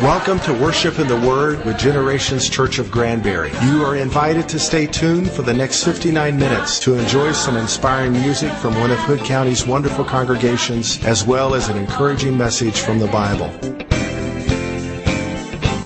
Welcome 0.00 0.40
to 0.40 0.54
Worship 0.54 0.98
in 0.98 1.08
the 1.08 1.20
Word 1.28 1.62
with 1.66 1.76
Generations 1.78 2.48
Church 2.48 2.78
of 2.78 2.90
Granbury. 2.90 3.50
You 3.64 3.84
are 3.84 3.96
invited 3.96 4.48
to 4.48 4.58
stay 4.58 4.86
tuned 4.86 5.30
for 5.30 5.42
the 5.42 5.52
next 5.52 5.84
59 5.84 6.38
minutes 6.38 6.78
to 6.80 6.94
enjoy 6.94 7.32
some 7.32 7.58
inspiring 7.58 8.12
music 8.12 8.50
from 8.54 8.78
one 8.80 8.90
of 8.90 8.98
Hood 9.00 9.20
County's 9.20 9.66
wonderful 9.66 10.06
congregations, 10.06 11.04
as 11.04 11.26
well 11.26 11.54
as 11.54 11.68
an 11.68 11.76
encouraging 11.76 12.38
message 12.38 12.80
from 12.80 12.98
the 12.98 13.08
Bible. 13.08 13.48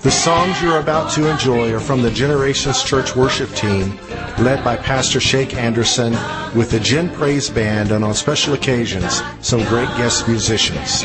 The 0.03 0.11
songs 0.11 0.63
you're 0.63 0.81
about 0.81 1.11
to 1.13 1.31
enjoy 1.31 1.73
are 1.75 1.81
from 1.81 2.03
the 2.03 2.11
Generations 2.11 2.83
Church 2.83 3.15
worship 3.15 3.51
team, 3.55 3.99
led 4.41 4.65
by 4.65 4.77
Pastor 4.77 5.21
Shake 5.21 5.55
Anderson, 5.55 6.13
with 6.57 6.71
the 6.71 6.81
Gen 6.81 7.11
Praise 7.11 7.51
Band, 7.51 7.93
and 7.93 8.05
on 8.05 8.15
special 8.15 8.55
occasions, 8.55 9.23
some 9.41 9.61
great 9.65 9.89
guest 9.97 10.29
musicians. 10.29 11.05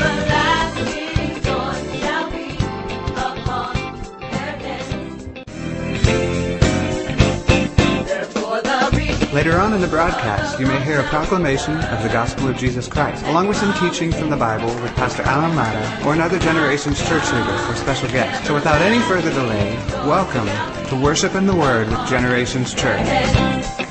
Later 9.46 9.60
on 9.60 9.74
in 9.74 9.80
the 9.80 9.86
broadcast, 9.86 10.58
you 10.58 10.66
may 10.66 10.82
hear 10.82 10.98
a 10.98 11.04
proclamation 11.04 11.76
of 11.76 12.02
the 12.02 12.08
gospel 12.08 12.48
of 12.48 12.56
Jesus 12.56 12.88
Christ, 12.88 13.24
along 13.26 13.46
with 13.46 13.56
some 13.56 13.72
teaching 13.74 14.10
from 14.10 14.28
the 14.28 14.36
Bible 14.36 14.74
with 14.82 14.92
Pastor 14.96 15.22
Alan 15.22 15.54
Mata 15.54 16.04
or 16.04 16.14
another 16.14 16.36
Generations 16.36 16.98
church 16.98 17.22
leader 17.32 17.52
or 17.68 17.76
special 17.76 18.08
guest. 18.08 18.44
So 18.44 18.54
without 18.54 18.82
any 18.82 18.98
further 19.04 19.30
delay, 19.30 19.76
welcome 20.04 20.48
to 20.88 21.00
Worship 21.00 21.36
in 21.36 21.46
the 21.46 21.54
Word 21.54 21.88
with 21.88 22.08
Generations 22.08 22.74
Church. 22.74 23.85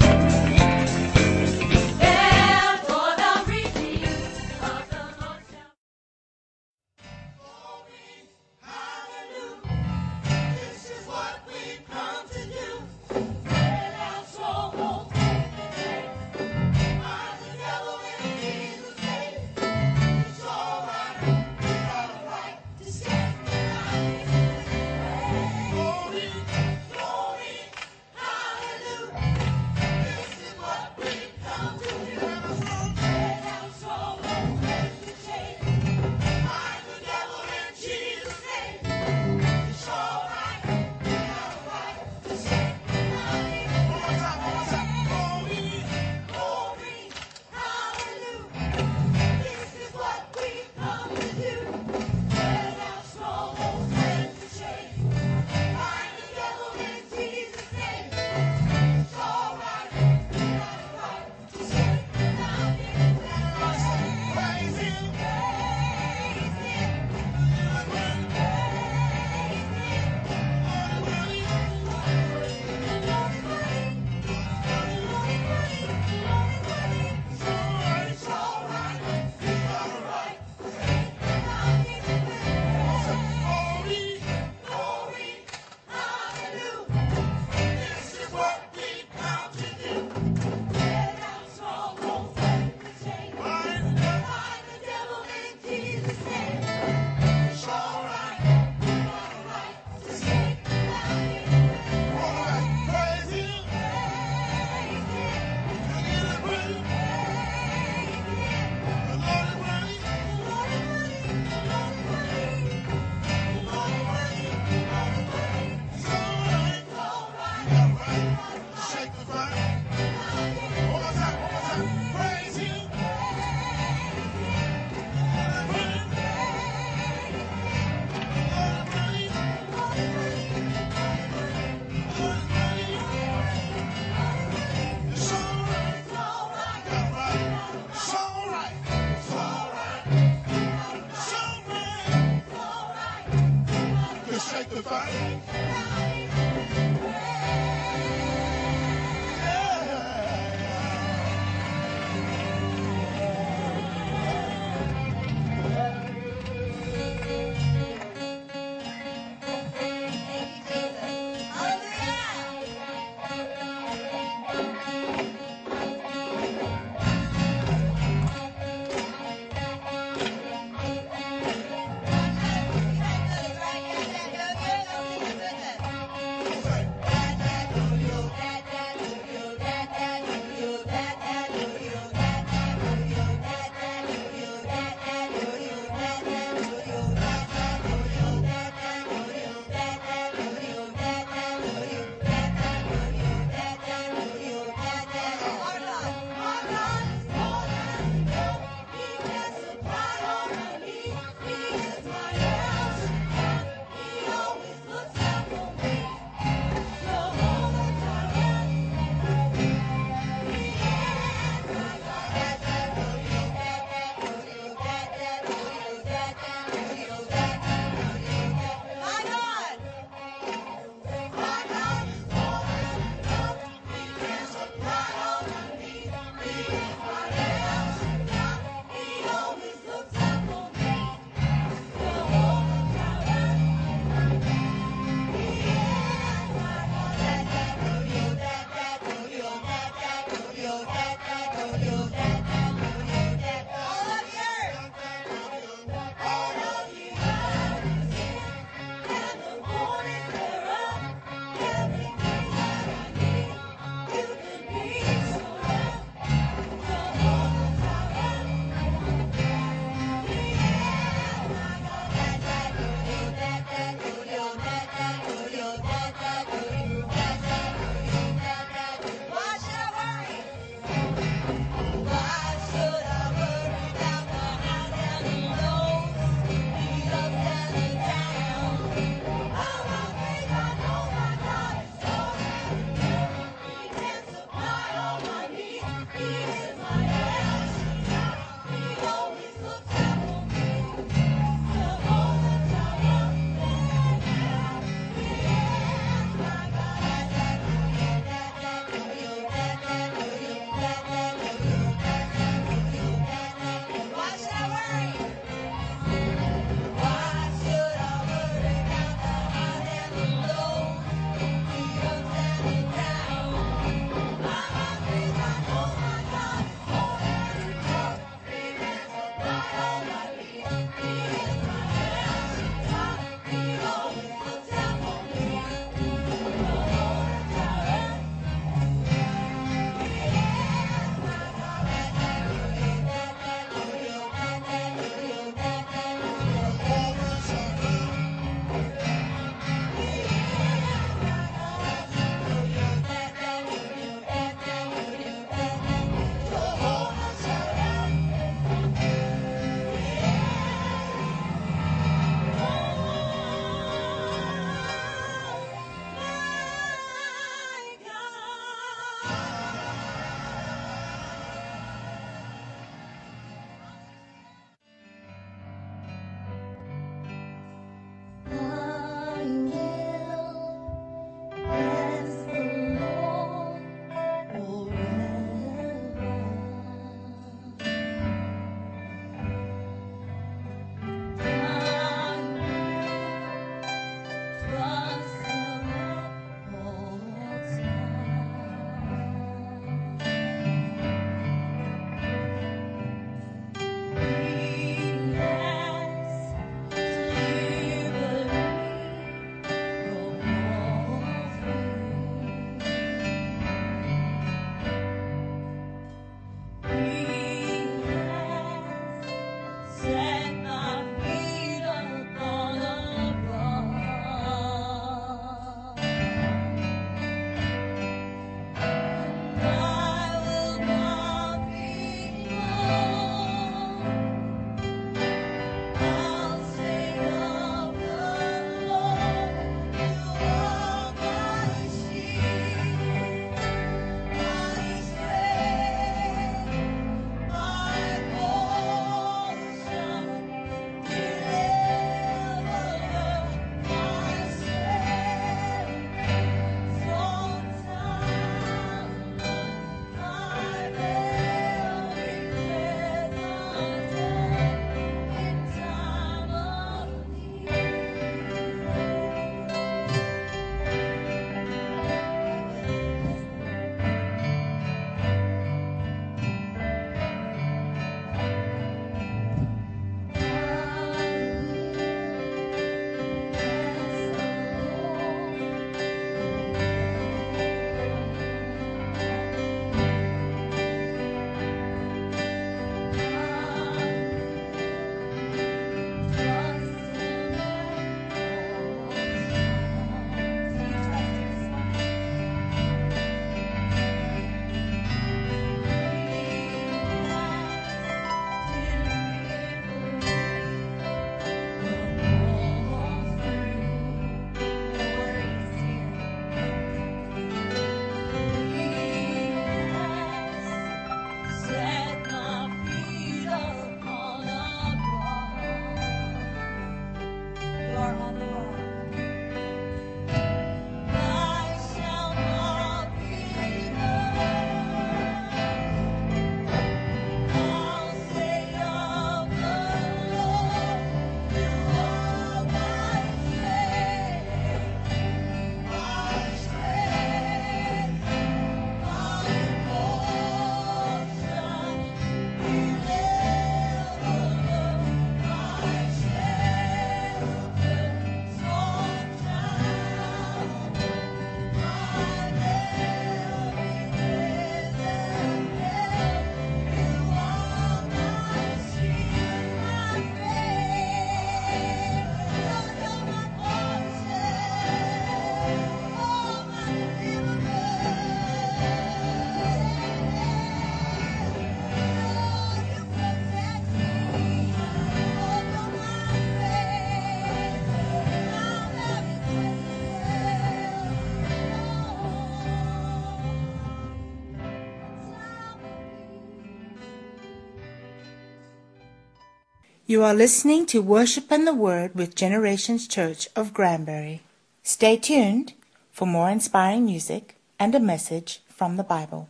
You 590.08 590.24
are 590.24 590.36
listening 590.36 590.86
to 590.88 591.02
Worship 591.02 591.52
and 591.52 591.66
the 591.66 591.74
Word 591.74 592.14
with 592.14 592.36
Generations 592.36 593.08
Church 593.08 593.48
of 593.56 593.74
Granbury. 593.74 594.44
Stay 594.84 595.18
tuned 595.18 595.74
for 596.12 596.28
more 596.28 596.52
inspiring 596.52 597.06
music 597.06 597.56
and 597.80 597.96
a 597.96 598.00
message 598.00 598.62
from 598.70 598.98
the 598.98 599.04
Bible. 599.04 599.50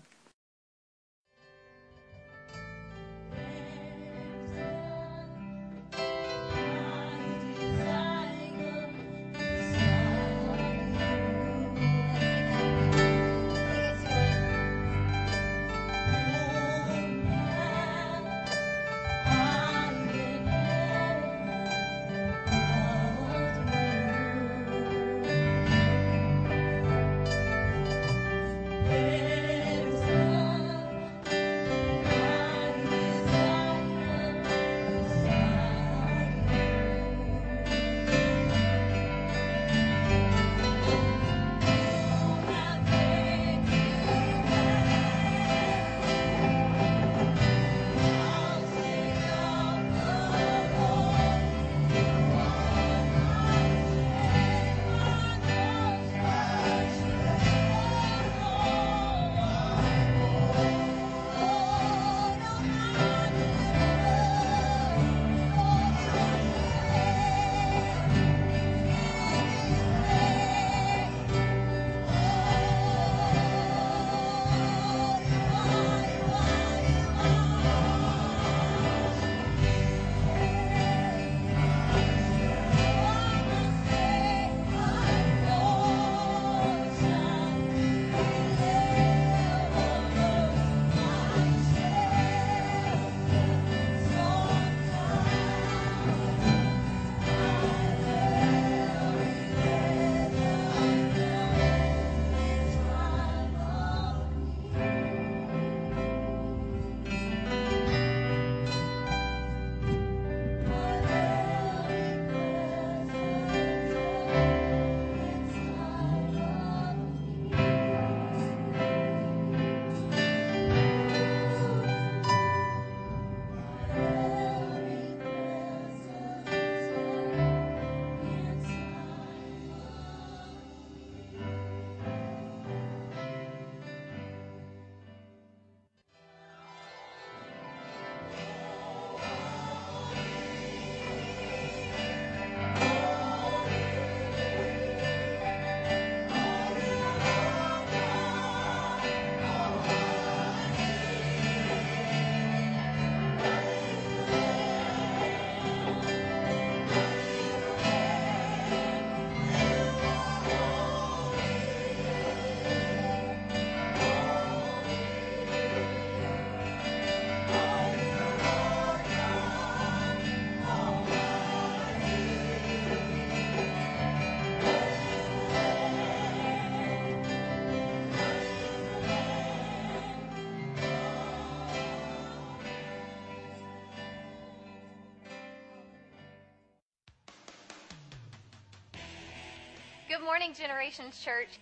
Generations 190.58 191.20
Church. 191.20 191.60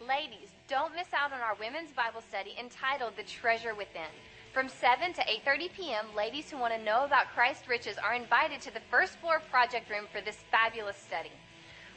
Ladies, 0.00 0.50
don't 0.68 0.94
miss 0.94 1.08
out 1.12 1.32
on 1.32 1.40
our 1.40 1.56
women's 1.58 1.90
Bible 1.90 2.20
study 2.20 2.54
entitled 2.58 3.14
The 3.16 3.24
Treasure 3.24 3.74
Within. 3.74 4.10
From 4.54 4.68
7 4.68 5.12
to 5.14 5.22
8:30 5.22 5.72
p.m., 5.72 6.06
ladies 6.16 6.48
who 6.48 6.56
want 6.58 6.72
to 6.72 6.84
know 6.84 7.04
about 7.04 7.34
Christ's 7.34 7.68
riches 7.68 7.98
are 7.98 8.14
invited 8.14 8.60
to 8.60 8.72
the 8.72 8.86
first 8.90 9.16
floor 9.16 9.40
project 9.50 9.90
room 9.90 10.06
for 10.12 10.20
this 10.20 10.38
fabulous 10.52 10.96
study. 10.96 11.32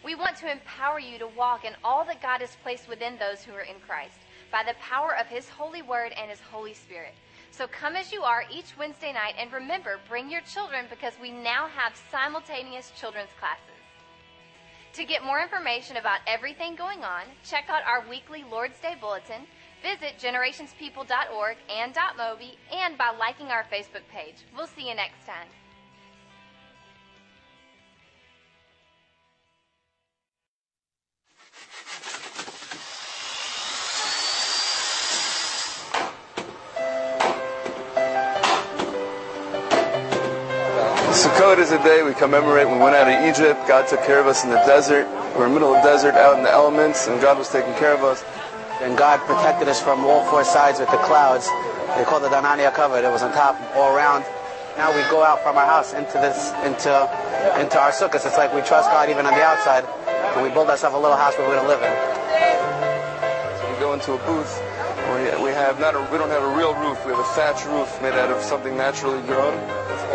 We 0.03 0.15
want 0.15 0.35
to 0.37 0.51
empower 0.51 0.99
you 0.99 1.19
to 1.19 1.27
walk 1.27 1.63
in 1.63 1.73
all 1.83 2.03
that 2.05 2.23
God 2.23 2.41
has 2.41 2.57
placed 2.63 2.89
within 2.89 3.17
those 3.17 3.43
who 3.43 3.53
are 3.53 3.69
in 3.69 3.79
Christ 3.85 4.17
by 4.51 4.63
the 4.63 4.79
power 4.79 5.15
of 5.15 5.27
his 5.27 5.47
holy 5.49 5.83
word 5.83 6.11
and 6.17 6.29
his 6.31 6.39
Holy 6.39 6.73
Spirit. 6.73 7.13
So 7.51 7.67
come 7.67 7.95
as 7.95 8.11
you 8.11 8.23
are 8.23 8.45
each 8.51 8.77
Wednesday 8.79 9.13
night 9.13 9.35
and 9.37 9.53
remember, 9.53 9.99
bring 10.09 10.31
your 10.31 10.41
children 10.41 10.85
because 10.89 11.13
we 11.21 11.29
now 11.29 11.67
have 11.67 11.93
simultaneous 12.11 12.91
children's 12.99 13.33
classes. 13.39 13.74
To 14.95 15.03
get 15.03 15.25
more 15.25 15.41
information 15.41 15.97
about 15.97 16.19
everything 16.25 16.77
going 16.77 17.03
on, 17.03 17.23
check 17.43 17.65
out 17.67 17.83
our 17.85 18.09
weekly 18.09 18.45
Lord's 18.49 18.79
Day 18.79 18.95
Bulletin, 18.97 19.41
visit 19.83 20.17
generationspeople.org 20.17 21.57
and 21.69 21.93
.mobi, 21.93 22.55
and 22.71 22.97
by 22.97 23.11
liking 23.19 23.47
our 23.47 23.65
Facebook 23.65 24.07
page. 24.09 24.35
We'll 24.55 24.67
see 24.67 24.87
you 24.87 24.95
next 24.95 25.25
time. 25.25 25.49
Sukkot 41.25 41.57
is 41.57 41.71
a 41.71 41.81
day 41.81 42.03
we 42.03 42.13
commemorate 42.13 42.67
when 42.67 42.77
we 42.77 42.83
went 42.85 42.95
out 42.95 43.09
of 43.09 43.17
Egypt. 43.25 43.57
God 43.67 43.87
took 43.87 44.05
care 44.05 44.19
of 44.21 44.27
us 44.27 44.43
in 44.43 44.51
the 44.51 44.61
desert. 44.61 45.09
We 45.33 45.41
were 45.41 45.49
in 45.49 45.53
the 45.53 45.59
middle 45.59 45.73
of 45.73 45.81
the 45.81 45.89
desert, 45.89 46.13
out 46.13 46.37
in 46.37 46.43
the 46.43 46.51
elements, 46.51 47.07
and 47.07 47.19
God 47.19 47.39
was 47.39 47.49
taking 47.49 47.73
care 47.81 47.97
of 47.97 48.03
us. 48.03 48.23
And 48.85 48.95
God 48.95 49.17
protected 49.25 49.67
us 49.67 49.81
from 49.81 50.05
all 50.05 50.21
four 50.29 50.45
sides 50.45 50.79
with 50.79 50.91
the 50.91 51.01
clouds. 51.01 51.49
They 51.97 52.05
called 52.05 52.25
it 52.25 52.31
Ananei 52.31 52.69
HaKavod. 52.69 53.01
It 53.01 53.09
was 53.09 53.23
on 53.23 53.33
top 53.33 53.57
all 53.73 53.97
around. 53.97 54.23
Now 54.77 54.93
we 54.93 55.01
go 55.09 55.25
out 55.25 55.41
from 55.41 55.57
our 55.57 55.65
house 55.65 55.97
into 55.97 56.13
this, 56.21 56.53
into, 56.61 56.93
into 57.57 57.81
our 57.81 57.89
sukkahs. 57.89 58.21
It's 58.21 58.37
like 58.37 58.53
we 58.53 58.61
trust 58.61 58.93
God 58.93 59.09
even 59.09 59.25
on 59.25 59.33
the 59.33 59.41
outside, 59.41 59.81
and 60.05 60.45
we 60.45 60.53
build 60.53 60.69
ourselves 60.69 60.93
a 60.93 60.99
little 60.99 61.17
house 61.17 61.33
where 61.39 61.49
we're 61.49 61.57
gonna 61.57 61.67
live 61.67 61.81
in. 61.81 61.95
So 63.57 63.73
we 63.73 63.79
go 63.81 63.97
into 63.97 64.13
a 64.13 64.21
booth. 64.29 64.61
We 65.41 65.49
have 65.57 65.79
not 65.79 65.95
a, 65.95 66.05
we 66.11 66.19
don't 66.19 66.29
have 66.29 66.43
a 66.43 66.55
real 66.55 66.75
roof. 66.75 67.03
We 67.03 67.17
have 67.17 67.19
a 67.19 67.29
thatch 67.33 67.65
roof 67.65 67.89
made 67.99 68.13
out 68.13 68.29
of 68.29 68.43
something 68.43 68.77
naturally 68.77 69.25
grown. 69.25 69.57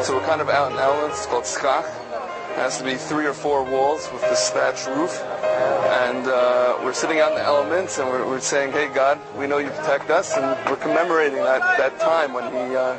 So 0.02 0.16
we're 0.16 0.24
kind 0.24 0.40
of 0.40 0.48
out 0.48 0.72
in 0.72 0.78
elements. 0.78 1.18
It's 1.18 1.26
called 1.26 1.44
schach. 1.44 1.84
It 1.84 2.56
has 2.56 2.78
to 2.78 2.84
be 2.84 2.94
three 2.94 3.26
or 3.26 3.34
four 3.34 3.62
walls 3.62 4.10
with 4.12 4.22
this 4.22 4.48
thatch 4.48 4.86
roof. 4.86 5.20
And 5.20 6.26
uh, 6.26 6.78
we're 6.82 6.94
sitting 6.94 7.20
out 7.20 7.32
in 7.32 7.34
the 7.36 7.44
elements 7.44 7.98
and 7.98 8.08
we're, 8.08 8.26
we're 8.26 8.40
saying, 8.40 8.72
hey, 8.72 8.88
God, 8.94 9.20
we 9.36 9.46
know 9.46 9.58
you 9.58 9.68
protect 9.68 10.08
us. 10.08 10.34
And 10.38 10.46
we're 10.70 10.78
commemorating 10.78 11.36
that, 11.40 11.60
that 11.76 12.00
time 12.00 12.32
when 12.32 12.44
he 12.50 12.74
uh, 12.74 12.98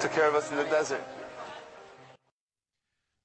took 0.00 0.10
care 0.12 0.26
of 0.26 0.34
us 0.34 0.50
in 0.50 0.56
the 0.56 0.64
desert. 0.64 1.04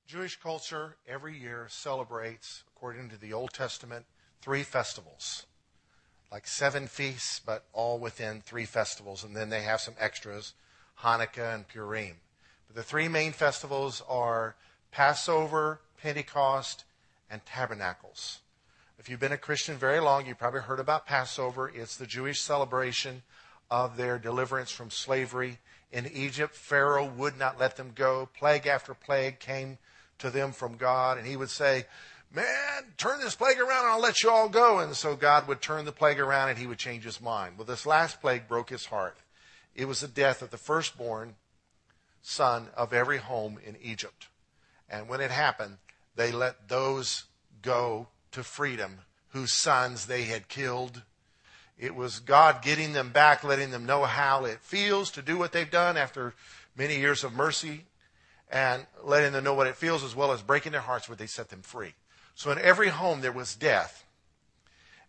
Jewish 0.05 0.38
culture 0.38 0.98
every 1.07 1.39
year 1.39 1.67
celebrates, 1.69 2.65
according 2.75 3.10
to 3.10 3.17
the 3.17 3.31
Old 3.31 3.53
Testament, 3.53 4.05
three 4.41 4.63
festivals. 4.63 5.45
Like 6.29 6.45
seven 6.45 6.88
feasts, 6.88 7.39
but 7.39 7.63
all 7.71 8.00
within 8.00 8.41
three 8.41 8.65
festivals. 8.65 9.24
And 9.24 9.33
then 9.33 9.50
they 9.50 9.62
have 9.62 9.79
some 9.79 9.95
extras 9.98 10.55
Hanukkah 11.00 11.55
and 11.55 11.67
Purim. 11.69 12.17
But 12.73 12.83
the 12.83 12.89
three 12.89 13.09
main 13.09 13.33
festivals 13.33 14.01
are 14.07 14.55
Passover, 14.91 15.81
Pentecost, 16.01 16.85
and 17.29 17.45
Tabernacles. 17.45 18.39
If 18.97 19.09
you've 19.09 19.19
been 19.19 19.33
a 19.33 19.37
Christian 19.37 19.75
very 19.75 19.99
long, 19.99 20.25
you've 20.25 20.37
probably 20.37 20.61
heard 20.61 20.79
about 20.79 21.05
Passover. 21.05 21.69
It's 21.75 21.97
the 21.97 22.07
Jewish 22.07 22.39
celebration 22.39 23.23
of 23.69 23.97
their 23.97 24.17
deliverance 24.17 24.71
from 24.71 24.89
slavery 24.89 25.59
in 25.91 26.07
Egypt. 26.07 26.55
Pharaoh 26.55 27.07
would 27.07 27.37
not 27.37 27.59
let 27.59 27.75
them 27.75 27.91
go. 27.93 28.29
Plague 28.33 28.67
after 28.67 28.93
plague 28.93 29.39
came 29.39 29.77
to 30.19 30.29
them 30.29 30.53
from 30.53 30.77
God, 30.77 31.17
and 31.17 31.27
he 31.27 31.35
would 31.35 31.49
say, 31.49 31.83
Man, 32.33 32.45
turn 32.95 33.19
this 33.19 33.35
plague 33.35 33.59
around 33.59 33.83
and 33.83 33.91
I'll 33.91 33.99
let 33.99 34.23
you 34.23 34.29
all 34.29 34.47
go. 34.47 34.79
And 34.79 34.95
so 34.95 35.17
God 35.17 35.45
would 35.49 35.59
turn 35.59 35.83
the 35.83 35.91
plague 35.91 36.21
around 36.21 36.47
and 36.47 36.57
he 36.57 36.67
would 36.67 36.77
change 36.77 37.03
his 37.03 37.19
mind. 37.19 37.57
Well, 37.57 37.65
this 37.65 37.85
last 37.85 38.21
plague 38.21 38.47
broke 38.47 38.69
his 38.69 38.85
heart. 38.85 39.17
It 39.75 39.89
was 39.89 39.99
the 39.99 40.07
death 40.07 40.41
of 40.41 40.51
the 40.51 40.57
firstborn 40.57 41.35
son 42.21 42.69
of 42.75 42.93
every 42.93 43.17
home 43.17 43.59
in 43.65 43.75
Egypt. 43.81 44.27
And 44.89 45.07
when 45.07 45.21
it 45.21 45.31
happened, 45.31 45.77
they 46.15 46.31
let 46.31 46.67
those 46.67 47.25
go 47.61 48.07
to 48.31 48.43
freedom 48.43 48.99
whose 49.29 49.53
sons 49.53 50.05
they 50.05 50.23
had 50.23 50.47
killed. 50.47 51.03
It 51.77 51.95
was 51.95 52.19
God 52.19 52.61
getting 52.61 52.93
them 52.93 53.11
back, 53.11 53.43
letting 53.43 53.71
them 53.71 53.85
know 53.85 54.03
how 54.03 54.45
it 54.45 54.59
feels 54.61 55.09
to 55.11 55.21
do 55.21 55.37
what 55.37 55.51
they've 55.51 55.69
done 55.69 55.97
after 55.97 56.33
many 56.75 56.99
years 56.99 57.23
of 57.23 57.33
mercy 57.33 57.85
and 58.51 58.85
letting 59.03 59.31
them 59.31 59.43
know 59.43 59.53
what 59.53 59.67
it 59.67 59.75
feels 59.75 60.03
as 60.03 60.15
well 60.15 60.31
as 60.31 60.41
breaking 60.41 60.73
their 60.73 60.81
hearts 60.81 61.07
where 61.07 61.15
they 61.15 61.25
set 61.25 61.49
them 61.49 61.61
free. 61.61 61.93
So 62.35 62.51
in 62.51 62.59
every 62.59 62.89
home 62.89 63.21
there 63.21 63.31
was 63.31 63.55
death. 63.55 64.05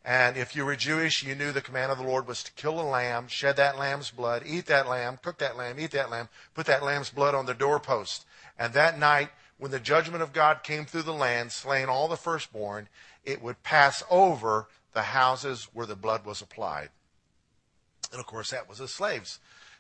And 0.05 0.37
if 0.37 0.57
you 0.57 0.65
were 0.65 0.75
Jewish, 0.75 1.23
you 1.23 1.35
knew 1.35 1.53
the 1.53 1.61
command 1.61 1.93
of 1.93 1.99
the 1.99 2.05
Lord 2.05 2.27
was 2.27 2.43
to 2.43 2.53
kill 2.53 2.81
a 2.81 2.83
lamb, 2.83 3.29
shed 3.29 3.57
that 3.57 3.79
lamb's 3.79 4.11
blood, 4.11 4.43
eat 4.45 4.67
that 4.67 4.89
lamb, 4.89 5.19
cook 5.23 5.39
that 5.39 5.57
lamb, 5.57 5.79
eat 5.79 5.93
that 5.93 6.11
lamb, 6.11 6.29
put 6.55 6.67
that 6.67 6.83
lamb's 6.83 7.11
blood 7.11 7.35
on 7.37 7.47
the 7.47 7.55
doorpost. 7.55 8.27
And 8.59 8.75
that 8.75 8.99
night, 8.99 9.31
when 9.59 9.71
the 9.71 9.79
judgment 9.79 10.23
of 10.23 10.33
God 10.33 10.65
came 10.65 10.87
through 10.87 11.03
the 11.03 11.15
land, 11.15 11.53
slaying 11.53 11.89
all 11.89 12.09
the 12.09 12.17
firstborn, 12.17 12.89
it 13.25 13.41
would 13.41 13.63
pass 13.63 14.03
over 14.11 14.67
the 14.93 15.03
houses 15.03 15.69
where 15.73 15.87
the 15.87 15.95
blood 15.95 16.25
was 16.25 16.43
applied. 16.43 16.89
And 18.11 18.19
of 18.19 18.27
course, 18.27 18.51
that 18.51 18.69
was 18.69 18.79
the 18.79 18.89
slaves. 18.89 19.39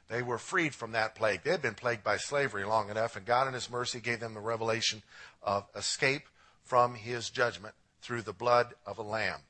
They 0.08 0.22
were 0.22 0.38
freed 0.38 0.74
from 0.74 0.92
that 0.92 1.16
plague. 1.16 1.42
They 1.42 1.50
had 1.50 1.62
been 1.62 1.74
plagued 1.74 2.04
by 2.04 2.16
slavery 2.16 2.64
long 2.64 2.90
enough, 2.90 3.16
and 3.16 3.26
God 3.26 3.48
in 3.48 3.54
His 3.54 3.70
mercy 3.70 3.98
gave 3.98 4.20
them 4.20 4.34
the 4.34 4.40
revelation 4.40 5.02
of 5.42 5.64
escape 5.74 6.28
from 6.62 6.94
His 6.94 7.28
judgment 7.28 7.74
through 8.02 8.22
the 8.22 8.32
blood 8.32 8.74
of 8.86 8.98
a 8.98 9.02
lamb. 9.02 9.40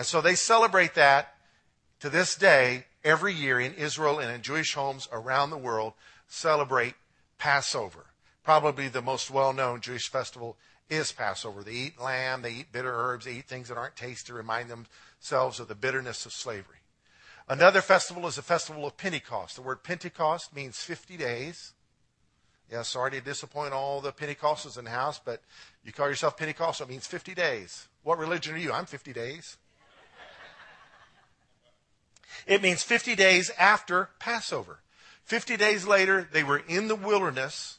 And 0.00 0.06
so 0.06 0.22
they 0.22 0.34
celebrate 0.34 0.94
that 0.94 1.34
to 1.98 2.08
this 2.08 2.34
day 2.34 2.86
every 3.04 3.34
year 3.34 3.60
in 3.60 3.74
Israel 3.74 4.18
and 4.18 4.32
in 4.32 4.40
Jewish 4.40 4.72
homes 4.72 5.06
around 5.12 5.50
the 5.50 5.58
world, 5.58 5.92
celebrate 6.26 6.94
Passover. 7.36 8.06
Probably 8.42 8.88
the 8.88 9.02
most 9.02 9.30
well 9.30 9.52
known 9.52 9.82
Jewish 9.82 10.08
festival 10.08 10.56
is 10.88 11.12
Passover. 11.12 11.62
They 11.62 11.72
eat 11.72 12.00
lamb, 12.00 12.40
they 12.40 12.52
eat 12.52 12.72
bitter 12.72 12.90
herbs, 12.90 13.26
they 13.26 13.34
eat 13.34 13.46
things 13.46 13.68
that 13.68 13.76
aren't 13.76 13.94
tasty 13.94 14.28
to 14.28 14.32
remind 14.32 14.70
themselves 14.70 15.60
of 15.60 15.68
the 15.68 15.74
bitterness 15.74 16.24
of 16.24 16.32
slavery. 16.32 16.78
Another 17.46 17.82
festival 17.82 18.26
is 18.26 18.36
the 18.36 18.42
festival 18.42 18.86
of 18.86 18.96
Pentecost. 18.96 19.56
The 19.56 19.60
word 19.60 19.82
Pentecost 19.82 20.56
means 20.56 20.78
50 20.78 21.18
days. 21.18 21.74
Yeah, 22.72 22.84
sorry 22.84 23.10
to 23.10 23.20
disappoint 23.20 23.74
all 23.74 24.00
the 24.00 24.12
Pentecostals 24.12 24.78
in 24.78 24.86
the 24.86 24.92
house, 24.92 25.20
but 25.22 25.42
you 25.84 25.92
call 25.92 26.08
yourself 26.08 26.38
Pentecostal, 26.38 26.86
it 26.86 26.90
means 26.90 27.06
50 27.06 27.34
days. 27.34 27.88
What 28.02 28.16
religion 28.16 28.54
are 28.54 28.58
you? 28.58 28.72
I'm 28.72 28.86
50 28.86 29.12
days. 29.12 29.58
It 32.46 32.62
means 32.62 32.82
50 32.82 33.14
days 33.14 33.50
after 33.58 34.10
Passover. 34.18 34.80
50 35.24 35.56
days 35.56 35.86
later, 35.86 36.28
they 36.32 36.42
were 36.42 36.62
in 36.66 36.88
the 36.88 36.96
wilderness, 36.96 37.78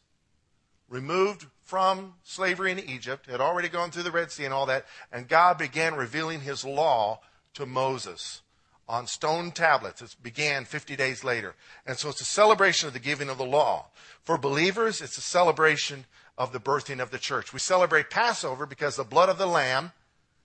removed 0.88 1.48
from 1.64 2.16
slavery 2.24 2.72
in 2.72 2.80
Egypt, 2.80 3.30
had 3.30 3.42
already 3.42 3.70
gone 3.70 3.92
through 3.92 4.04
the 4.04 4.12
Red 4.12 4.32
Sea 4.32 4.46
and 4.46 4.54
all 4.54 4.66
that, 4.66 4.86
and 5.12 5.28
God 5.28 5.58
began 5.58 5.96
revealing 5.96 6.42
his 6.42 6.66
law 6.66 7.20
to 7.54 7.66
Moses 7.66 8.42
on 8.88 9.08
stone 9.08 9.52
tablets. 9.52 10.02
It 10.02 10.16
began 10.22 10.66
50 10.66 10.98
days 10.98 11.24
later. 11.24 11.56
And 11.86 11.98
so 11.98 12.10
it's 12.10 12.20
a 12.20 12.26
celebration 12.26 12.88
of 12.88 12.94
the 12.94 13.00
giving 13.00 13.30
of 13.30 13.38
the 13.38 13.46
law. 13.46 13.86
For 14.22 14.38
believers, 14.38 15.02
it's 15.02 15.18
a 15.18 15.22
celebration 15.22 16.06
of 16.38 16.52
the 16.52 16.60
birthing 16.60 17.02
of 17.02 17.10
the 17.10 17.18
church. 17.18 17.54
We 17.54 17.60
celebrate 17.60 18.10
Passover 18.10 18.66
because 18.66 18.98
the 18.98 19.04
blood 19.06 19.30
of 19.30 19.38
the 19.38 19.46
Lamb, 19.46 19.94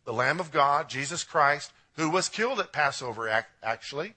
the 0.05 0.13
Lamb 0.13 0.39
of 0.39 0.53
God, 0.53 0.89
Jesus 0.89 1.25
Christ, 1.25 1.73
who 1.97 2.11
was 2.11 2.29
killed 2.29 2.61
at 2.61 2.73
Passover, 2.73 3.45
actually, 3.63 4.15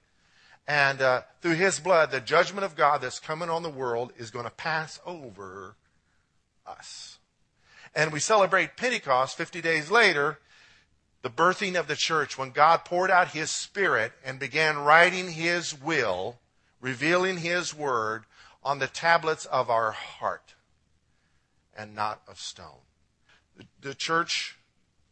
and 0.66 1.00
uh, 1.02 1.22
through 1.40 1.54
his 1.54 1.80
blood, 1.80 2.10
the 2.10 2.20
judgment 2.20 2.64
of 2.64 2.76
God 2.76 3.00
that's 3.00 3.18
coming 3.18 3.50
on 3.50 3.62
the 3.62 3.70
world 3.70 4.12
is 4.16 4.30
going 4.30 4.44
to 4.44 4.50
pass 4.50 5.00
over 5.04 5.74
us. 6.66 7.18
And 7.94 8.12
we 8.12 8.20
celebrate 8.20 8.76
Pentecost 8.76 9.36
50 9.36 9.60
days 9.60 9.90
later 9.90 10.38
the 11.22 11.30
birthing 11.30 11.78
of 11.78 11.86
the 11.86 11.96
church, 11.96 12.38
when 12.38 12.50
God 12.50 12.84
poured 12.84 13.10
out 13.10 13.28
his 13.28 13.50
spirit 13.50 14.12
and 14.24 14.38
began 14.38 14.78
writing 14.78 15.32
his 15.32 15.78
will, 15.78 16.38
revealing 16.80 17.38
his 17.38 17.74
word 17.74 18.24
on 18.62 18.78
the 18.78 18.86
tablets 18.86 19.44
of 19.46 19.68
our 19.68 19.90
heart 19.92 20.54
and 21.76 21.94
not 21.94 22.22
of 22.26 22.38
stone. 22.38 22.84
The, 23.56 23.66
the 23.80 23.94
church 23.94 24.56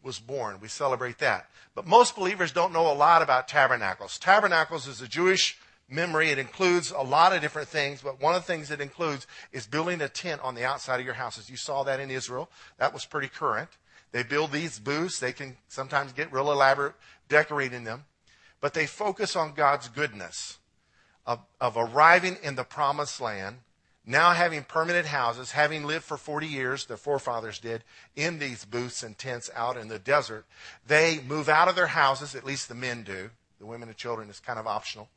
was 0.02 0.18
born. 0.18 0.58
We 0.60 0.68
celebrate 0.68 1.18
that. 1.18 1.48
But 1.74 1.86
most 1.86 2.16
believers 2.16 2.52
don't 2.52 2.72
know 2.72 2.90
a 2.90 2.94
lot 2.94 3.22
about 3.22 3.48
tabernacles. 3.48 4.18
Tabernacles 4.18 4.86
is 4.86 5.00
a 5.00 5.08
Jewish 5.08 5.58
memory. 5.88 6.30
It 6.30 6.38
includes 6.38 6.90
a 6.90 7.02
lot 7.02 7.32
of 7.32 7.40
different 7.40 7.68
things, 7.68 8.02
but 8.02 8.20
one 8.20 8.34
of 8.34 8.42
the 8.42 8.46
things 8.46 8.70
it 8.70 8.80
includes 8.80 9.26
is 9.52 9.66
building 9.66 10.00
a 10.00 10.08
tent 10.08 10.40
on 10.42 10.54
the 10.54 10.64
outside 10.64 11.00
of 11.00 11.06
your 11.06 11.14
houses. 11.14 11.50
You 11.50 11.56
saw 11.56 11.82
that 11.84 12.00
in 12.00 12.10
Israel. 12.10 12.50
That 12.78 12.92
was 12.92 13.04
pretty 13.04 13.28
current. 13.28 13.70
They 14.12 14.22
build 14.22 14.52
these 14.52 14.78
booths. 14.78 15.18
They 15.18 15.32
can 15.32 15.56
sometimes 15.68 16.12
get 16.12 16.32
real 16.32 16.50
elaborate 16.50 16.94
decorating 17.28 17.84
them. 17.84 18.04
But 18.60 18.74
they 18.74 18.86
focus 18.86 19.36
on 19.36 19.54
God's 19.54 19.88
goodness 19.88 20.58
of, 21.26 21.40
of 21.60 21.76
arriving 21.76 22.38
in 22.42 22.54
the 22.56 22.64
promised 22.64 23.20
land, 23.20 23.58
now 24.08 24.30
having 24.30 24.64
permanent 24.64 25.06
houses, 25.06 25.50
having 25.50 25.84
lived 25.84 26.04
for 26.04 26.16
40 26.16 26.46
years, 26.46 26.86
their 26.86 26.96
forefathers 26.96 27.58
did, 27.58 27.84
in 28.16 28.38
these 28.38 28.64
booths 28.64 29.02
and 29.02 29.16
tents 29.18 29.50
out 29.54 29.76
in 29.76 29.88
the 29.88 29.98
desert. 29.98 30.46
They 30.86 31.20
move 31.28 31.48
out 31.50 31.68
of 31.68 31.76
their 31.76 31.88
houses, 31.88 32.34
at 32.34 32.42
least 32.44 32.68
the 32.68 32.74
men 32.74 33.02
do. 33.02 33.28
The 33.60 33.66
women 33.66 33.88
and 33.88 33.96
children 33.98 34.30
is 34.30 34.40
kind 34.40 34.58
of 34.58 34.66
optional. 34.66 35.10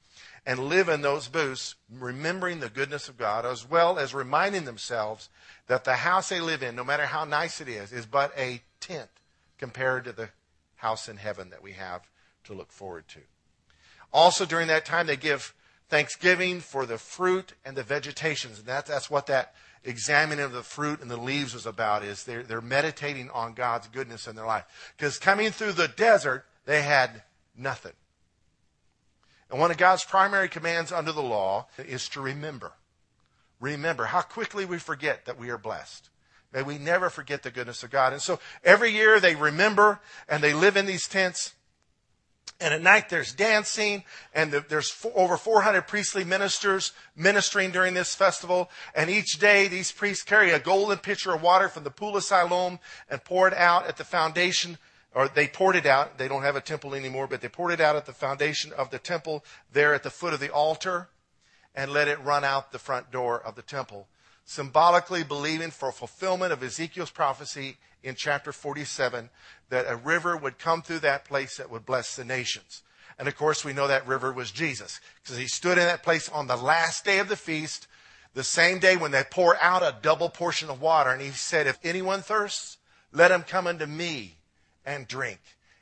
And 0.45 0.67
live 0.67 0.89
in 0.89 1.01
those 1.01 1.29
booths, 1.29 1.75
remembering 1.89 2.59
the 2.59 2.69
goodness 2.69 3.07
of 3.07 3.17
God, 3.17 3.45
as 3.45 3.67
well 3.67 3.97
as 3.97 4.13
reminding 4.13 4.65
themselves 4.65 5.29
that 5.67 5.85
the 5.85 5.95
house 5.95 6.27
they 6.27 6.41
live 6.41 6.61
in, 6.61 6.75
no 6.75 6.83
matter 6.83 7.05
how 7.05 7.23
nice 7.23 7.61
it 7.61 7.69
is, 7.69 7.93
is 7.93 8.05
but 8.05 8.33
a 8.37 8.61
tent 8.81 9.09
compared 9.57 10.03
to 10.03 10.11
the 10.11 10.29
house 10.75 11.07
in 11.07 11.15
heaven 11.15 11.49
that 11.51 11.63
we 11.63 11.71
have 11.71 12.01
to 12.43 12.53
look 12.53 12.73
forward 12.73 13.07
to. 13.07 13.19
Also, 14.11 14.45
during 14.45 14.67
that 14.67 14.85
time, 14.85 15.07
they 15.07 15.15
give 15.15 15.53
thanksgiving 15.91 16.61
for 16.61 16.85
the 16.85 16.97
fruit 16.97 17.53
and 17.65 17.75
the 17.75 17.83
vegetations. 17.83 18.59
And 18.59 18.67
that, 18.67 18.85
that's 18.85 19.11
what 19.11 19.27
that 19.27 19.53
examining 19.83 20.45
of 20.45 20.53
the 20.53 20.63
fruit 20.63 21.01
and 21.01 21.11
the 21.11 21.17
leaves 21.17 21.53
was 21.53 21.65
about, 21.65 22.03
is 22.03 22.23
they're, 22.23 22.43
they're 22.43 22.61
meditating 22.61 23.29
on 23.31 23.53
God's 23.53 23.89
goodness 23.89 24.25
in 24.25 24.37
their 24.37 24.45
life. 24.45 24.63
Because 24.97 25.19
coming 25.19 25.51
through 25.51 25.73
the 25.73 25.89
desert, 25.89 26.45
they 26.65 26.81
had 26.81 27.23
nothing. 27.57 27.91
And 29.49 29.59
one 29.59 29.69
of 29.69 29.75
God's 29.77 30.05
primary 30.05 30.47
commands 30.47 30.93
under 30.93 31.11
the 31.11 31.21
law 31.21 31.67
is 31.77 32.07
to 32.09 32.21
remember. 32.21 32.71
Remember 33.59 34.05
how 34.05 34.21
quickly 34.21 34.63
we 34.63 34.79
forget 34.79 35.25
that 35.25 35.37
we 35.37 35.49
are 35.49 35.57
blessed. 35.57 36.09
May 36.53 36.63
we 36.63 36.77
never 36.77 37.09
forget 37.09 37.43
the 37.43 37.51
goodness 37.51 37.83
of 37.83 37.91
God. 37.91 38.13
And 38.13 38.21
so 38.21 38.39
every 38.63 38.91
year 38.91 39.19
they 39.19 39.35
remember 39.35 39.99
and 40.29 40.41
they 40.41 40.53
live 40.53 40.77
in 40.77 40.85
these 40.85 41.07
tents. 41.07 41.53
And 42.61 42.75
at 42.75 42.81
night 42.83 43.09
there's 43.09 43.33
dancing 43.33 44.03
and 44.35 44.51
there's 44.51 44.95
over 45.15 45.35
400 45.35 45.81
priestly 45.87 46.23
ministers 46.23 46.93
ministering 47.15 47.71
during 47.71 47.95
this 47.95 48.13
festival. 48.13 48.69
And 48.93 49.09
each 49.09 49.39
day 49.39 49.67
these 49.67 49.91
priests 49.91 50.23
carry 50.23 50.51
a 50.51 50.59
golden 50.59 50.99
pitcher 50.99 51.33
of 51.33 51.41
water 51.41 51.67
from 51.67 51.83
the 51.83 51.89
pool 51.89 52.15
of 52.15 52.23
Siloam 52.23 52.77
and 53.09 53.23
pour 53.23 53.47
it 53.47 53.55
out 53.55 53.87
at 53.87 53.97
the 53.97 54.03
foundation 54.03 54.77
or 55.13 55.27
they 55.27 55.47
poured 55.47 55.75
it 55.75 55.85
out. 55.85 56.17
They 56.19 56.27
don't 56.27 56.43
have 56.43 56.55
a 56.55 56.61
temple 56.61 56.93
anymore, 56.93 57.27
but 57.27 57.41
they 57.41 57.49
poured 57.49 57.73
it 57.73 57.81
out 57.81 57.95
at 57.95 58.05
the 58.05 58.13
foundation 58.13 58.71
of 58.73 58.91
the 58.91 58.99
temple 58.99 59.43
there 59.73 59.93
at 59.93 60.03
the 60.03 60.09
foot 60.11 60.33
of 60.33 60.39
the 60.39 60.53
altar 60.53 61.09
and 61.75 61.91
let 61.91 62.07
it 62.07 62.23
run 62.23 62.43
out 62.43 62.71
the 62.71 62.79
front 62.79 63.11
door 63.11 63.41
of 63.41 63.55
the 63.55 63.61
temple 63.61 64.07
symbolically 64.51 65.23
believing 65.23 65.71
for 65.71 65.93
fulfillment 65.93 66.51
of 66.51 66.61
Ezekiel's 66.61 67.09
prophecy 67.09 67.77
in 68.03 68.15
chapter 68.15 68.51
47 68.51 69.29
that 69.69 69.85
a 69.87 69.95
river 69.95 70.35
would 70.35 70.59
come 70.59 70.81
through 70.81 70.99
that 70.99 71.23
place 71.23 71.55
that 71.55 71.71
would 71.71 71.85
bless 71.85 72.17
the 72.17 72.25
nations. 72.25 72.83
And 73.17 73.29
of 73.29 73.37
course, 73.37 73.63
we 73.63 73.71
know 73.71 73.87
that 73.87 74.05
river 74.05 74.33
was 74.33 74.51
Jesus 74.51 74.99
because 75.23 75.37
he 75.37 75.47
stood 75.47 75.77
in 75.77 75.85
that 75.85 76.03
place 76.03 76.27
on 76.27 76.47
the 76.47 76.57
last 76.57 77.05
day 77.05 77.19
of 77.19 77.29
the 77.29 77.37
feast. 77.37 77.87
The 78.33 78.43
same 78.43 78.79
day 78.79 78.97
when 78.97 79.11
they 79.11 79.23
pour 79.23 79.55
out 79.61 79.83
a 79.83 79.95
double 80.01 80.29
portion 80.29 80.69
of 80.69 80.81
water, 80.81 81.11
and 81.11 81.21
he 81.21 81.29
said, 81.29 81.65
If 81.65 81.79
anyone 81.81 82.21
thirsts, 82.21 82.77
let 83.13 83.31
him 83.31 83.43
come 83.43 83.67
unto 83.67 83.85
me 83.85 84.37
and 84.85 85.07
drink. 85.07 85.39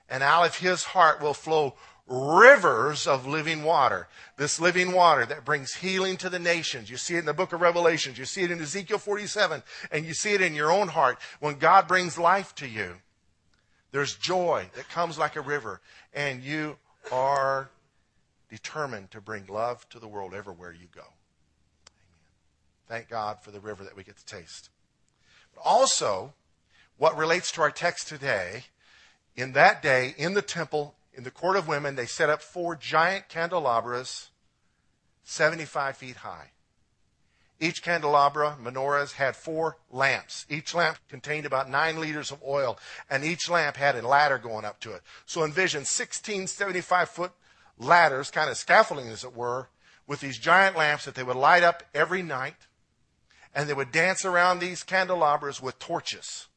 And 0.07 0.21
out 0.21 0.45
of 0.45 0.57
his 0.57 0.83
heart 0.83 1.21
will 1.21 1.33
flow 1.33 1.73
rivers 2.09 3.05
of 3.05 3.27
living 3.27 3.63
water. 3.63 4.07
This 4.35 4.59
living 4.59 4.91
water 4.91 5.25
that 5.27 5.45
brings 5.45 5.75
healing 5.75 6.17
to 6.17 6.29
the 6.29 6.39
nations. 6.39 6.89
You 6.89 6.97
see 6.97 7.15
it 7.15 7.19
in 7.19 7.25
the 7.25 7.33
book 7.33 7.53
of 7.53 7.61
Revelations. 7.61 8.17
You 8.17 8.25
see 8.25 8.41
it 8.41 8.51
in 8.51 8.59
Ezekiel 8.59 8.97
47 8.97 9.61
and 9.91 10.05
you 10.05 10.13
see 10.13 10.33
it 10.33 10.41
in 10.41 10.55
your 10.55 10.71
own 10.71 10.87
heart. 10.87 11.19
When 11.39 11.59
God 11.59 11.87
brings 11.87 12.17
life 12.17 12.55
to 12.55 12.67
you, 12.67 12.95
there's 13.91 14.15
joy 14.15 14.69
that 14.75 14.89
comes 14.89 15.17
like 15.17 15.35
a 15.35 15.41
river 15.41 15.81
and 16.13 16.41
you 16.41 16.77
are 17.11 17.69
determined 18.49 19.11
to 19.11 19.21
bring 19.21 19.45
love 19.45 19.87
to 19.89 19.99
the 19.99 20.07
world 20.07 20.33
everywhere 20.33 20.73
you 20.73 20.87
go. 20.93 21.01
Amen. 21.01 21.11
Thank 22.87 23.09
God 23.09 23.41
for 23.43 23.51
the 23.51 23.59
river 23.59 23.83
that 23.83 23.95
we 23.95 24.03
get 24.03 24.17
to 24.17 24.25
taste. 24.25 24.69
But 25.53 25.61
also, 25.63 26.33
what 26.97 27.15
relates 27.15 27.51
to 27.53 27.61
our 27.61 27.71
text 27.71 28.07
today, 28.07 28.63
in 29.35 29.53
that 29.53 29.83
day, 29.83 30.15
in 30.17 30.33
the 30.33 30.41
temple, 30.41 30.95
in 31.19 31.25
the 31.25 31.31
court 31.31 31.57
of 31.57 31.67
women, 31.67 31.97
they 31.97 32.05
set 32.05 32.29
up 32.29 32.41
four 32.41 32.77
giant 32.77 33.27
candelabras, 33.27 34.29
75 35.25 35.97
feet 35.97 36.15
high. 36.15 36.51
Each 37.59 37.83
candelabra, 37.83 38.55
menorahs, 38.63 39.11
had 39.11 39.35
four 39.35 39.75
lamps. 39.91 40.45
Each 40.47 40.73
lamp 40.73 40.97
contained 41.09 41.45
about 41.45 41.69
nine 41.69 41.99
liters 41.99 42.31
of 42.31 42.41
oil, 42.41 42.79
and 43.09 43.25
each 43.25 43.49
lamp 43.49 43.75
had 43.75 43.97
a 43.97 44.07
ladder 44.07 44.37
going 44.37 44.63
up 44.63 44.79
to 44.79 44.93
it. 44.93 45.01
So 45.25 45.43
envision 45.43 45.83
16 45.83 46.47
75 46.47 47.09
foot 47.09 47.33
ladders, 47.77 48.31
kind 48.31 48.49
of 48.49 48.55
scaffolding 48.55 49.09
as 49.09 49.25
it 49.25 49.35
were, 49.35 49.67
with 50.07 50.21
these 50.21 50.37
giant 50.37 50.77
lamps 50.77 51.03
that 51.03 51.15
they 51.15 51.23
would 51.23 51.35
light 51.35 51.63
up 51.63 51.83
every 51.93 52.23
night, 52.23 52.67
and 53.53 53.67
they 53.67 53.73
would 53.73 53.91
dance 53.91 54.23
around 54.23 54.59
these 54.59 54.83
candelabras 54.83 55.61
with 55.61 55.79
torches. 55.79 56.47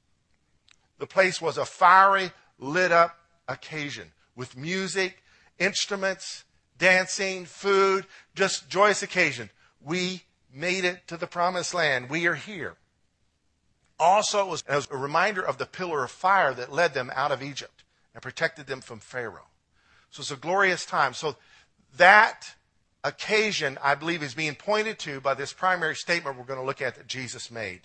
The 1.01 1.07
place 1.09 1.42
was 1.42 1.59
a 1.59 1.64
fiery, 1.64 2.31
lit 2.61 2.92
up 2.92 3.18
occasion 3.48 4.12
with 4.35 4.57
music, 4.57 5.23
instruments, 5.59 6.45
dancing, 6.79 7.45
food, 7.45 8.07
just 8.35 8.68
joyous 8.68 9.03
occasion. 9.03 9.51
We 9.81 10.23
made 10.53 10.85
it 10.85 11.07
to 11.09 11.16
the 11.16 11.27
promised 11.27 11.75
land. 11.75 12.11
We 12.11 12.27
are 12.27 12.35
here. 12.35 12.77
Also, 13.99 14.47
it 14.47 14.51
was, 14.51 14.64
it 14.68 14.88
a 14.90 14.97
reminder 14.97 15.42
of 15.42 15.59
the 15.59 15.66
pillar 15.66 16.05
of 16.05 16.11
fire 16.11 16.53
that 16.55 16.73
led 16.73 16.95
them 16.95 17.11
out 17.14 17.33
of 17.33 17.42
Egypt 17.42 17.85
and 18.14 18.23
protected 18.23 18.66
them 18.66 18.81
from 18.81 18.99
Pharaoh. 18.99 19.49
So 20.11 20.21
it's 20.21 20.31
a 20.31 20.37
glorious 20.37 20.85
time. 20.85 21.14
So 21.14 21.37
that 21.97 22.55
occasion, 23.05 23.79
I 23.83 23.95
believe, 23.95 24.23
is 24.23 24.35
being 24.35 24.55
pointed 24.55 24.99
to 25.01 25.21
by 25.21 25.35
this 25.35 25.53
primary 25.53 25.97
statement 25.97 26.37
we're 26.37 26.45
going 26.45 26.59
to 26.59 26.66
look 26.66 26.83
at 26.83 26.97
that 26.97 27.07
Jesus 27.07 27.51
made. 27.51 27.83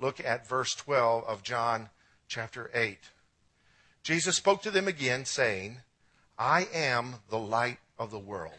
Look 0.00 0.24
at 0.24 0.48
verse 0.48 0.74
12 0.74 1.24
of 1.24 1.42
John 1.42 1.90
chapter 2.28 2.70
8. 2.74 2.98
Jesus 4.04 4.36
spoke 4.36 4.60
to 4.62 4.70
them 4.70 4.86
again, 4.86 5.24
saying, 5.24 5.78
I 6.38 6.68
am 6.74 7.16
the 7.30 7.38
light 7.38 7.78
of 7.98 8.10
the 8.10 8.18
world. 8.18 8.52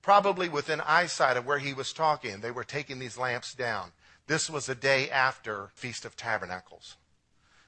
Probably 0.00 0.48
within 0.48 0.80
eyesight 0.80 1.36
of 1.36 1.44
where 1.44 1.58
he 1.58 1.74
was 1.74 1.92
talking, 1.92 2.40
they 2.40 2.50
were 2.50 2.64
taking 2.64 2.98
these 2.98 3.18
lamps 3.18 3.52
down. 3.52 3.92
This 4.26 4.48
was 4.48 4.64
the 4.64 4.74
day 4.74 5.10
after 5.10 5.68
Feast 5.74 6.06
of 6.06 6.16
Tabernacles. 6.16 6.96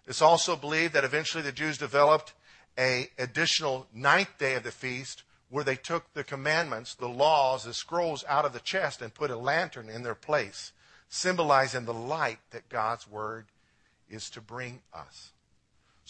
It's 0.06 0.22
also 0.22 0.56
believed 0.56 0.94
that 0.94 1.04
eventually 1.04 1.42
the 1.42 1.52
Jews 1.52 1.76
developed 1.76 2.32
a 2.78 3.10
additional 3.18 3.86
ninth 3.92 4.38
day 4.38 4.54
of 4.54 4.62
the 4.62 4.70
feast 4.70 5.22
where 5.50 5.64
they 5.64 5.76
took 5.76 6.14
the 6.14 6.24
commandments, 6.24 6.94
the 6.94 7.08
laws, 7.08 7.64
the 7.64 7.74
scrolls 7.74 8.24
out 8.26 8.46
of 8.46 8.54
the 8.54 8.60
chest 8.60 9.02
and 9.02 9.12
put 9.12 9.30
a 9.30 9.36
lantern 9.36 9.90
in 9.90 10.02
their 10.02 10.14
place, 10.14 10.72
symbolizing 11.10 11.84
the 11.84 11.92
light 11.92 12.38
that 12.52 12.70
God's 12.70 13.06
word 13.06 13.46
is 14.08 14.30
to 14.30 14.40
bring 14.40 14.80
us. 14.94 15.32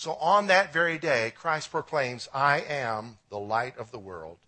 So 0.00 0.14
on 0.14 0.46
that 0.46 0.72
very 0.72 0.96
day, 0.96 1.30
Christ 1.36 1.70
proclaims, 1.70 2.26
I 2.32 2.60
am 2.60 3.18
the 3.28 3.38
light 3.38 3.76
of 3.76 3.90
the 3.90 3.98
world. 3.98 4.38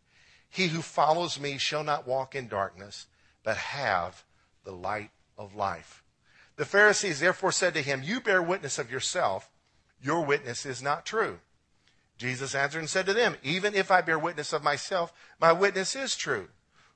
He 0.49 0.69
who 0.69 0.81
follows 0.81 1.38
me 1.38 1.59
shall 1.59 1.85
not 1.85 2.07
walk 2.07 2.35
in 2.35 2.49
darkness, 2.49 3.07
but 3.45 3.59
have 3.59 4.25
the 4.65 4.73
light 4.73 5.11
of 5.37 5.55
life. 5.55 6.03
The 6.57 6.65
Pharisees 6.65 7.21
therefore 7.21 7.53
said 7.53 7.75
to 7.75 7.83
him, 7.83 8.03
You 8.03 8.23
bear 8.23 8.43
witness 8.43 8.79
of 8.79 8.91
yourself. 8.91 9.51
Your 10.01 10.25
witness 10.25 10.65
is 10.65 10.83
not 10.83 11.05
true. 11.05 11.41
Jesus 12.17 12.55
answered 12.55 12.79
and 12.79 12.88
said 12.88 13.05
to 13.05 13.12
them, 13.12 13.37
Even 13.43 13.75
if 13.75 13.91
I 13.91 14.01
bear 14.01 14.19
witness 14.19 14.55
of 14.55 14.65
myself, 14.65 15.12
my 15.38 15.53
witness 15.53 15.95
is 15.95 16.17
true. 16.17 16.49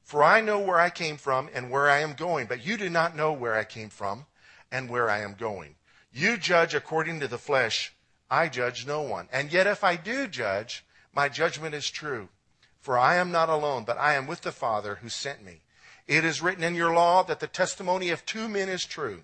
For 0.03 0.25
I 0.25 0.40
know 0.40 0.59
where 0.59 0.81
I 0.81 0.88
came 0.88 1.19
from 1.19 1.51
and 1.53 1.71
where 1.71 1.90
I 1.90 1.99
am 1.99 2.14
going, 2.14 2.47
but 2.47 2.64
you 2.64 2.79
do 2.79 2.88
not 2.88 3.14
know 3.14 3.35
where 3.35 3.55
I 3.55 3.64
came 3.64 3.90
from 3.90 4.25
and 4.73 4.88
where 4.88 5.11
I 5.11 5.21
am 5.21 5.35
going. 5.35 5.75
You 6.11 6.38
judge 6.38 6.75
according 6.75 7.21
to 7.21 7.29
the 7.29 7.37
flesh 7.37 7.92
I 8.30 8.48
judge 8.48 8.86
no 8.86 9.02
one. 9.02 9.28
And 9.32 9.52
yet, 9.52 9.66
if 9.66 9.84
I 9.84 9.96
do 9.96 10.26
judge, 10.26 10.84
my 11.14 11.28
judgment 11.28 11.74
is 11.74 11.90
true. 11.90 12.28
For 12.80 12.98
I 12.98 13.16
am 13.16 13.32
not 13.32 13.48
alone, 13.48 13.84
but 13.84 13.98
I 13.98 14.14
am 14.14 14.26
with 14.26 14.42
the 14.42 14.52
Father 14.52 14.96
who 14.96 15.08
sent 15.08 15.44
me. 15.44 15.62
It 16.06 16.24
is 16.24 16.42
written 16.42 16.62
in 16.62 16.74
your 16.74 16.92
law 16.92 17.22
that 17.24 17.40
the 17.40 17.46
testimony 17.46 18.10
of 18.10 18.24
two 18.24 18.48
men 18.48 18.68
is 18.68 18.84
true. 18.84 19.22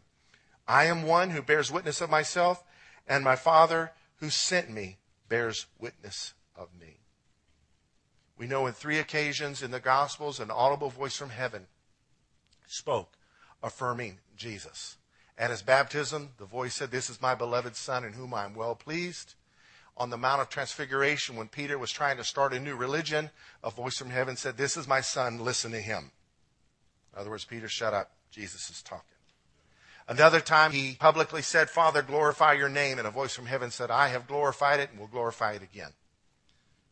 I 0.66 0.84
am 0.86 1.04
one 1.04 1.30
who 1.30 1.42
bears 1.42 1.70
witness 1.70 2.00
of 2.00 2.10
myself, 2.10 2.64
and 3.06 3.22
my 3.22 3.36
Father 3.36 3.92
who 4.16 4.30
sent 4.30 4.70
me 4.70 4.98
bears 5.28 5.66
witness 5.78 6.34
of 6.56 6.68
me. 6.78 6.98
We 8.36 8.46
know 8.46 8.66
in 8.66 8.72
three 8.72 8.98
occasions 8.98 9.62
in 9.62 9.70
the 9.70 9.80
Gospels 9.80 10.40
an 10.40 10.50
audible 10.50 10.90
voice 10.90 11.16
from 11.16 11.30
heaven 11.30 11.66
spoke, 12.66 13.16
affirming 13.62 14.18
Jesus. 14.36 14.96
At 15.38 15.50
his 15.50 15.62
baptism, 15.62 16.30
the 16.38 16.44
voice 16.44 16.74
said, 16.74 16.90
This 16.90 17.10
is 17.10 17.20
my 17.20 17.34
beloved 17.34 17.76
Son 17.76 18.04
in 18.04 18.12
whom 18.12 18.34
I 18.34 18.44
am 18.44 18.54
well 18.54 18.74
pleased. 18.74 19.34
On 19.96 20.10
the 20.10 20.16
Mount 20.16 20.40
of 20.40 20.48
Transfiguration, 20.48 21.36
when 21.36 21.48
Peter 21.48 21.78
was 21.78 21.90
trying 21.90 22.16
to 22.16 22.24
start 22.24 22.54
a 22.54 22.60
new 22.60 22.76
religion, 22.76 23.30
a 23.62 23.70
voice 23.70 23.96
from 23.96 24.10
heaven 24.10 24.36
said, 24.36 24.56
This 24.56 24.76
is 24.76 24.88
my 24.88 25.00
Son, 25.00 25.38
listen 25.38 25.72
to 25.72 25.80
him. 25.80 26.12
In 27.12 27.20
other 27.20 27.30
words, 27.30 27.44
Peter, 27.44 27.68
shut 27.68 27.92
up. 27.92 28.10
Jesus 28.30 28.70
is 28.70 28.82
talking. 28.82 29.04
Another 30.08 30.40
time 30.40 30.72
he 30.72 30.96
publicly 30.98 31.42
said, 31.42 31.70
Father, 31.70 32.02
glorify 32.02 32.54
your 32.54 32.68
name. 32.68 32.98
And 32.98 33.06
a 33.06 33.10
voice 33.10 33.34
from 33.34 33.46
heaven 33.46 33.70
said, 33.70 33.90
I 33.90 34.08
have 34.08 34.26
glorified 34.26 34.80
it 34.80 34.90
and 34.90 34.98
will 34.98 35.06
glorify 35.06 35.52
it 35.52 35.62
again. 35.62 35.92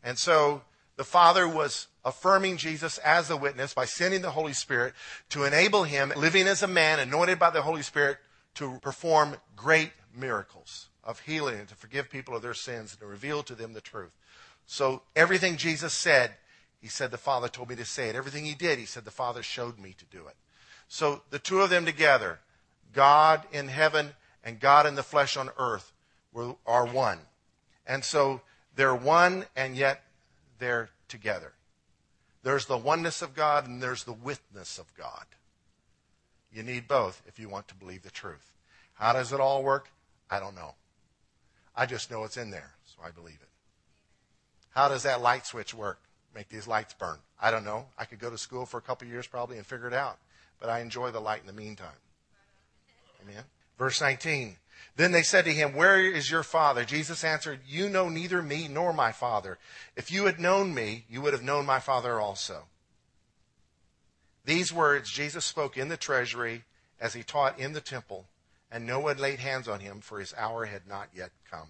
And 0.03 0.19
so 0.19 0.63
the 0.97 1.05
Father 1.05 1.49
was 1.49 1.89
affirming 2.05 2.57
Jesus 2.57 2.99
as 2.99 3.31
a 3.31 3.37
witness 3.37 3.75
by 3.75 3.85
sending 3.85 4.23
the 4.23 4.31
Holy 4.31 4.53
Spirit 4.53 4.95
to 5.31 5.45
enable 5.45 5.85
him, 5.85 6.13
living 6.17 6.47
as 6.47 6.63
a 6.63 6.69
man, 6.69 6.99
anointed 6.99 7.39
by 7.39 7.51
the 7.51 7.63
Holy 7.63 7.83
Spirit, 7.83 8.19
to 8.55 8.79
perform 8.81 9.37
great 9.57 9.93
miracles 10.15 10.89
of 11.05 11.21
healing 11.21 11.59
and 11.59 11.69
to 11.69 11.75
forgive 11.75 12.11
people 12.11 12.35
of 12.35 12.43
their 12.43 12.55
sins 12.55 12.93
and 12.93 13.01
to 13.01 13.07
reveal 13.07 13.43
to 13.43 13.55
them 13.55 13.73
the 13.73 13.81
truth. 13.81 14.13
So 14.67 15.03
everything 15.17 15.57
Jesus 15.57 15.93
said, 15.93 16.33
he 16.81 16.89
said, 16.89 17.11
the 17.11 17.19
Father 17.19 17.49
told 17.49 17.69
me 17.69 17.77
to 17.77 17.85
say 17.85 18.09
it. 18.09 18.17
Everything 18.17 18.45
he 18.45 18.55
did, 18.55 18.79
he 18.79 18.87
said, 18.87 19.05
the 19.05 19.11
Father 19.11 19.43
showed 19.43 19.79
me 19.79 19.95
to 19.99 20.05
do 20.07 20.27
it. 20.27 20.37
So 20.89 21.23
the 21.31 21.39
two 21.39 21.61
of 21.61 21.71
them 21.71 21.85
together, 21.85 22.41
God 22.93 23.43
in 23.53 23.69
heaven 23.69 24.11
and 24.45 24.61
God 24.61 24.87
in 24.87 24.95
the 24.95 25.03
flesh 25.03 25.37
on 25.37 25.51
earth, 25.59 25.93
are 26.67 26.87
one. 26.87 27.19
And 27.87 28.05
so 28.05 28.41
they're 28.77 28.95
one 28.95 29.47
and 29.57 29.77
yet 29.77 30.03
they're 30.59 30.91
together. 31.09 31.53
There's 32.43 32.67
the 32.67 32.79
oneness 32.79 33.23
of 33.23 33.35
God 33.35 33.67
and 33.67 33.83
there's 33.83 34.05
the 34.05 34.13
witness 34.13 34.79
of 34.79 34.95
God. 34.97 35.25
You 36.53 36.63
need 36.63 36.89
both 36.89 37.23
if 37.27 37.39
you 37.39 37.49
want 37.49 37.69
to 37.69 37.75
believe 37.75 38.03
the 38.03 38.11
truth. 38.11 38.53
How 38.95 39.13
does 39.13 39.33
it 39.33 39.41
all 39.41 39.63
work? 39.63 39.89
I 40.31 40.41
don't 40.41 40.55
know. 40.55 40.75
I 41.77 41.87
just 41.87 42.11
know 42.11 42.25
it's 42.25 42.37
in 42.37 42.51
there, 42.51 42.73
so 42.85 42.99
I 43.05 43.11
believe 43.11 43.39
it. 43.41 43.49
How 44.71 44.89
does 44.89 45.05
that 45.05 45.21
light 45.21 45.47
switch 45.47 45.75
work? 45.75 45.99
Make 46.35 46.49
these 46.49 46.69
lights 46.69 46.95
burn. 46.95 47.19
I 47.41 47.51
don't 47.51 47.65
know. 47.65 47.87
I 47.99 48.05
could 48.05 48.19
go 48.19 48.31
to 48.31 48.39
school 48.39 48.67
for 48.67 48.79
a 48.79 48.83
couple 48.83 49.09
years 49.09 49.27
probably 49.27 49.57
and 49.57 49.67
figure 49.67 49.89
it 49.89 49.95
out. 49.95 50.19
But 50.61 50.71
I 50.71 50.81
enjoy 50.81 51.11
the 51.11 51.21
light 51.21 51.41
in 51.41 51.47
the 51.47 51.53
meantime. 51.53 51.89
Amen. 53.23 53.45
Verse 53.79 54.01
19. 54.01 54.57
Then 54.97 55.13
they 55.13 55.23
said 55.23 55.45
to 55.47 55.53
him, 55.53 55.75
Where 55.75 56.01
is 56.01 56.31
your 56.31 56.43
father? 56.43 56.85
Jesus 56.85 57.25
answered, 57.25 57.61
You 57.67 57.89
know 57.89 58.09
neither 58.09 58.43
me 58.43 58.69
nor 58.69 58.93
my 58.93 59.13
father. 59.13 59.59
If 59.97 60.13
you 60.13 60.27
had 60.27 60.39
known 60.39 60.75
me, 60.75 61.05
you 61.09 61.21
would 61.23 61.33
have 61.33 61.43
known 61.43 61.67
my 61.67 61.81
father 61.81 62.21
also. 62.21 62.65
These 64.51 64.73
words 64.73 65.09
Jesus 65.09 65.45
spoke 65.45 65.77
in 65.77 65.87
the 65.87 65.97
treasury 65.97 66.65
as 67.01 67.15
he 67.15 67.23
taught 67.23 67.61
in 67.61 67.73
the 67.73 67.81
temple, 67.81 68.27
and 68.69 68.85
no 68.85 68.99
one 68.99 69.17
laid 69.17 69.39
hands 69.39 69.69
on 69.69 69.79
him, 69.79 70.01
for 70.01 70.19
his 70.19 70.35
hour 70.37 70.65
had 70.65 70.89
not 70.89 71.11
yet 71.15 71.31
come. 71.49 71.69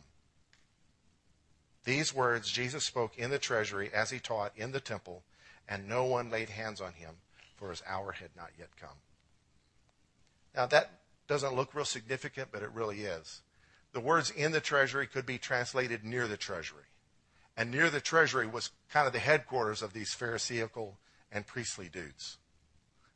These 1.84 2.14
words 2.14 2.50
Jesus 2.50 2.82
spoke 2.82 3.18
in 3.18 3.28
the 3.28 3.38
treasury 3.38 3.90
as 3.92 4.08
he 4.08 4.18
taught 4.18 4.52
in 4.56 4.72
the 4.72 4.80
temple, 4.80 5.24
and 5.68 5.90
no 5.90 6.06
one 6.06 6.30
laid 6.30 6.48
hands 6.48 6.80
on 6.80 6.94
him, 6.94 7.16
for 7.54 7.68
his 7.68 7.82
hour 7.86 8.12
had 8.12 8.30
not 8.34 8.52
yet 8.58 8.70
come. 8.80 8.96
Now, 10.56 10.64
that 10.64 11.00
doesn't 11.28 11.54
look 11.54 11.74
real 11.74 11.84
significant, 11.84 12.48
but 12.50 12.62
it 12.62 12.72
really 12.72 13.00
is. 13.00 13.42
The 13.92 14.00
words 14.00 14.30
in 14.30 14.52
the 14.52 14.60
treasury 14.60 15.06
could 15.06 15.26
be 15.26 15.36
translated 15.36 16.02
near 16.02 16.26
the 16.26 16.38
treasury. 16.38 16.88
And 17.58 17.70
near 17.70 17.90
the 17.90 18.00
treasury 18.00 18.46
was 18.46 18.70
kind 18.90 19.06
of 19.06 19.12
the 19.12 19.18
headquarters 19.18 19.82
of 19.82 19.92
these 19.92 20.14
Pharisaical 20.14 20.96
and 21.30 21.46
priestly 21.46 21.90
dudes 21.90 22.38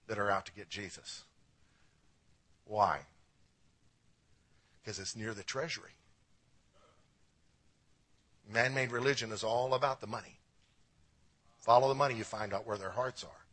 that 0.07 0.19
are 0.19 0.31
out 0.31 0.47
to 0.47 0.53
get 0.53 0.69
Jesus. 0.69 1.25
Why? 2.67 3.01
Because 4.83 4.99
it's 4.99 5.17
near 5.17 5.35
the 5.35 5.43
treasury. 5.43 5.91
Man 8.51 8.75
made 8.75 8.93
religion 8.93 9.33
is 9.33 9.43
all 9.43 9.75
about 9.75 10.01
the 10.01 10.07
money. 10.07 10.39
Follow 11.59 11.89
the 11.89 11.95
money, 11.95 12.15
you 12.15 12.25
find 12.25 12.53
out 12.53 12.67
where 12.67 12.77
their 12.77 12.91
hearts 12.91 13.25
are. 13.25 13.47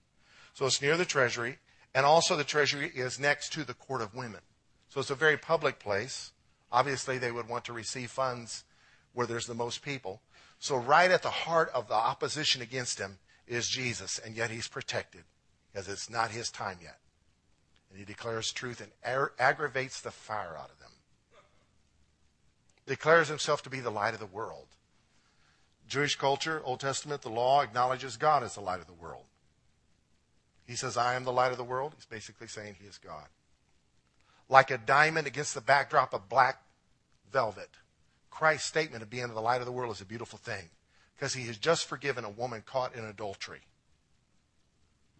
So 0.53 0.65
it's 0.65 0.81
near 0.81 0.97
the 0.97 1.05
treasury, 1.05 1.59
and 1.95 2.05
also 2.05 2.35
the 2.35 2.43
treasury 2.43 2.91
is 2.93 3.19
next 3.19 3.53
to 3.53 3.63
the 3.63 3.73
court 3.73 4.01
of 4.01 4.13
women. 4.13 4.41
So 4.89 4.99
it's 4.99 5.09
a 5.09 5.15
very 5.15 5.37
public 5.37 5.79
place. 5.79 6.31
Obviously, 6.71 7.17
they 7.17 7.31
would 7.31 7.47
want 7.47 7.63
to 7.65 7.73
receive 7.73 8.11
funds 8.11 8.65
where 9.13 9.27
there's 9.27 9.47
the 9.47 9.53
most 9.53 9.81
people. 9.81 10.21
So, 10.59 10.75
right 10.75 11.09
at 11.09 11.23
the 11.23 11.29
heart 11.29 11.71
of 11.73 11.87
the 11.87 11.93
opposition 11.93 12.61
against 12.61 12.99
him 12.99 13.17
is 13.47 13.67
Jesus, 13.67 14.19
and 14.23 14.35
yet 14.35 14.51
he's 14.51 14.67
protected 14.67 15.23
because 15.71 15.87
it's 15.87 16.09
not 16.09 16.31
his 16.31 16.49
time 16.49 16.77
yet. 16.81 16.97
And 17.89 17.99
he 17.99 18.05
declares 18.05 18.51
truth 18.51 18.81
and 18.81 18.91
aggravates 19.39 20.01
the 20.01 20.11
fire 20.11 20.55
out 20.57 20.71
of 20.71 20.79
them. 20.79 20.91
Declares 22.87 23.27
himself 23.27 23.61
to 23.63 23.69
be 23.69 23.79
the 23.79 23.89
light 23.89 24.13
of 24.13 24.19
the 24.19 24.25
world. 24.25 24.67
Jewish 25.87 26.15
culture, 26.15 26.61
Old 26.63 26.79
Testament, 26.79 27.21
the 27.21 27.29
law 27.29 27.61
acknowledges 27.61 28.17
God 28.17 28.43
as 28.43 28.55
the 28.55 28.61
light 28.61 28.79
of 28.79 28.87
the 28.87 28.93
world. 28.93 29.25
He 30.65 30.75
says, 30.75 30.95
I 30.95 31.15
am 31.15 31.25
the 31.25 31.33
light 31.33 31.51
of 31.51 31.57
the 31.57 31.63
world. 31.63 31.93
He's 31.95 32.05
basically 32.05 32.47
saying 32.47 32.77
he 32.79 32.87
is 32.87 32.97
God. 32.97 33.27
Like 34.47 34.71
a 34.71 34.77
diamond 34.77 35.27
against 35.27 35.53
the 35.53 35.61
backdrop 35.61 36.13
of 36.13 36.29
black 36.29 36.61
velvet, 37.31 37.69
Christ's 38.29 38.67
statement 38.67 39.03
of 39.03 39.09
being 39.09 39.27
the 39.27 39.41
light 39.41 39.59
of 39.59 39.65
the 39.65 39.71
world 39.71 39.93
is 39.93 40.01
a 40.01 40.05
beautiful 40.05 40.39
thing 40.39 40.69
because 41.15 41.33
he 41.33 41.45
has 41.47 41.57
just 41.57 41.87
forgiven 41.87 42.23
a 42.23 42.29
woman 42.29 42.63
caught 42.65 42.95
in 42.95 43.03
adultery. 43.03 43.61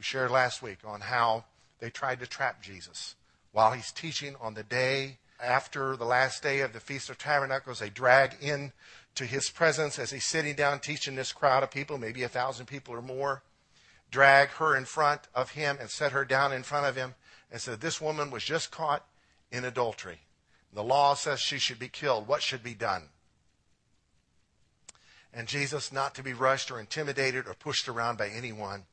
We 0.01 0.03
shared 0.03 0.31
last 0.31 0.63
week 0.63 0.79
on 0.83 1.01
how 1.01 1.45
they 1.77 1.91
tried 1.91 2.21
to 2.21 2.25
trap 2.25 2.63
Jesus 2.63 3.13
while 3.51 3.73
he's 3.73 3.91
teaching 3.91 4.35
on 4.41 4.55
the 4.55 4.63
day 4.63 5.19
after 5.39 5.95
the 5.95 6.05
last 6.05 6.41
day 6.41 6.61
of 6.61 6.73
the 6.73 6.79
Feast 6.79 7.11
of 7.11 7.19
Tabernacles. 7.19 7.77
They 7.77 7.91
drag 7.91 8.37
in 8.41 8.71
to 9.13 9.25
his 9.27 9.51
presence 9.51 9.99
as 9.99 10.09
he's 10.09 10.25
sitting 10.25 10.55
down 10.55 10.79
teaching 10.79 11.13
this 11.13 11.31
crowd 11.31 11.61
of 11.61 11.69
people, 11.69 11.99
maybe 11.99 12.23
a 12.23 12.27
thousand 12.27 12.65
people 12.65 12.95
or 12.95 13.03
more, 13.03 13.43
drag 14.09 14.49
her 14.53 14.75
in 14.75 14.85
front 14.85 15.21
of 15.35 15.51
him 15.51 15.77
and 15.79 15.91
set 15.91 16.13
her 16.13 16.25
down 16.25 16.51
in 16.51 16.63
front 16.63 16.87
of 16.87 16.95
him 16.95 17.13
and 17.51 17.61
said, 17.61 17.79
This 17.79 18.01
woman 18.01 18.31
was 18.31 18.43
just 18.43 18.71
caught 18.71 19.05
in 19.51 19.63
adultery. 19.63 20.21
The 20.73 20.83
law 20.83 21.13
says 21.13 21.39
she 21.39 21.59
should 21.59 21.77
be 21.77 21.89
killed. 21.89 22.27
What 22.27 22.41
should 22.41 22.63
be 22.63 22.73
done? 22.73 23.09
And 25.31 25.47
Jesus, 25.47 25.91
not 25.91 26.15
to 26.15 26.23
be 26.23 26.33
rushed 26.33 26.71
or 26.71 26.79
intimidated 26.79 27.45
or 27.45 27.53
pushed 27.53 27.87
around 27.87 28.17
by 28.17 28.29
anyone, 28.29 28.85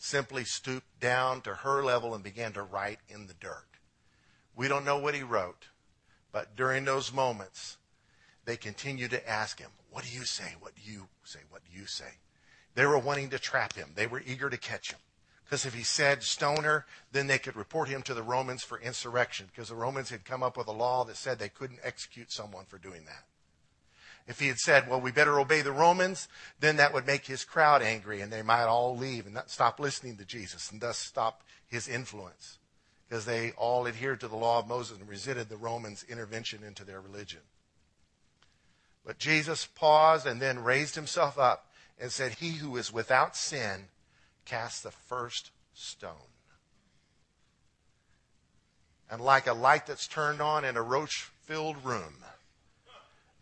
simply 0.00 0.44
stooped 0.44 0.98
down 0.98 1.42
to 1.42 1.54
her 1.56 1.84
level 1.84 2.14
and 2.14 2.24
began 2.24 2.52
to 2.54 2.62
write 2.62 2.98
in 3.08 3.26
the 3.26 3.34
dirt. 3.34 3.68
We 4.56 4.66
don't 4.66 4.84
know 4.84 4.98
what 4.98 5.14
he 5.14 5.22
wrote, 5.22 5.68
but 6.32 6.56
during 6.56 6.84
those 6.84 7.12
moments, 7.12 7.76
they 8.46 8.56
continued 8.56 9.10
to 9.10 9.28
ask 9.28 9.60
him, 9.60 9.70
What 9.90 10.04
do 10.04 10.10
you 10.10 10.24
say? 10.24 10.54
What 10.58 10.74
do 10.74 10.80
you 10.82 11.08
say? 11.22 11.40
What 11.50 11.62
do 11.64 11.78
you 11.78 11.86
say? 11.86 12.18
They 12.74 12.86
were 12.86 12.98
wanting 12.98 13.30
to 13.30 13.38
trap 13.38 13.74
him. 13.74 13.92
They 13.94 14.06
were 14.06 14.22
eager 14.24 14.48
to 14.48 14.56
catch 14.56 14.90
him. 14.90 15.00
Because 15.44 15.66
if 15.66 15.74
he 15.74 15.82
said 15.82 16.22
stone 16.22 16.64
her, 16.64 16.86
then 17.12 17.26
they 17.26 17.38
could 17.38 17.56
report 17.56 17.88
him 17.88 18.02
to 18.02 18.14
the 18.14 18.22
Romans 18.22 18.62
for 18.62 18.80
insurrection. 18.80 19.48
Because 19.52 19.68
the 19.68 19.74
Romans 19.74 20.08
had 20.08 20.24
come 20.24 20.42
up 20.42 20.56
with 20.56 20.68
a 20.68 20.72
law 20.72 21.04
that 21.04 21.16
said 21.16 21.38
they 21.38 21.48
couldn't 21.48 21.80
execute 21.82 22.32
someone 22.32 22.64
for 22.64 22.78
doing 22.78 23.04
that. 23.04 23.24
If 24.30 24.38
he 24.38 24.46
had 24.46 24.60
said, 24.60 24.88
well, 24.88 25.00
we 25.00 25.10
better 25.10 25.40
obey 25.40 25.60
the 25.60 25.72
Romans, 25.72 26.28
then 26.60 26.76
that 26.76 26.94
would 26.94 27.04
make 27.04 27.26
his 27.26 27.44
crowd 27.44 27.82
angry 27.82 28.20
and 28.20 28.32
they 28.32 28.42
might 28.42 28.66
all 28.66 28.96
leave 28.96 29.26
and 29.26 29.36
stop 29.48 29.80
listening 29.80 30.18
to 30.18 30.24
Jesus 30.24 30.70
and 30.70 30.80
thus 30.80 30.98
stop 30.98 31.42
his 31.66 31.88
influence. 31.88 32.58
Because 33.08 33.24
they 33.24 33.50
all 33.56 33.88
adhered 33.88 34.20
to 34.20 34.28
the 34.28 34.36
law 34.36 34.60
of 34.60 34.68
Moses 34.68 34.98
and 35.00 35.08
resented 35.08 35.48
the 35.48 35.56
Romans' 35.56 36.04
intervention 36.08 36.62
into 36.62 36.84
their 36.84 37.00
religion. 37.00 37.40
But 39.04 39.18
Jesus 39.18 39.66
paused 39.66 40.28
and 40.28 40.40
then 40.40 40.62
raised 40.62 40.94
himself 40.94 41.36
up 41.36 41.66
and 41.98 42.12
said, 42.12 42.34
He 42.34 42.52
who 42.52 42.76
is 42.76 42.92
without 42.92 43.36
sin 43.36 43.88
cast 44.44 44.84
the 44.84 44.92
first 44.92 45.50
stone. 45.74 46.12
And 49.10 49.20
like 49.20 49.48
a 49.48 49.54
light 49.54 49.88
that's 49.88 50.06
turned 50.06 50.40
on 50.40 50.64
in 50.64 50.76
a 50.76 50.82
roach 50.82 51.28
filled 51.46 51.84
room, 51.84 52.14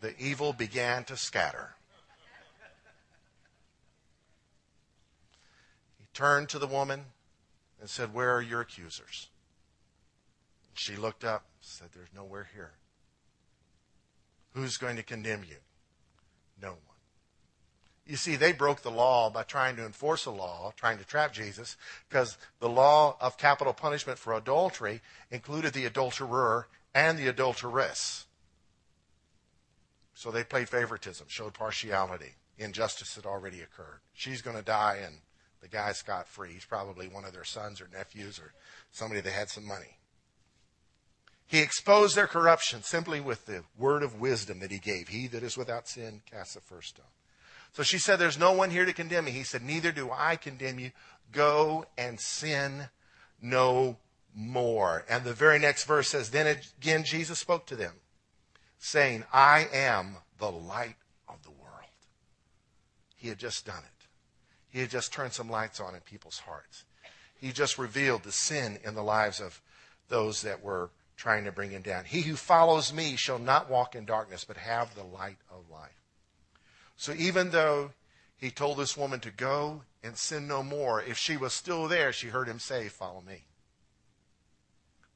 the 0.01 0.17
evil 0.19 0.53
began 0.53 1.03
to 1.05 1.17
scatter. 1.17 1.75
He 5.97 6.05
turned 6.13 6.49
to 6.49 6.59
the 6.59 6.67
woman 6.67 7.05
and 7.79 7.89
said, 7.89 8.13
Where 8.13 8.35
are 8.35 8.41
your 8.41 8.61
accusers? 8.61 9.29
She 10.73 10.95
looked 10.95 11.23
up, 11.23 11.45
said, 11.61 11.89
There's 11.93 12.13
nowhere 12.15 12.49
here. 12.53 12.71
Who's 14.53 14.77
going 14.77 14.95
to 14.95 15.03
condemn 15.03 15.43
you? 15.47 15.57
No 16.61 16.69
one. 16.69 16.79
You 18.05 18.15
see, 18.15 18.35
they 18.35 18.53
broke 18.53 18.81
the 18.81 18.89
law 18.89 19.29
by 19.29 19.43
trying 19.43 19.75
to 19.75 19.85
enforce 19.85 20.25
a 20.25 20.31
law, 20.31 20.73
trying 20.75 20.97
to 20.97 21.05
trap 21.05 21.31
Jesus, 21.31 21.77
because 22.09 22.37
the 22.59 22.67
law 22.67 23.15
of 23.21 23.37
capital 23.37 23.71
punishment 23.71 24.17
for 24.17 24.33
adultery 24.33 25.01
included 25.29 25.73
the 25.73 25.85
adulterer 25.85 26.67
and 26.95 27.19
the 27.19 27.27
adulteress. 27.27 28.25
So 30.19 30.31
they 30.31 30.43
played 30.43 30.67
favoritism, 30.67 31.27
showed 31.29 31.53
partiality. 31.53 32.33
Injustice 32.57 33.15
had 33.15 33.25
already 33.25 33.61
occurred. 33.61 34.01
She's 34.11 34.41
going 34.41 34.57
to 34.57 34.61
die, 34.61 34.99
and 35.01 35.19
the 35.61 35.69
guy's 35.69 35.99
scot 35.99 36.27
free. 36.27 36.51
He's 36.51 36.65
probably 36.65 37.07
one 37.07 37.23
of 37.23 37.31
their 37.31 37.45
sons 37.45 37.79
or 37.79 37.87
nephews 37.87 38.37
or 38.37 38.51
somebody 38.91 39.21
that 39.21 39.31
had 39.31 39.47
some 39.47 39.65
money. 39.65 39.95
He 41.47 41.59
exposed 41.59 42.17
their 42.17 42.27
corruption 42.27 42.83
simply 42.83 43.21
with 43.21 43.45
the 43.45 43.63
word 43.77 44.03
of 44.03 44.19
wisdom 44.19 44.59
that 44.59 44.71
he 44.71 44.77
gave. 44.79 45.07
He 45.07 45.27
that 45.27 45.41
is 45.41 45.57
without 45.57 45.87
sin 45.87 46.21
cast 46.29 46.53
the 46.53 46.59
first 46.59 46.89
stone. 46.89 47.05
So 47.71 47.83
she 47.83 47.97
said, 47.97 48.17
There's 48.17 48.37
no 48.37 48.51
one 48.51 48.71
here 48.71 48.83
to 48.83 48.91
condemn 48.91 49.23
me. 49.23 49.31
He 49.31 49.43
said, 49.43 49.63
Neither 49.63 49.93
do 49.93 50.11
I 50.11 50.35
condemn 50.35 50.79
you. 50.79 50.91
Go 51.31 51.85
and 51.97 52.19
sin 52.19 52.89
no 53.41 53.95
more. 54.35 55.05
And 55.07 55.23
the 55.23 55.31
very 55.31 55.59
next 55.59 55.85
verse 55.85 56.09
says, 56.09 56.31
Then 56.31 56.45
again 56.45 57.05
Jesus 57.05 57.39
spoke 57.39 57.65
to 57.67 57.77
them, 57.77 57.93
saying, 58.79 59.25
I 59.31 59.67
am 59.71 60.15
the 60.39 60.49
light 60.49 60.95
of 61.27 61.43
the 61.43 61.51
world. 61.51 61.59
He 63.15 63.27
had 63.27 63.37
just 63.37 63.65
done 63.65 63.83
it. 63.83 64.07
He 64.69 64.79
had 64.79 64.89
just 64.89 65.11
turned 65.13 65.33
some 65.33 65.49
lights 65.49 65.79
on 65.79 65.93
in 65.93 66.01
people's 66.01 66.39
hearts. 66.39 66.85
He 67.35 67.51
just 67.51 67.77
revealed 67.77 68.23
the 68.23 68.31
sin 68.31 68.79
in 68.83 68.95
the 68.95 69.03
lives 69.03 69.39
of 69.39 69.61
those 70.07 70.41
that 70.41 70.63
were 70.63 70.89
trying 71.17 71.43
to 71.43 71.51
bring 71.51 71.71
him 71.71 71.81
down. 71.81 72.05
He 72.05 72.21
who 72.21 72.35
follows 72.35 72.93
me 72.93 73.15
shall 73.17 73.39
not 73.39 73.69
walk 73.69 73.95
in 73.95 74.05
darkness, 74.05 74.45
but 74.45 74.57
have 74.57 74.95
the 74.95 75.03
light 75.03 75.37
of 75.51 75.69
life. 75.69 75.91
So 76.95 77.13
even 77.13 77.51
though 77.51 77.91
he 78.37 78.51
told 78.51 78.77
this 78.77 78.95
woman 78.95 79.19
to 79.21 79.31
go 79.31 79.83
and 80.01 80.15
sin 80.15 80.47
no 80.47 80.63
more, 80.63 81.01
if 81.01 81.17
she 81.17 81.35
was 81.35 81.53
still 81.53 81.87
there, 81.87 82.13
she 82.13 82.27
heard 82.27 82.47
him 82.47 82.59
say, 82.59 82.87
Follow 82.87 83.21
me. 83.21 83.43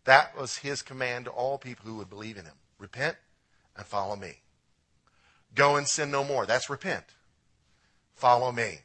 That 0.04 0.38
was 0.38 0.58
his 0.58 0.82
command 0.82 1.26
to 1.26 1.32
all 1.32 1.58
people 1.58 1.86
who 1.86 1.96
would 1.96 2.10
believe 2.10 2.38
in 2.38 2.46
him 2.46 2.56
repent 2.78 3.16
and 3.76 3.86
follow 3.86 4.16
me. 4.16 4.40
Go 5.56 5.76
and 5.76 5.88
sin 5.88 6.12
no 6.12 6.24
more. 6.24 6.46
That's 6.46 6.70
repent. 6.70 7.06
Follow 8.16 8.52
me. 8.52 8.80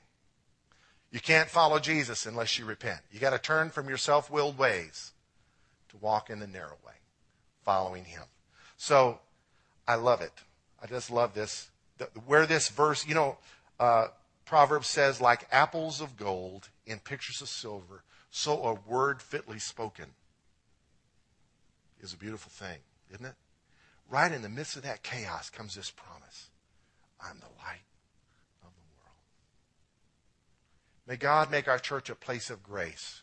You 1.11 1.21
can't 1.21 1.49
follow 1.49 1.79
Jesus 1.79 2.27
unless 2.27 2.59
you 2.59 2.65
repent. 2.65 3.01
You 3.11 3.19
got 3.19 3.31
to 3.31 3.39
turn 3.39 3.71
from 3.71 3.89
your 3.89 3.97
self 3.97 4.31
willed 4.31 4.59
ways 4.59 5.13
to 5.89 5.97
walk 5.97 6.29
in 6.29 6.39
the 6.41 6.47
narrow 6.47 6.77
way 6.87 6.93
following 7.65 8.05
him. 8.05 8.23
So 8.77 9.21
I 9.87 9.97
love 9.97 10.21
it. 10.21 10.33
I 10.83 10.87
just 10.87 11.11
love 11.11 11.35
this. 11.35 11.71
Where 12.27 12.47
this 12.47 12.69
verse, 12.69 13.07
you 13.07 13.15
know, 13.15 13.39
uh, 13.81 14.09
Proverbs 14.45 14.87
says, 14.87 15.21
like 15.21 15.47
apples 15.51 16.01
of 16.01 16.17
gold 16.17 16.69
in 16.87 16.99
pictures 16.99 17.43
of 17.43 17.49
silver, 17.49 18.05
so 18.31 18.65
a 18.65 18.91
word 18.91 19.21
fitly 19.21 19.59
spoken 19.59 20.07
is 22.01 22.13
a 22.13 22.17
beautiful 22.17 22.51
thing, 22.51 22.79
isn't 23.13 23.27
it? 23.27 23.35
Right 24.09 24.33
in 24.33 24.43
the 24.43 24.49
midst 24.49 24.77
of 24.77 24.83
that 24.83 25.03
chaos 25.03 25.51
comes 25.51 25.75
this 25.75 25.91
promise 25.91 26.49
I'm 27.21 27.39
the 27.39 27.63
light 27.63 27.85
of 28.63 28.71
the 28.75 28.87
world. 28.97 29.17
May 31.07 31.17
God 31.17 31.51
make 31.51 31.69
our 31.69 31.79
church 31.79 32.09
a 32.09 32.15
place 32.15 32.49
of 32.49 32.63
grace 32.63 33.23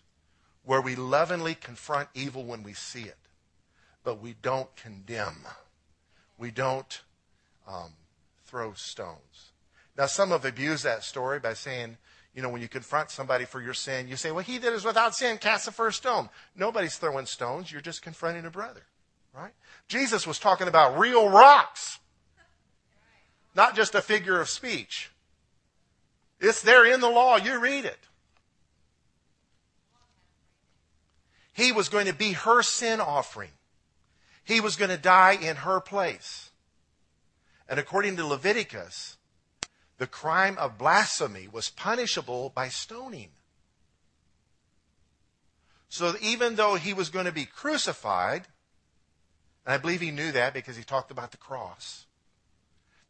where 0.63 0.81
we 0.81 0.95
lovingly 0.95 1.55
confront 1.55 2.09
evil 2.13 2.43
when 2.43 2.63
we 2.63 2.73
see 2.73 3.03
it 3.03 3.17
but 4.05 4.21
we 4.21 4.35
don't 4.41 4.73
condemn. 4.77 5.45
We 6.37 6.51
don't 6.51 7.01
um, 7.67 7.91
throw 8.45 8.73
stones. 8.73 9.51
Now, 9.97 10.05
some 10.05 10.29
have 10.29 10.45
abused 10.45 10.85
that 10.85 11.03
story 11.03 11.39
by 11.39 11.55
saying, 11.55 11.97
you 12.33 12.41
know, 12.41 12.49
when 12.49 12.61
you 12.61 12.67
confront 12.67 13.09
somebody 13.09 13.45
for 13.45 13.61
your 13.61 13.73
sin, 13.73 14.07
you 14.07 14.15
say, 14.15 14.31
well, 14.31 14.43
he 14.43 14.57
that 14.59 14.73
is 14.73 14.85
without 14.85 15.15
sin 15.15 15.37
cast 15.37 15.65
the 15.65 15.71
first 15.71 15.97
stone. 15.97 16.29
Nobody's 16.55 16.97
throwing 16.97 17.25
stones. 17.25 17.71
You're 17.71 17.81
just 17.81 18.01
confronting 18.01 18.45
a 18.45 18.51
brother, 18.51 18.83
right? 19.35 19.53
Jesus 19.87 20.25
was 20.25 20.39
talking 20.39 20.67
about 20.67 20.97
real 20.97 21.29
rocks, 21.29 21.99
not 23.55 23.75
just 23.75 23.95
a 23.95 24.01
figure 24.01 24.39
of 24.39 24.49
speech. 24.49 25.11
It's 26.39 26.61
there 26.61 26.85
in 26.85 26.99
the 26.99 27.09
law. 27.09 27.37
You 27.37 27.59
read 27.59 27.85
it. 27.85 27.99
He 31.53 31.71
was 31.71 31.87
going 31.89 32.07
to 32.07 32.13
be 32.13 32.33
her 32.33 32.61
sin 32.61 32.99
offering. 32.99 33.51
He 34.43 34.59
was 34.59 34.75
going 34.75 34.91
to 34.91 34.97
die 34.97 35.37
in 35.41 35.57
her 35.57 35.79
place. 35.79 36.51
And 37.67 37.79
according 37.79 38.17
to 38.17 38.27
Leviticus, 38.27 39.17
the 39.97 40.07
crime 40.07 40.57
of 40.57 40.77
blasphemy 40.77 41.47
was 41.51 41.69
punishable 41.69 42.51
by 42.53 42.67
stoning. 42.67 43.29
So 45.87 46.15
even 46.21 46.55
though 46.55 46.75
he 46.75 46.93
was 46.93 47.09
going 47.09 47.25
to 47.25 47.31
be 47.31 47.45
crucified, 47.45 48.47
and 49.65 49.73
I 49.73 49.77
believe 49.77 50.01
he 50.01 50.11
knew 50.11 50.31
that 50.31 50.53
because 50.53 50.77
he 50.77 50.83
talked 50.83 51.11
about 51.11 51.31
the 51.31 51.37
cross, 51.37 52.05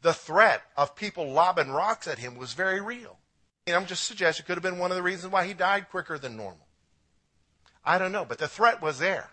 the 0.01 0.13
threat 0.13 0.61
of 0.77 0.95
people 0.95 1.31
lobbing 1.31 1.71
rocks 1.71 2.07
at 2.07 2.19
him 2.19 2.37
was 2.37 2.53
very 2.53 2.79
real. 2.79 3.17
And 3.67 3.75
I'm 3.75 3.85
just 3.85 4.03
suggesting 4.03 4.43
it 4.43 4.47
could 4.47 4.55
have 4.55 4.63
been 4.63 4.77
one 4.77 4.91
of 4.91 4.97
the 4.97 5.03
reasons 5.03 5.33
why 5.33 5.45
he 5.45 5.53
died 5.53 5.89
quicker 5.89 6.17
than 6.17 6.37
normal. 6.37 6.67
I 7.83 7.97
don't 7.97 8.11
know, 8.11 8.25
but 8.25 8.37
the 8.37 8.47
threat 8.47 8.81
was 8.81 8.99
there. 8.99 9.31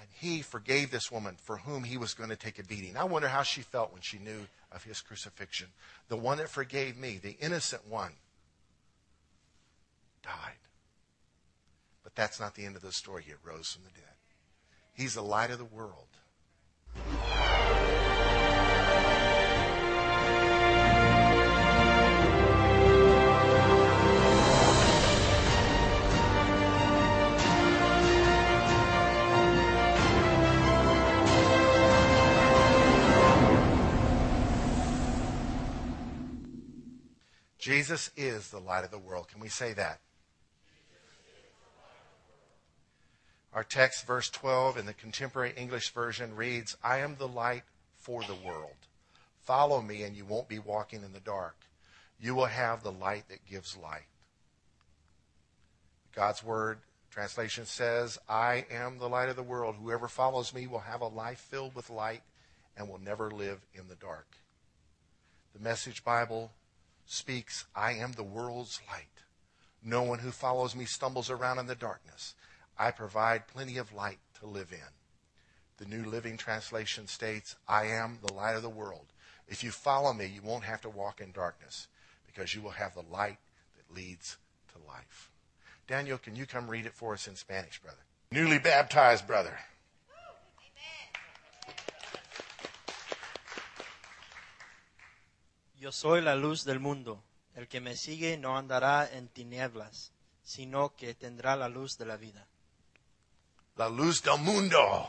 And 0.00 0.08
he 0.12 0.42
forgave 0.42 0.90
this 0.90 1.12
woman 1.12 1.36
for 1.40 1.58
whom 1.58 1.84
he 1.84 1.96
was 1.96 2.14
going 2.14 2.30
to 2.30 2.36
take 2.36 2.58
a 2.58 2.64
beating. 2.64 2.96
I 2.96 3.04
wonder 3.04 3.28
how 3.28 3.42
she 3.42 3.60
felt 3.60 3.92
when 3.92 4.02
she 4.02 4.18
knew 4.18 4.46
of 4.72 4.84
his 4.84 5.00
crucifixion. 5.00 5.68
The 6.08 6.16
one 6.16 6.38
that 6.38 6.48
forgave 6.48 6.96
me, 6.96 7.18
the 7.22 7.36
innocent 7.40 7.86
one, 7.88 8.12
died. 10.22 10.58
But 12.02 12.14
that's 12.14 12.40
not 12.40 12.54
the 12.54 12.64
end 12.64 12.76
of 12.76 12.82
the 12.82 12.92
story. 12.92 13.22
He 13.22 13.32
rose 13.44 13.72
from 13.72 13.84
the 13.84 13.90
dead. 13.90 14.14
He's 14.94 15.14
the 15.14 15.22
light 15.22 15.50
of 15.50 15.58
the 15.58 15.64
world. 15.64 16.06
Jesus 37.58 38.10
is 38.16 38.50
the 38.50 38.60
light 38.60 38.84
of 38.84 38.90
the 38.90 38.98
world. 38.98 39.26
Can 39.28 39.40
we 39.40 39.48
say 39.48 39.72
that? 39.72 40.00
Our 43.54 43.62
text, 43.62 44.04
verse 44.04 44.28
12, 44.30 44.78
in 44.78 44.86
the 44.86 44.92
contemporary 44.92 45.52
English 45.56 45.90
version 45.90 46.34
reads, 46.34 46.76
I 46.82 46.98
am 46.98 47.14
the 47.16 47.28
light 47.28 47.62
for 47.96 48.22
the 48.24 48.34
world. 48.34 48.74
Follow 49.42 49.80
me, 49.80 50.02
and 50.02 50.16
you 50.16 50.24
won't 50.24 50.48
be 50.48 50.58
walking 50.58 51.04
in 51.04 51.12
the 51.12 51.20
dark. 51.20 51.56
You 52.20 52.34
will 52.34 52.46
have 52.46 52.82
the 52.82 52.90
light 52.90 53.28
that 53.28 53.46
gives 53.48 53.76
light. 53.76 54.08
God's 56.14 56.42
word 56.42 56.78
translation 57.10 57.64
says, 57.64 58.18
I 58.28 58.66
am 58.72 58.98
the 58.98 59.08
light 59.08 59.28
of 59.28 59.36
the 59.36 59.42
world. 59.42 59.76
Whoever 59.80 60.08
follows 60.08 60.52
me 60.52 60.66
will 60.66 60.80
have 60.80 61.00
a 61.00 61.06
life 61.06 61.38
filled 61.38 61.76
with 61.76 61.90
light 61.90 62.22
and 62.76 62.88
will 62.88 62.98
never 62.98 63.30
live 63.30 63.60
in 63.72 63.86
the 63.86 63.94
dark. 63.94 64.26
The 65.52 65.62
Message 65.62 66.02
Bible 66.02 66.50
speaks, 67.06 67.66
I 67.76 67.92
am 67.92 68.12
the 68.12 68.24
world's 68.24 68.80
light. 68.90 69.06
No 69.84 70.02
one 70.02 70.18
who 70.18 70.32
follows 70.32 70.74
me 70.74 70.86
stumbles 70.86 71.30
around 71.30 71.60
in 71.60 71.66
the 71.66 71.76
darkness. 71.76 72.34
I 72.78 72.90
provide 72.90 73.46
plenty 73.46 73.78
of 73.78 73.92
light 73.92 74.18
to 74.40 74.46
live 74.46 74.72
in. 74.72 74.78
The 75.76 75.86
New 75.86 76.04
Living 76.08 76.36
Translation 76.36 77.06
states, 77.06 77.56
I 77.68 77.86
am 77.86 78.18
the 78.22 78.32
light 78.32 78.56
of 78.56 78.62
the 78.62 78.68
world. 78.68 79.06
If 79.48 79.62
you 79.62 79.70
follow 79.70 80.12
me, 80.12 80.26
you 80.26 80.42
won't 80.42 80.64
have 80.64 80.80
to 80.82 80.88
walk 80.88 81.20
in 81.20 81.32
darkness 81.32 81.88
because 82.26 82.54
you 82.54 82.62
will 82.62 82.70
have 82.70 82.94
the 82.94 83.04
light 83.10 83.38
that 83.76 83.94
leads 83.94 84.38
to 84.72 84.88
life. 84.88 85.30
Daniel, 85.86 86.18
can 86.18 86.34
you 86.34 86.46
come 86.46 86.68
read 86.68 86.86
it 86.86 86.94
for 86.94 87.12
us 87.12 87.28
in 87.28 87.36
Spanish, 87.36 87.80
brother? 87.80 87.98
Newly 88.30 88.58
baptized 88.58 89.26
brother. 89.26 89.58
Yo 95.78 95.90
soy 95.90 96.22
la 96.22 96.34
luz 96.34 96.64
del 96.64 96.80
mundo. 96.80 97.22
El 97.54 97.66
que 97.66 97.80
me 97.80 97.94
sigue 97.94 98.36
no 98.38 98.56
andará 98.56 99.08
en 99.12 99.28
tinieblas, 99.28 100.12
sino 100.42 100.96
que 100.96 101.14
tendrá 101.14 101.56
la 101.56 101.68
luz 101.68 101.98
de 101.98 102.06
la 102.06 102.16
vida. 102.16 102.48
La 103.76 103.88
luz 103.88 104.20
del 104.20 104.38
mundo. 104.38 105.06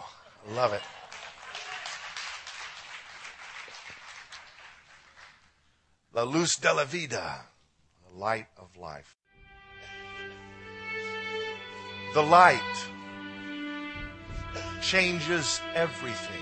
Love 0.49 0.73
it. 0.73 0.81
La 6.13 6.23
luz 6.23 6.55
de 6.55 6.73
la 6.73 6.85
vida. 6.85 7.45
The 8.03 8.17
light 8.17 8.47
of 8.57 8.75
life. 8.75 9.15
The 12.15 12.23
light 12.23 12.59
changes 14.81 15.61
everything. 15.75 16.41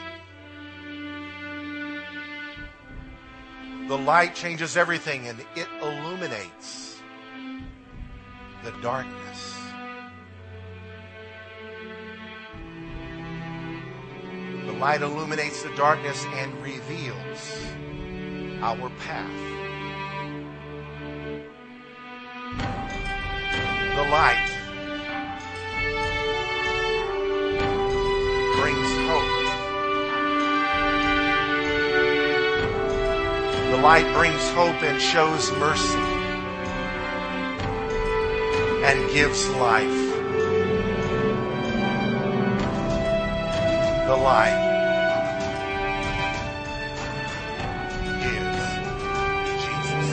The 3.88 3.97
light 3.97 4.33
changes 4.33 4.77
everything 4.77 5.27
and 5.27 5.39
it 5.55 5.67
illuminates 5.81 7.01
the 8.63 8.71
darkness. 8.81 9.52
The 14.65 14.71
light 14.71 15.02
illuminates 15.02 15.62
the 15.62 15.76
darkness 15.76 16.26
and 16.36 16.54
reveals 16.63 17.58
our 18.62 18.89
path. 18.99 19.30
The 23.95 24.04
light 24.10 24.49
brings 28.58 28.89
hope. 29.10 29.34
The 33.71 33.78
light 33.82 34.13
brings 34.13 34.49
hope 34.52 34.82
and 34.82 35.02
shows 35.02 35.52
mercy 35.54 35.97
and 38.86 39.12
gives 39.12 39.49
life. 39.49 40.02
The 44.05 44.17
light 44.17 44.51
is 48.21 48.57
Jesus. 49.63 50.09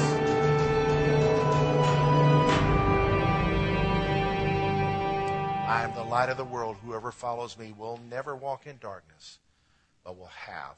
I 5.67 5.83
am 5.83 5.95
the 5.97 6.05
light 6.05 6.29
of 6.29 6.37
the 6.37 6.45
world. 6.45 6.77
Whoever 6.85 7.11
follows 7.11 7.59
me 7.59 7.75
will 7.77 7.99
never 8.09 8.37
walk 8.37 8.65
in 8.65 8.79
darkness, 8.79 9.41
but 10.05 10.17
will 10.17 10.27
have 10.27 10.77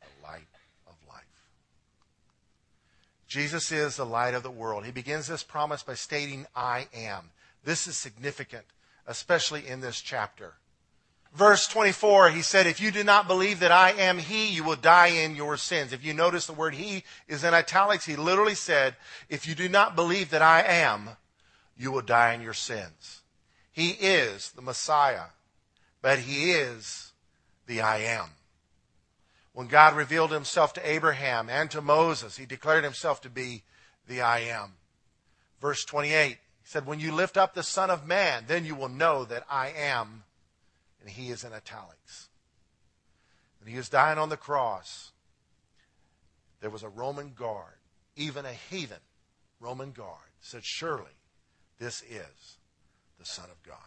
the 0.00 0.06
light 0.26 0.48
of 0.86 0.94
life. 1.06 1.24
Jesus 3.28 3.70
is 3.70 3.96
the 3.96 4.06
light 4.06 4.32
of 4.32 4.42
the 4.42 4.50
world. 4.50 4.86
He 4.86 4.92
begins 4.92 5.26
this 5.26 5.42
promise 5.42 5.82
by 5.82 5.92
stating, 5.92 6.46
I 6.56 6.88
am. 6.94 7.32
This 7.64 7.86
is 7.86 7.98
significant, 7.98 8.64
especially 9.06 9.68
in 9.68 9.82
this 9.82 10.00
chapter. 10.00 10.54
Verse 11.36 11.66
24, 11.68 12.30
he 12.30 12.40
said, 12.40 12.66
If 12.66 12.80
you 12.80 12.90
do 12.90 13.04
not 13.04 13.28
believe 13.28 13.60
that 13.60 13.70
I 13.70 13.92
am 13.92 14.16
He, 14.16 14.48
you 14.48 14.64
will 14.64 14.76
die 14.76 15.08
in 15.08 15.36
your 15.36 15.58
sins. 15.58 15.92
If 15.92 16.02
you 16.02 16.14
notice 16.14 16.46
the 16.46 16.54
word 16.54 16.74
He 16.74 17.04
is 17.28 17.44
in 17.44 17.52
italics, 17.52 18.06
he 18.06 18.16
literally 18.16 18.54
said, 18.54 18.96
If 19.28 19.46
you 19.46 19.54
do 19.54 19.68
not 19.68 19.94
believe 19.94 20.30
that 20.30 20.40
I 20.40 20.62
am, 20.62 21.10
you 21.76 21.92
will 21.92 22.00
die 22.00 22.32
in 22.32 22.40
your 22.40 22.54
sins. 22.54 23.20
He 23.70 23.90
is 23.90 24.52
the 24.52 24.62
Messiah, 24.62 25.26
but 26.00 26.20
He 26.20 26.52
is 26.52 27.12
the 27.66 27.82
I 27.82 27.98
am. 27.98 28.30
When 29.52 29.66
God 29.66 29.94
revealed 29.94 30.32
himself 30.32 30.72
to 30.74 30.90
Abraham 30.90 31.50
and 31.50 31.70
to 31.70 31.82
Moses, 31.82 32.36
he 32.36 32.46
declared 32.46 32.84
himself 32.84 33.20
to 33.22 33.30
be 33.30 33.62
the 34.06 34.22
I 34.22 34.40
am. 34.40 34.74
Verse 35.60 35.84
28, 35.84 36.28
he 36.28 36.36
said, 36.64 36.86
When 36.86 37.00
you 37.00 37.12
lift 37.12 37.36
up 37.36 37.54
the 37.54 37.62
Son 37.62 37.90
of 37.90 38.06
Man, 38.06 38.44
then 38.48 38.64
you 38.64 38.74
will 38.74 38.90
know 38.90 39.24
that 39.24 39.44
I 39.50 39.68
am. 39.68 40.24
And 41.06 41.14
he 41.14 41.30
is 41.30 41.44
in 41.44 41.52
italics. 41.52 42.30
When 43.60 43.70
he 43.70 43.76
was 43.76 43.88
dying 43.88 44.18
on 44.18 44.28
the 44.28 44.36
cross, 44.36 45.12
there 46.60 46.68
was 46.68 46.82
a 46.82 46.88
Roman 46.88 47.32
guard, 47.32 47.78
even 48.16 48.44
a 48.44 48.52
heathen 48.52 48.98
Roman 49.60 49.92
guard, 49.92 50.32
said, 50.40 50.64
Surely 50.64 51.12
this 51.78 52.02
is 52.02 52.58
the 53.20 53.24
Son 53.24 53.44
of 53.44 53.62
God. 53.62 53.78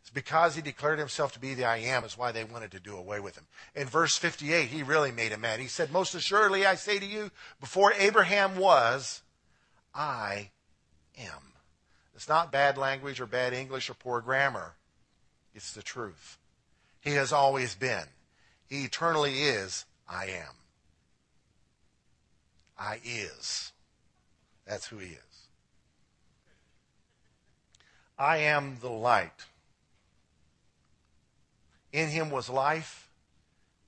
It's 0.00 0.08
because 0.08 0.56
he 0.56 0.62
declared 0.62 0.98
himself 0.98 1.34
to 1.34 1.40
be 1.40 1.52
the 1.52 1.66
I 1.66 1.76
am 1.76 2.04
is 2.04 2.16
why 2.16 2.32
they 2.32 2.44
wanted 2.44 2.70
to 2.70 2.80
do 2.80 2.96
away 2.96 3.20
with 3.20 3.36
him. 3.36 3.44
In 3.74 3.86
verse 3.86 4.16
58, 4.16 4.68
he 4.68 4.82
really 4.82 5.12
made 5.12 5.32
him 5.32 5.42
mad. 5.42 5.60
He 5.60 5.66
said, 5.66 5.92
Most 5.92 6.14
assuredly 6.14 6.64
I 6.64 6.76
say 6.76 6.98
to 6.98 7.04
you, 7.04 7.30
before 7.60 7.92
Abraham 7.92 8.56
was, 8.56 9.20
I 9.94 10.52
am. 11.18 11.52
It's 12.14 12.30
not 12.30 12.50
bad 12.50 12.78
language 12.78 13.20
or 13.20 13.26
bad 13.26 13.52
English 13.52 13.90
or 13.90 13.94
poor 13.94 14.22
grammar. 14.22 14.76
It's 15.56 15.72
the 15.72 15.82
truth. 15.82 16.36
He 17.00 17.12
has 17.12 17.32
always 17.32 17.74
been. 17.74 18.04
He 18.68 18.84
eternally 18.84 19.40
is, 19.40 19.86
I 20.06 20.26
am. 20.26 20.52
I 22.78 23.00
is. 23.02 23.72
That's 24.66 24.86
who 24.86 24.98
he 24.98 25.12
is. 25.12 25.48
I 28.18 28.38
am 28.38 28.76
the 28.80 28.90
light 28.90 29.46
In 31.92 32.10
him 32.10 32.30
was 32.30 32.50
life, 32.50 33.08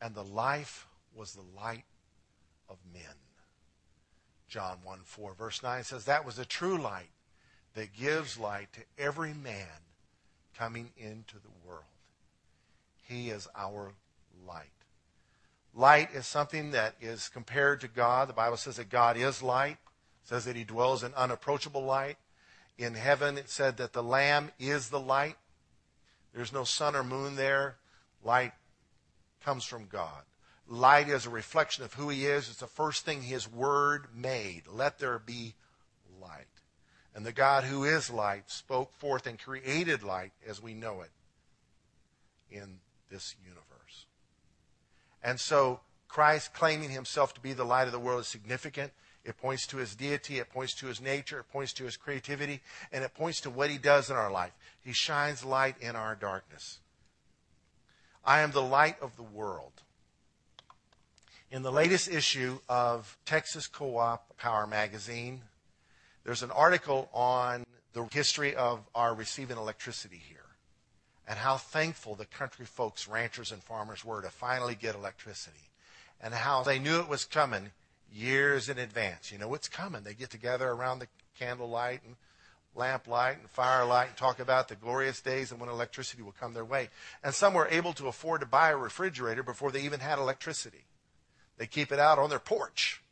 and 0.00 0.14
the 0.14 0.24
life 0.24 0.86
was 1.14 1.34
the 1.34 1.44
light 1.54 1.84
of 2.70 2.78
men. 2.94 3.02
John 4.48 4.78
1 4.82 5.00
4, 5.04 5.34
verse 5.34 5.62
9 5.62 5.84
says, 5.84 6.06
That 6.06 6.24
was 6.24 6.36
the 6.36 6.46
true 6.46 6.78
light 6.78 7.10
that 7.74 7.92
gives 7.92 8.38
light 8.38 8.72
to 8.72 8.80
every 8.96 9.34
man 9.34 9.87
coming 10.58 10.90
into 10.96 11.36
the 11.36 11.68
world. 11.68 11.84
He 13.02 13.30
is 13.30 13.48
our 13.56 13.92
light. 14.46 14.66
Light 15.74 16.10
is 16.12 16.26
something 16.26 16.72
that 16.72 16.94
is 17.00 17.28
compared 17.28 17.80
to 17.80 17.88
God. 17.88 18.28
The 18.28 18.34
Bible 18.34 18.56
says 18.56 18.76
that 18.76 18.88
God 18.88 19.16
is 19.16 19.42
light, 19.42 19.76
says 20.24 20.44
that 20.44 20.56
he 20.56 20.64
dwells 20.64 21.04
in 21.04 21.14
unapproachable 21.14 21.84
light. 21.84 22.16
In 22.76 22.94
heaven, 22.94 23.38
it 23.38 23.48
said 23.48 23.76
that 23.76 23.92
the 23.92 24.02
Lamb 24.02 24.50
is 24.58 24.88
the 24.88 25.00
light. 25.00 25.36
There's 26.34 26.52
no 26.52 26.64
sun 26.64 26.94
or 26.94 27.04
moon 27.04 27.36
there. 27.36 27.76
Light 28.24 28.52
comes 29.44 29.64
from 29.64 29.86
God. 29.86 30.22
Light 30.68 31.08
is 31.08 31.24
a 31.24 31.30
reflection 31.30 31.84
of 31.84 31.94
who 31.94 32.08
he 32.08 32.26
is. 32.26 32.48
It's 32.48 32.60
the 32.60 32.66
first 32.66 33.04
thing 33.04 33.22
his 33.22 33.50
word 33.50 34.08
made. 34.14 34.62
Let 34.70 34.98
there 34.98 35.18
be 35.18 35.34
light. 35.34 35.54
And 37.18 37.26
the 37.26 37.32
God 37.32 37.64
who 37.64 37.82
is 37.82 38.10
light 38.10 38.48
spoke 38.48 38.92
forth 38.92 39.26
and 39.26 39.36
created 39.36 40.04
light 40.04 40.30
as 40.46 40.62
we 40.62 40.72
know 40.72 41.00
it 41.00 41.10
in 42.48 42.78
this 43.10 43.34
universe. 43.42 44.06
And 45.20 45.40
so 45.40 45.80
Christ 46.06 46.54
claiming 46.54 46.90
himself 46.90 47.34
to 47.34 47.40
be 47.40 47.52
the 47.52 47.64
light 47.64 47.88
of 47.88 47.92
the 47.92 47.98
world 47.98 48.20
is 48.20 48.28
significant. 48.28 48.92
It 49.24 49.36
points 49.36 49.66
to 49.66 49.78
his 49.78 49.96
deity, 49.96 50.38
it 50.38 50.48
points 50.48 50.76
to 50.76 50.86
his 50.86 51.00
nature, 51.00 51.40
it 51.40 51.50
points 51.50 51.72
to 51.72 51.84
his 51.86 51.96
creativity, 51.96 52.60
and 52.92 53.02
it 53.02 53.14
points 53.14 53.40
to 53.40 53.50
what 53.50 53.68
he 53.68 53.78
does 53.78 54.10
in 54.10 54.14
our 54.14 54.30
life. 54.30 54.52
He 54.80 54.92
shines 54.92 55.44
light 55.44 55.74
in 55.80 55.96
our 55.96 56.14
darkness. 56.14 56.78
I 58.24 58.42
am 58.42 58.52
the 58.52 58.62
light 58.62 58.96
of 59.02 59.16
the 59.16 59.24
world. 59.24 59.82
In 61.50 61.62
the 61.64 61.72
latest 61.72 62.06
issue 62.06 62.60
of 62.68 63.18
Texas 63.26 63.66
Co 63.66 63.96
op 63.96 64.38
Power 64.38 64.68
Magazine, 64.68 65.42
there's 66.24 66.42
an 66.42 66.50
article 66.50 67.08
on 67.12 67.64
the 67.92 68.04
history 68.10 68.54
of 68.54 68.80
our 68.94 69.14
receiving 69.14 69.56
electricity 69.56 70.20
here 70.28 70.38
and 71.26 71.38
how 71.38 71.56
thankful 71.56 72.14
the 72.14 72.24
country 72.24 72.66
folks, 72.66 73.06
ranchers, 73.06 73.52
and 73.52 73.62
farmers 73.62 74.04
were 74.04 74.22
to 74.22 74.30
finally 74.30 74.74
get 74.74 74.94
electricity 74.94 75.70
and 76.20 76.34
how 76.34 76.62
they 76.62 76.78
knew 76.78 77.00
it 77.00 77.08
was 77.08 77.24
coming 77.24 77.70
years 78.12 78.68
in 78.68 78.78
advance. 78.78 79.30
You 79.30 79.38
know, 79.38 79.54
it's 79.54 79.68
coming. 79.68 80.02
They 80.02 80.14
get 80.14 80.30
together 80.30 80.68
around 80.68 80.98
the 80.98 81.08
candlelight 81.38 82.00
and 82.04 82.16
lamplight 82.74 83.38
and 83.38 83.50
firelight 83.50 84.08
and 84.08 84.16
talk 84.16 84.38
about 84.38 84.68
the 84.68 84.74
glorious 84.76 85.20
days 85.20 85.50
and 85.50 85.60
when 85.60 85.68
electricity 85.68 86.22
will 86.22 86.34
come 86.38 86.54
their 86.54 86.64
way. 86.64 86.88
And 87.22 87.34
some 87.34 87.54
were 87.54 87.68
able 87.68 87.92
to 87.94 88.08
afford 88.08 88.40
to 88.40 88.46
buy 88.46 88.70
a 88.70 88.76
refrigerator 88.76 89.42
before 89.42 89.70
they 89.70 89.82
even 89.82 90.00
had 90.00 90.18
electricity. 90.18 90.84
They 91.58 91.66
keep 91.66 91.92
it 91.92 91.98
out 91.98 92.18
on 92.18 92.30
their 92.30 92.38
porch. 92.38 93.02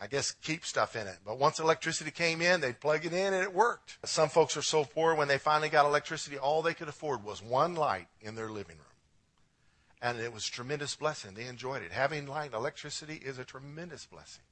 I 0.00 0.06
guess 0.06 0.32
keep 0.32 0.64
stuff 0.64 0.94
in 0.94 1.06
it. 1.06 1.16
But 1.24 1.38
once 1.38 1.58
electricity 1.58 2.10
came 2.10 2.42
in, 2.42 2.60
they'd 2.60 2.80
plug 2.80 3.06
it 3.06 3.12
in 3.12 3.32
and 3.32 3.42
it 3.42 3.54
worked. 3.54 3.98
Some 4.04 4.28
folks 4.28 4.56
are 4.56 4.62
so 4.62 4.84
poor 4.84 5.14
when 5.14 5.28
they 5.28 5.38
finally 5.38 5.68
got 5.68 5.86
electricity, 5.86 6.36
all 6.36 6.62
they 6.62 6.74
could 6.74 6.88
afford 6.88 7.24
was 7.24 7.42
one 7.42 7.74
light 7.74 8.08
in 8.20 8.34
their 8.34 8.50
living 8.50 8.76
room. 8.76 8.86
And 10.02 10.20
it 10.20 10.32
was 10.32 10.46
a 10.46 10.50
tremendous 10.50 10.94
blessing. 10.94 11.32
They 11.34 11.46
enjoyed 11.46 11.82
it. 11.82 11.92
Having 11.92 12.26
light, 12.26 12.52
electricity 12.52 13.20
is 13.24 13.38
a 13.38 13.44
tremendous 13.44 14.04
blessing. 14.04 14.44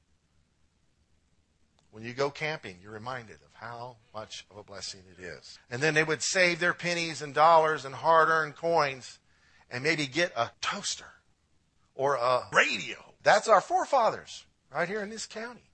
When 1.91 2.03
you 2.03 2.13
go 2.13 2.29
camping, 2.29 2.77
you're 2.81 2.91
reminded 2.91 3.35
of 3.35 3.53
how 3.53 3.97
much 4.13 4.45
of 4.51 4.57
a 4.57 4.63
blessing 4.63 5.01
it 5.17 5.23
is. 5.23 5.59
And 5.69 5.81
then 5.81 5.93
they 5.93 6.03
would 6.03 6.23
save 6.23 6.59
their 6.59 6.73
pennies 6.73 7.21
and 7.21 7.33
dollars 7.33 7.85
and 7.85 7.95
hard 7.95 8.27
earned 8.29 8.55
coins 8.55 9.19
and 9.69 9.83
maybe 9.83 10.07
get 10.07 10.33
a 10.35 10.51
toaster 10.59 11.05
or 11.95 12.15
a 12.15 12.47
radio 12.51 12.97
that's 13.25 13.47
our 13.47 13.61
forefathers 13.61 14.45
right 14.73 14.87
here 14.87 15.01
in 15.01 15.09
this 15.09 15.25
county. 15.25 15.69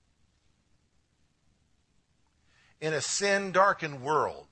In 2.80 2.92
a 2.92 3.00
sin 3.00 3.52
darkened 3.52 4.02
world, 4.02 4.48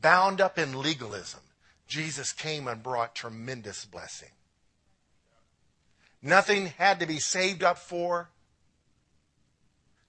bound 0.00 0.40
up 0.40 0.58
in 0.58 0.80
legalism, 0.80 1.40
Jesus 1.86 2.32
came 2.32 2.66
and 2.66 2.82
brought 2.82 3.14
tremendous 3.14 3.84
blessing. 3.84 4.30
Nothing 6.22 6.66
had 6.78 7.00
to 7.00 7.06
be 7.06 7.18
saved 7.18 7.62
up 7.62 7.78
for, 7.78 8.30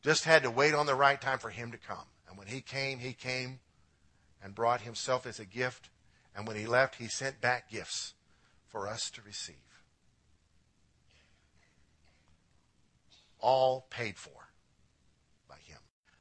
just 0.04 0.26
had 0.26 0.44
to 0.44 0.52
wait 0.52 0.74
on 0.74 0.86
the 0.86 0.96
right 0.96 1.20
time 1.20 1.40
for 1.40 1.50
him 1.50 1.72
to 1.72 1.78
come. 1.78 2.06
And 2.30 2.38
when 2.38 2.48
he 2.48 2.62
came, 2.62 3.00
he 3.00 3.14
came 3.14 3.60
and 4.44 4.54
brought 4.54 4.82
himself 4.82 5.26
as 5.26 5.40
a 5.40 5.46
gift. 5.46 5.90
And 6.36 6.48
when 6.48 6.58
he 6.58 6.66
left, 6.66 6.96
he 6.96 7.08
sent 7.08 7.42
back 7.42 7.70
gifts 7.72 8.14
for 8.68 8.88
us 8.88 9.10
to 9.12 9.22
receive. 9.22 9.56
All 13.44 13.86
paid 13.90 14.18
for 14.18 14.50
by 15.48 15.58
him. 15.68 15.78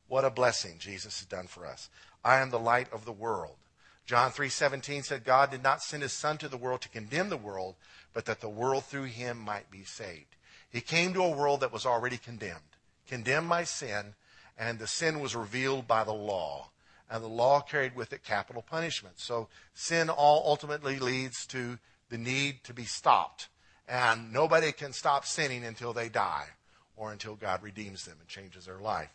What 0.08 0.24
a 0.26 0.30
blessing 0.30 0.76
Jesus 0.78 1.20
has 1.20 1.26
done 1.26 1.46
for 1.46 1.64
us. 1.64 1.88
I 2.22 2.40
am 2.40 2.50
the 2.50 2.58
light 2.58 2.92
of 2.92 3.06
the 3.06 3.12
world. 3.12 3.56
John 4.04 4.32
3:17 4.32 5.04
said 5.04 5.24
God 5.24 5.50
did 5.50 5.62
not 5.62 5.82
send 5.82 6.02
his 6.02 6.12
son 6.12 6.36
to 6.38 6.48
the 6.48 6.56
world 6.56 6.82
to 6.82 6.88
condemn 6.88 7.30
the 7.30 7.36
world, 7.36 7.76
but 8.12 8.26
that 8.26 8.40
the 8.40 8.48
world 8.48 8.84
through 8.84 9.04
him 9.04 9.38
might 9.38 9.70
be 9.70 9.84
saved. 9.84 10.36
He 10.68 10.80
came 10.80 11.14
to 11.14 11.22
a 11.22 11.30
world 11.30 11.60
that 11.60 11.72
was 11.72 11.86
already 11.86 12.18
condemned. 12.18 12.76
Condemned 13.06 13.46
my 13.46 13.64
sin, 13.64 14.14
and 14.58 14.78
the 14.78 14.86
sin 14.86 15.20
was 15.20 15.36
revealed 15.36 15.86
by 15.86 16.02
the 16.02 16.12
law, 16.12 16.70
and 17.08 17.22
the 17.22 17.28
law 17.28 17.60
carried 17.60 17.94
with 17.94 18.12
it 18.12 18.24
capital 18.24 18.62
punishment. 18.62 19.20
So 19.20 19.48
sin 19.74 20.10
all 20.10 20.42
ultimately 20.46 20.98
leads 20.98 21.46
to 21.46 21.78
the 22.08 22.18
need 22.18 22.64
to 22.64 22.74
be 22.74 22.84
stopped. 22.84 23.48
And 23.86 24.32
nobody 24.32 24.72
can 24.72 24.92
stop 24.92 25.26
sinning 25.26 25.64
until 25.64 25.92
they 25.92 26.08
die 26.08 26.48
or 26.96 27.12
until 27.12 27.34
God 27.34 27.62
redeems 27.62 28.04
them 28.04 28.16
and 28.20 28.28
changes 28.28 28.66
their 28.66 28.78
life. 28.78 29.10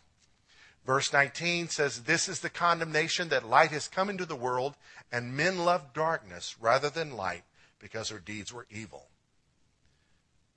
Verse 0.86 1.12
19 1.12 1.68
says, 1.68 2.02
This 2.02 2.28
is 2.28 2.40
the 2.40 2.48
condemnation 2.48 3.28
that 3.28 3.48
light 3.48 3.70
has 3.72 3.88
come 3.88 4.08
into 4.08 4.24
the 4.24 4.36
world, 4.36 4.74
and 5.12 5.36
men 5.36 5.64
love 5.64 5.92
darkness 5.92 6.56
rather 6.60 6.88
than 6.88 7.16
light 7.16 7.42
because 7.78 8.08
their 8.08 8.18
deeds 8.18 8.52
were 8.52 8.66
evil. 8.70 9.06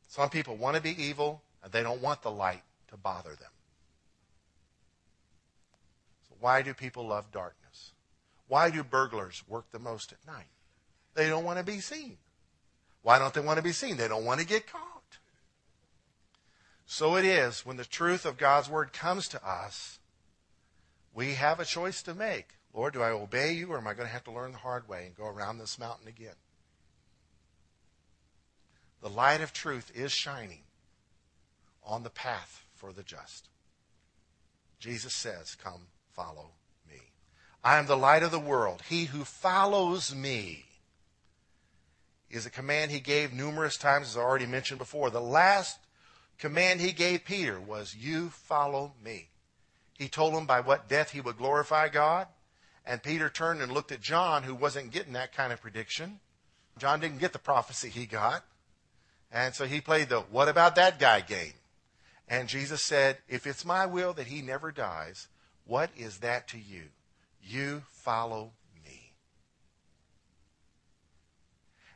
Some 0.08 0.30
people 0.30 0.56
want 0.56 0.76
to 0.76 0.82
be 0.82 1.02
evil, 1.02 1.42
and 1.64 1.72
they 1.72 1.84
don't 1.84 2.02
want 2.02 2.22
the 2.22 2.32
light 2.32 2.64
to 2.90 2.98
bother 2.98 3.32
them. 3.32 3.52
So, 6.28 6.36
why 6.40 6.62
do 6.62 6.74
people 6.74 7.08
love 7.08 7.32
darkness? 7.32 7.92
Why 8.48 8.70
do 8.70 8.84
burglars 8.84 9.44
work 9.48 9.66
the 9.72 9.80
most 9.80 10.12
at 10.12 10.26
night? 10.28 10.50
They 11.14 11.28
don't 11.28 11.46
want 11.46 11.60
to 11.60 11.64
be 11.64 11.80
seen. 11.80 12.18
Why 13.04 13.20
don't 13.20 13.34
they 13.34 13.42
want 13.42 13.58
to 13.58 13.64
be 13.64 13.72
seen? 13.72 13.98
They 13.98 14.08
don't 14.08 14.26
want 14.26 14.40
to 14.40 14.46
get 14.46 14.72
caught. 14.72 14.91
So 16.94 17.16
it 17.16 17.24
is 17.24 17.66
when 17.66 17.78
the 17.78 17.86
truth 17.86 18.26
of 18.26 18.36
God's 18.36 18.70
word 18.70 18.92
comes 18.92 19.30
to 19.30 19.48
us, 19.48 20.00
we 21.14 21.36
have 21.36 21.58
a 21.58 21.66
choice 21.66 22.04
to 22.04 22.14
make. 22.14 22.50
Lord, 22.74 22.92
do 22.92 23.02
I 23.02 23.12
obey 23.12 23.54
you 23.54 23.72
or 23.72 23.78
am 23.78 23.88
I 23.88 23.94
going 23.94 24.08
to 24.08 24.14
have 24.14 24.26
to 24.26 24.32
learn 24.32 24.52
the 24.52 24.58
hard 24.58 24.90
way 24.90 25.06
and 25.06 25.16
go 25.16 25.24
around 25.24 25.58
this 25.58 25.80
mountain 25.80 26.10
again? 26.10 26.36
The 29.02 29.08
light 29.08 29.40
of 29.40 29.54
truth 29.54 29.90
is 29.96 30.12
shining 30.12 30.64
on 31.82 32.04
the 32.04 32.10
path 32.10 32.66
for 32.76 32.92
the 32.92 33.04
just. 33.04 33.48
Jesus 34.78 35.14
says, 35.14 35.56
Come, 35.56 35.88
follow 36.12 36.50
me. 36.90 37.00
I 37.64 37.78
am 37.78 37.86
the 37.86 37.96
light 37.96 38.22
of 38.22 38.32
the 38.32 38.38
world. 38.38 38.84
He 38.90 39.06
who 39.06 39.24
follows 39.24 40.14
me 40.14 40.66
is 42.30 42.46
a 42.46 42.50
command 42.50 42.92
he 42.92 43.00
gave 43.00 43.32
numerous 43.32 43.78
times, 43.78 44.10
as 44.10 44.18
I 44.18 44.20
already 44.20 44.46
mentioned 44.46 44.80
before. 44.80 45.10
The 45.10 45.22
last 45.22 45.80
command 46.42 46.82
he 46.82 46.92
gave 46.92 47.24
Peter 47.24 47.60
was, 47.62 47.96
You 47.96 48.30
follow 48.30 48.94
me. 49.02 49.30
He 49.98 50.10
told 50.10 50.34
him 50.34 50.46
by 50.46 50.60
what 50.60 50.90
death 50.90 51.12
he 51.12 51.22
would 51.22 51.38
glorify 51.38 51.88
God. 51.88 52.28
And 52.86 53.04
Peter 53.04 53.30
turned 53.30 53.62
and 53.62 53.72
looked 53.72 53.92
at 53.92 54.02
John, 54.02 54.44
who 54.44 54.56
wasn't 54.56 54.92
getting 54.92 55.14
that 55.14 55.34
kind 55.34 55.54
of 55.54 55.62
prediction. 55.62 56.20
John 56.80 57.00
didn't 57.00 57.20
get 57.20 57.32
the 57.32 57.40
prophecy 57.40 57.90
he 57.90 58.08
got. 58.08 58.44
And 59.32 59.54
so 59.54 59.66
he 59.66 59.80
played 59.80 60.10
the 60.10 60.22
what 60.22 60.50
about 60.50 60.76
that 60.76 61.00
guy 61.00 61.22
game. 61.22 61.54
And 62.28 62.50
Jesus 62.50 62.82
said, 62.82 63.20
If 63.30 63.46
it's 63.46 63.64
my 63.64 63.86
will 63.86 64.14
that 64.14 64.28
he 64.28 64.42
never 64.42 64.72
dies, 64.72 65.28
what 65.66 65.92
is 65.96 66.18
that 66.18 66.48
to 66.50 66.58
you? 66.58 66.86
You 67.44 67.84
follow 67.92 68.54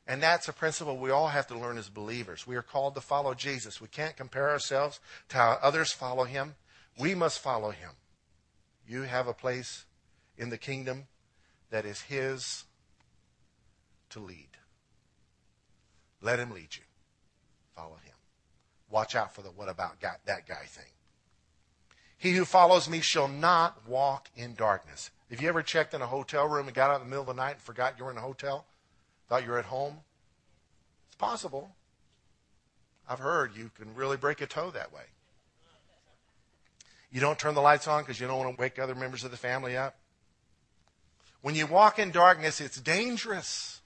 And 0.08 0.22
that's 0.22 0.48
a 0.48 0.54
principle 0.54 0.98
we 0.98 1.10
all 1.10 1.30
have 1.30 1.48
to 1.48 1.58
learn 1.58 1.78
as 1.78 1.90
believers. 1.90 2.46
We 2.46 2.56
are 2.56 2.62
called 2.62 2.94
to 2.96 3.02
follow 3.02 3.34
Jesus. 3.34 3.82
We 3.82 3.88
can't 3.88 4.16
compare 4.16 4.50
ourselves 4.50 5.00
to 5.30 5.38
how 5.38 5.60
others 5.62 5.92
follow 5.92 6.26
him. 6.26 6.56
We 7.00 7.16
must 7.16 7.40
follow 7.40 7.72
him. 7.72 7.92
You 8.88 9.04
have 9.04 9.28
a 9.28 9.34
place 9.34 9.86
in 10.38 10.50
the 10.50 10.58
kingdom 10.58 11.08
that 11.72 11.86
is 11.86 12.02
his 12.02 12.66
to 14.12 14.20
lead. 14.20 14.50
Let 16.22 16.40
him 16.40 16.52
lead 16.52 16.76
you. 16.76 16.84
Follow 17.76 17.96
him. 17.96 18.14
Watch 18.90 19.16
out 19.16 19.34
for 19.34 19.42
the 19.42 19.50
what 19.50 19.70
about 19.70 20.00
that 20.02 20.48
guy 20.48 20.66
thing. 20.68 20.92
He 22.18 22.34
who 22.34 22.46
follows 22.46 22.88
me 22.88 23.02
shall 23.02 23.28
not 23.28 23.88
walk 23.88 24.30
in 24.36 24.56
darkness. 24.56 25.10
Have 25.30 25.42
you 25.42 25.50
ever 25.50 25.64
checked 25.64 25.94
in 25.94 26.02
a 26.02 26.08
hotel 26.08 26.48
room 26.48 26.68
and 26.68 26.76
got 26.76 26.92
out 26.92 27.02
in 27.02 27.08
the 27.08 27.10
middle 27.10 27.30
of 27.30 27.36
the 27.36 27.42
night 27.42 27.54
and 27.54 27.62
forgot 27.62 27.98
you 27.98 28.06
were 28.06 28.12
in 28.12 28.18
a 28.18 28.22
hotel? 28.22 28.66
Thought 29.28 29.44
you 29.44 29.52
were 29.52 29.60
at 29.60 29.66
home? 29.66 29.98
It's 31.08 31.18
possible. 31.18 31.72
I've 33.08 33.20
heard 33.20 33.56
you 33.56 33.72
can 33.76 33.94
really 33.96 34.18
break 34.18 34.42
a 34.42 34.48
toe 34.48 34.72
that 34.72 34.94
way. 34.94 35.04
You 37.12 37.22
don't 37.22 37.40
turn 37.40 37.56
the 37.56 37.62
lights 37.62 37.88
on 37.88 38.04
because 38.04 38.20
you 38.20 38.28
don't 38.28 38.40
want 38.40 38.56
to 38.56 38.62
wake 38.62 38.78
other 38.78 38.96
members 38.96 39.24
of 39.24 39.32
the 39.32 39.38
family 39.38 39.78
up. 39.78 39.96
When 41.42 41.56
you 41.56 41.68
walk 41.68 42.00
in 42.00 42.12
darkness, 42.12 42.60
it's 42.60 42.82
dangerous. 42.82 43.82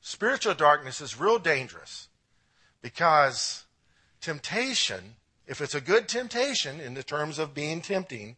Spiritual 0.00 0.54
darkness 0.54 1.00
is 1.00 1.18
real 1.18 1.38
dangerous 1.38 2.08
because 2.82 3.64
temptation, 4.20 5.16
if 5.46 5.60
it's 5.60 5.74
a 5.74 5.80
good 5.80 6.08
temptation 6.08 6.80
in 6.80 6.94
the 6.94 7.02
terms 7.02 7.38
of 7.38 7.54
being 7.54 7.80
tempting, 7.80 8.36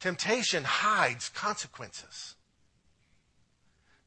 temptation 0.00 0.64
hides 0.64 1.28
consequences. 1.28 2.34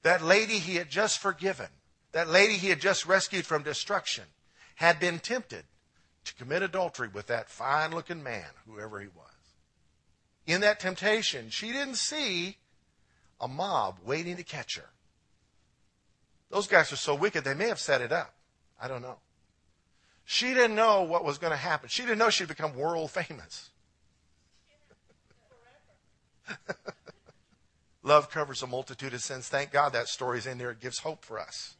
That 0.03 0.21
lady 0.21 0.59
he 0.59 0.75
had 0.75 0.89
just 0.89 1.19
forgiven, 1.19 1.67
that 2.11 2.29
lady 2.29 2.55
he 2.55 2.69
had 2.69 2.79
just 2.79 3.05
rescued 3.05 3.45
from 3.45 3.63
destruction, 3.63 4.25
had 4.75 4.99
been 4.99 5.19
tempted 5.19 5.63
to 6.25 6.35
commit 6.35 6.61
adultery 6.61 7.07
with 7.07 7.27
that 7.27 7.49
fine 7.49 7.91
looking 7.91 8.21
man, 8.21 8.45
whoever 8.67 8.99
he 8.99 9.07
was. 9.07 9.25
In 10.45 10.61
that 10.61 10.79
temptation, 10.79 11.49
she 11.49 11.71
didn't 11.71 11.95
see 11.95 12.57
a 13.39 13.47
mob 13.47 13.97
waiting 14.05 14.35
to 14.37 14.43
catch 14.43 14.75
her. 14.75 14.89
Those 16.49 16.67
guys 16.67 16.91
are 16.91 16.97
so 16.97 17.15
wicked, 17.15 17.43
they 17.43 17.53
may 17.53 17.69
have 17.69 17.79
set 17.79 18.01
it 18.01 18.11
up. 18.11 18.33
I 18.79 18.87
don't 18.87 19.01
know. 19.01 19.17
She 20.25 20.53
didn't 20.53 20.75
know 20.75 21.01
what 21.03 21.23
was 21.25 21.37
going 21.37 21.51
to 21.51 21.57
happen. 21.57 21.89
She 21.89 22.03
didn't 22.03 22.17
know 22.17 22.29
she'd 22.29 22.47
become 22.47 22.75
world 22.75 23.11
famous. 23.11 23.69
Love 28.03 28.29
covers 28.29 28.61
a 28.61 28.67
multitude 28.67 29.13
of 29.13 29.21
sins. 29.21 29.47
Thank 29.47 29.71
God 29.71 29.93
that 29.93 30.09
story's 30.09 30.45
in 30.45 30.57
there. 30.57 30.71
It 30.71 30.81
gives 30.81 30.99
hope 30.99 31.23
for 31.23 31.39
us. 31.39 31.75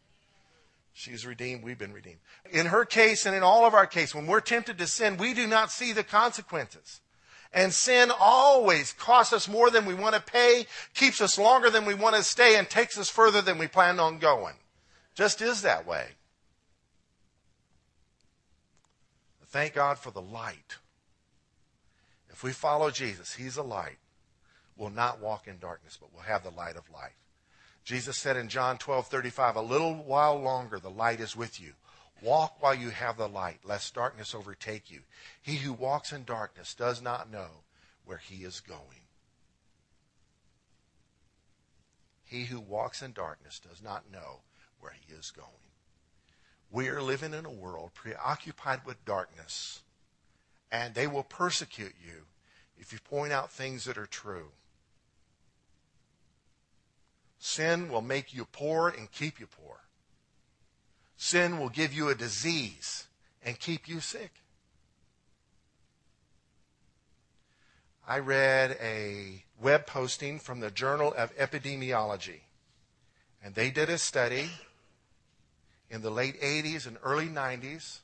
She's 0.93 1.25
redeemed. 1.25 1.63
We've 1.63 1.77
been 1.77 1.91
redeemed. 1.91 2.19
In 2.49 2.67
her 2.67 2.85
case 2.85 3.25
and 3.25 3.35
in 3.35 3.43
all 3.43 3.65
of 3.65 3.73
our 3.73 3.87
case, 3.87 4.15
when 4.15 4.27
we're 4.27 4.39
tempted 4.39 4.77
to 4.77 4.87
sin, 4.87 5.17
we 5.17 5.33
do 5.33 5.47
not 5.47 5.71
see 5.71 5.91
the 5.91 6.03
consequences. 6.03 7.01
And 7.51 7.73
sin 7.73 8.11
always 8.19 8.93
costs 8.93 9.33
us 9.33 9.47
more 9.47 9.69
than 9.69 9.85
we 9.85 9.93
want 9.93 10.15
to 10.15 10.21
pay, 10.21 10.65
keeps 10.95 11.19
us 11.21 11.37
longer 11.37 11.69
than 11.69 11.85
we 11.85 11.93
want 11.93 12.15
to 12.15 12.23
stay, 12.23 12.57
and 12.57 12.69
takes 12.69 12.97
us 12.97 13.09
further 13.09 13.41
than 13.41 13.57
we 13.57 13.67
planned 13.67 13.99
on 13.99 14.17
going. 14.17 14.55
Just 15.13 15.41
is 15.41 15.61
that 15.61 15.85
way. 15.85 16.07
Thank 19.47 19.75
God 19.75 19.99
for 19.99 20.09
the 20.09 20.21
light. 20.21 20.77
If 22.29 22.43
we 22.43 22.51
follow 22.51 22.89
Jesus, 22.89 23.33
He's 23.33 23.57
a 23.57 23.61
light. 23.61 23.97
We'll 24.83 24.91
not 24.91 25.21
walk 25.21 25.47
in 25.47 25.59
darkness, 25.59 25.97
but 25.97 26.09
we'll 26.13 26.23
have 26.23 26.43
the 26.43 26.49
light 26.49 26.75
of 26.75 26.89
life. 26.89 27.15
Jesus 27.85 28.17
said 28.17 28.35
in 28.35 28.49
John 28.49 28.77
12, 28.77 29.07
35, 29.07 29.55
a 29.55 29.61
little 29.61 29.95
while 29.95 30.37
longer 30.37 30.77
the 30.77 30.89
light 30.89 31.21
is 31.21 31.37
with 31.37 31.57
you. 31.57 31.71
Walk 32.21 32.61
while 32.61 32.75
you 32.75 32.89
have 32.89 33.15
the 33.15 33.29
light, 33.29 33.59
lest 33.63 33.93
darkness 33.93 34.35
overtake 34.35 34.91
you. 34.91 34.99
He 35.41 35.55
who 35.55 35.71
walks 35.71 36.11
in 36.11 36.25
darkness 36.25 36.75
does 36.75 37.01
not 37.01 37.31
know 37.31 37.63
where 38.03 38.17
he 38.17 38.43
is 38.43 38.59
going. 38.59 39.05
He 42.25 42.43
who 42.43 42.59
walks 42.59 43.01
in 43.01 43.13
darkness 43.13 43.61
does 43.65 43.81
not 43.81 44.11
know 44.11 44.41
where 44.81 44.91
he 45.07 45.13
is 45.13 45.31
going. 45.31 45.47
We 46.69 46.89
are 46.89 47.01
living 47.01 47.33
in 47.33 47.45
a 47.45 47.49
world 47.49 47.91
preoccupied 47.93 48.85
with 48.85 49.05
darkness, 49.05 49.81
and 50.69 50.93
they 50.93 51.07
will 51.07 51.23
persecute 51.23 51.95
you 52.05 52.25
if 52.77 52.91
you 52.91 52.99
point 52.99 53.31
out 53.31 53.49
things 53.49 53.85
that 53.85 53.97
are 53.97 54.05
true. 54.05 54.49
Sin 57.45 57.89
will 57.89 58.01
make 58.01 58.33
you 58.33 58.45
poor 58.45 58.87
and 58.87 59.11
keep 59.11 59.37
you 59.37 59.47
poor. 59.47 59.81
Sin 61.17 61.59
will 61.59 61.67
give 61.67 61.91
you 61.91 62.07
a 62.07 62.15
disease 62.15 63.07
and 63.43 63.59
keep 63.59 63.85
you 63.85 63.99
sick. 63.99 64.31
I 68.07 68.19
read 68.19 68.77
a 68.81 69.43
web 69.61 69.85
posting 69.85 70.39
from 70.39 70.61
the 70.61 70.71
Journal 70.71 71.13
of 71.17 71.35
Epidemiology, 71.35 72.43
and 73.43 73.53
they 73.55 73.71
did 73.71 73.89
a 73.89 73.97
study 73.97 74.49
in 75.89 76.01
the 76.01 76.09
late 76.09 76.39
80s 76.39 76.87
and 76.87 76.97
early 77.03 77.27
90s 77.27 77.99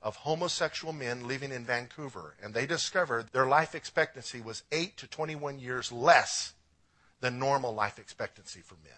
of 0.00 0.14
homosexual 0.14 0.92
men 0.92 1.26
living 1.26 1.50
in 1.50 1.64
Vancouver, 1.64 2.36
and 2.40 2.54
they 2.54 2.66
discovered 2.66 3.32
their 3.32 3.46
life 3.46 3.74
expectancy 3.74 4.40
was 4.40 4.62
8 4.70 4.96
to 4.98 5.08
21 5.08 5.58
years 5.58 5.90
less 5.90 6.52
than 7.20 7.38
normal 7.38 7.74
life 7.74 7.98
expectancy 7.98 8.60
for 8.60 8.76
men. 8.82 8.92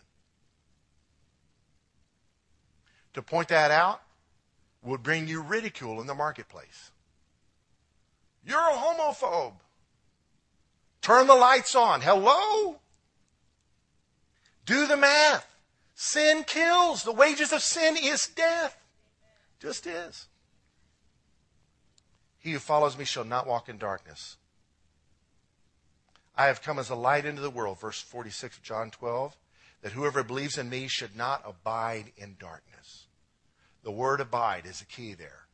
To 3.14 3.22
point 3.22 3.48
that 3.48 3.70
out 3.70 4.02
would 4.82 5.02
bring 5.02 5.28
you 5.28 5.42
ridicule 5.42 6.00
in 6.00 6.06
the 6.06 6.14
marketplace. 6.14 6.90
You're 8.44 8.58
a 8.58 8.74
homophobe. 8.74 9.54
Turn 11.00 11.26
the 11.26 11.34
lights 11.34 11.74
on. 11.74 12.00
Hello? 12.00 12.80
Do 14.64 14.86
the 14.86 14.96
math. 14.96 15.46
Sin 15.94 16.44
kills. 16.44 17.02
The 17.02 17.12
wages 17.12 17.52
of 17.52 17.62
sin 17.62 17.96
is 18.00 18.26
death. 18.28 18.76
Just 19.60 19.86
is. 19.86 20.26
He 22.38 22.52
who 22.52 22.58
follows 22.58 22.98
me 22.98 23.04
shall 23.04 23.24
not 23.24 23.46
walk 23.46 23.68
in 23.68 23.78
darkness, 23.78 24.36
I 26.37 26.47
have 26.47 26.62
come 26.62 26.78
as 26.78 26.91
a 26.91 26.95
light 26.95 27.26
into 27.26 27.43
the 27.43 27.51
world, 27.51 27.80
verse 27.80 28.01
46 28.01 28.59
of 28.59 28.62
John 28.62 28.91
12, 28.91 29.37
that 29.83 29.93
whoever 29.93 30.22
believes 30.22 30.57
in 30.57 30.70
me 30.70 30.89
should 30.89 31.16
not 31.16 31.43
abide 31.45 32.12
in 32.16 32.37
darkness. 32.39 33.07
The 33.83 33.91
word 33.91 34.20
abide 34.20 34.64
is 34.64 34.80
a 34.80 34.87
key 34.87 35.14
there. 35.14 35.47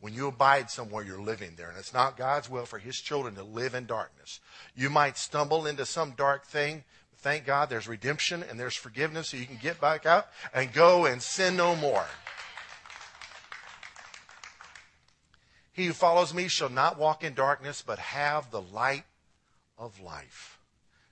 When 0.00 0.14
you 0.14 0.28
abide 0.28 0.70
somewhere, 0.70 1.04
you're 1.04 1.20
living 1.20 1.54
there, 1.56 1.68
and 1.68 1.78
it's 1.78 1.94
not 1.94 2.16
God's 2.16 2.48
will 2.48 2.66
for 2.66 2.78
his 2.78 2.96
children 2.96 3.34
to 3.34 3.42
live 3.42 3.74
in 3.74 3.86
darkness. 3.86 4.40
You 4.74 4.88
might 4.90 5.18
stumble 5.18 5.66
into 5.66 5.84
some 5.84 6.12
dark 6.12 6.46
thing. 6.46 6.84
But 7.10 7.20
Thank 7.20 7.44
God 7.44 7.68
there's 7.68 7.88
redemption 7.88 8.42
and 8.42 8.60
there's 8.60 8.76
forgiveness 8.76 9.30
so 9.30 9.36
you 9.36 9.46
can 9.46 9.58
get 9.60 9.80
back 9.80 10.06
up 10.06 10.32
and 10.54 10.72
go 10.72 11.06
and 11.06 11.20
sin 11.20 11.56
no 11.56 11.74
more. 11.74 12.06
He 15.72 15.86
who 15.86 15.92
follows 15.92 16.32
me 16.32 16.48
shall 16.48 16.70
not 16.70 16.98
walk 16.98 17.24
in 17.24 17.34
darkness, 17.34 17.82
but 17.86 17.98
have 17.98 18.50
the 18.50 18.62
light 18.62 19.04
of 19.78 20.00
life. 20.00 20.58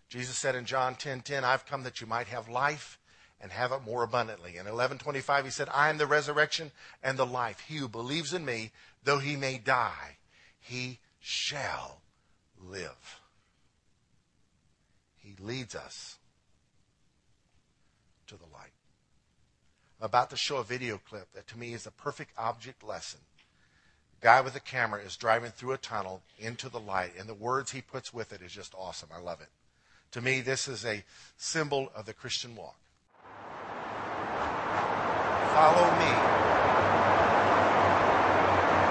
Jesus 0.08 0.38
said 0.38 0.54
in 0.54 0.64
John 0.64 0.94
10:10, 0.94 0.98
10, 0.98 1.22
10, 1.22 1.44
"I've 1.44 1.66
come 1.66 1.82
that 1.82 2.00
you 2.00 2.06
might 2.06 2.28
have 2.28 2.48
life 2.48 2.98
and 3.40 3.50
have 3.52 3.72
it 3.72 3.82
more 3.82 4.02
abundantly." 4.02 4.56
In 4.56 4.66
11:25 4.66 5.44
he 5.44 5.50
said, 5.50 5.68
"I 5.70 5.88
am 5.88 5.98
the 5.98 6.06
resurrection 6.06 6.72
and 7.02 7.18
the 7.18 7.26
life. 7.26 7.60
He 7.60 7.76
who 7.76 7.88
believes 7.88 8.32
in 8.32 8.44
me, 8.44 8.72
though 9.02 9.18
he 9.18 9.36
may 9.36 9.58
die, 9.58 10.18
he 10.58 11.00
shall 11.18 12.02
live." 12.56 13.20
He 15.16 15.34
leads 15.36 15.74
us 15.74 16.18
to 18.26 18.36
the 18.36 18.46
light. 18.46 18.72
I'm 19.98 20.06
about 20.06 20.30
to 20.30 20.36
show 20.36 20.58
a 20.58 20.64
video 20.64 20.98
clip 20.98 21.32
that 21.32 21.46
to 21.48 21.58
me 21.58 21.72
is 21.72 21.86
a 21.86 21.90
perfect 21.90 22.32
object 22.36 22.82
lesson 22.82 23.20
guy 24.24 24.40
with 24.40 24.56
a 24.56 24.60
camera 24.60 25.02
is 25.02 25.16
driving 25.18 25.50
through 25.50 25.72
a 25.72 25.76
tunnel 25.76 26.22
into 26.38 26.70
the 26.70 26.80
light, 26.80 27.12
and 27.18 27.28
the 27.28 27.34
words 27.34 27.72
he 27.72 27.82
puts 27.82 28.14
with 28.14 28.32
it 28.32 28.40
is 28.40 28.50
just 28.50 28.74
awesome. 28.74 29.10
I 29.14 29.20
love 29.20 29.42
it. 29.42 29.50
To 30.12 30.22
me, 30.22 30.40
this 30.40 30.66
is 30.66 30.82
a 30.82 31.04
symbol 31.36 31.92
of 31.94 32.06
the 32.06 32.14
Christian 32.14 32.56
walk. 32.56 32.78
Follow 35.52 35.84
me. 35.98 36.12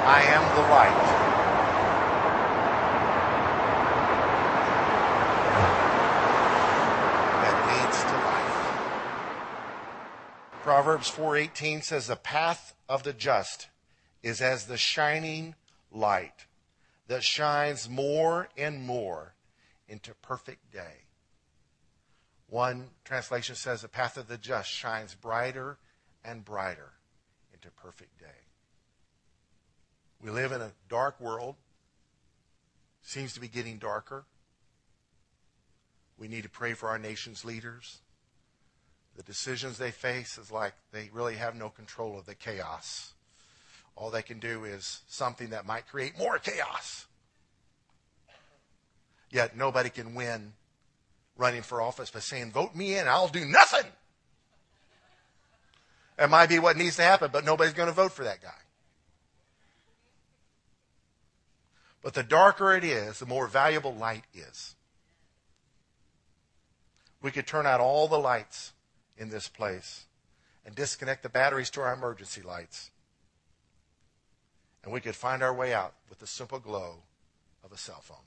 I 0.05 0.21
am 0.27 0.43
the 0.53 0.61
light. 0.69 0.99
that 7.41 7.57
leads 7.71 8.03
to 8.03 8.15
life. 10.53 10.61
Proverbs 10.61 11.09
4:18 11.09 11.81
says 11.81 12.05
the 12.05 12.15
path 12.15 12.75
of 12.88 13.01
the 13.01 13.13
just 13.13 13.69
is 14.24 14.41
as 14.41 14.65
the 14.65 14.78
shining 14.78 15.53
light 15.91 16.47
that 17.07 17.24
shines 17.24 17.89
more 17.89 18.47
and 18.57 18.82
more 18.82 19.36
into 19.88 20.13
perfect 20.15 20.71
day. 20.71 21.03
One 22.47 22.89
translation 23.03 23.55
says 23.55 23.82
the 23.82 23.89
path 23.89 24.17
of 24.17 24.28
the 24.28 24.38
just 24.38 24.69
shines 24.69 25.13
brighter 25.13 25.78
and 26.24 26.45
brighter 26.45 26.93
into 27.53 27.69
perfect 27.69 28.19
day. 28.19 28.26
We 30.21 30.32
live 30.32 30.53
in 30.53 30.61
a 30.61 30.71
dark 30.88 31.19
world. 31.19 31.55
Seems 33.01 33.34
to 33.34 33.41
be 33.41 33.49
getting 33.49 33.78
darker. 33.78 34.24
We 36.17 36.30
need 36.30 36.43
to 36.43 36.49
pray 36.49 36.74
for 36.74 36.88
our 36.88 36.99
nation's 36.99 37.43
leaders. 37.43 37.99
The 39.17 39.24
decisions 39.24 39.78
they 39.78 39.91
face 39.91 40.38
is 40.38 40.49
like 40.49 40.74
they 40.93 41.09
really 41.11 41.36
have 41.36 41.55
no 41.55 41.69
control 41.69 42.17
of 42.17 42.26
the 42.26 42.36
chaos 42.36 43.12
all 43.95 44.09
they 44.09 44.21
can 44.21 44.39
do 44.39 44.63
is 44.63 45.01
something 45.07 45.49
that 45.49 45.65
might 45.65 45.87
create 45.87 46.17
more 46.17 46.39
chaos. 46.39 47.05
Yet 49.29 49.55
nobody 49.55 49.89
can 49.89 50.15
win 50.15 50.53
running 51.37 51.61
for 51.61 51.81
office 51.81 52.09
by 52.09 52.19
saying, 52.19 52.51
Vote 52.51 52.75
me 52.75 52.97
in, 52.97 53.07
I'll 53.07 53.27
do 53.27 53.45
nothing. 53.45 53.89
It 56.17 56.29
might 56.29 56.49
be 56.49 56.59
what 56.59 56.77
needs 56.77 56.97
to 56.97 57.01
happen, 57.01 57.29
but 57.33 57.43
nobody's 57.43 57.73
going 57.73 57.87
to 57.87 57.93
vote 57.93 58.11
for 58.11 58.23
that 58.23 58.41
guy. 58.41 58.51
But 62.03 62.13
the 62.13 62.23
darker 62.23 62.73
it 62.73 62.83
is, 62.83 63.19
the 63.19 63.25
more 63.25 63.47
valuable 63.47 63.95
light 63.95 64.25
is. 64.33 64.75
We 67.21 67.31
could 67.31 67.47
turn 67.47 67.65
out 67.65 67.79
all 67.79 68.07
the 68.07 68.19
lights 68.19 68.73
in 69.17 69.29
this 69.29 69.47
place 69.47 70.05
and 70.65 70.75
disconnect 70.75 71.23
the 71.23 71.29
batteries 71.29 71.69
to 71.71 71.81
our 71.81 71.93
emergency 71.93 72.41
lights. 72.41 72.91
And 74.84 74.91
we 74.91 74.99
could 74.99 75.15
find 75.15 75.41
our 75.41 75.53
way 75.53 75.73
out 75.73 75.93
with 76.09 76.19
the 76.19 76.27
simple 76.27 76.59
glow 76.59 77.03
of 77.63 77.71
a 77.71 77.77
cell 77.77 78.01
phone. 78.01 78.17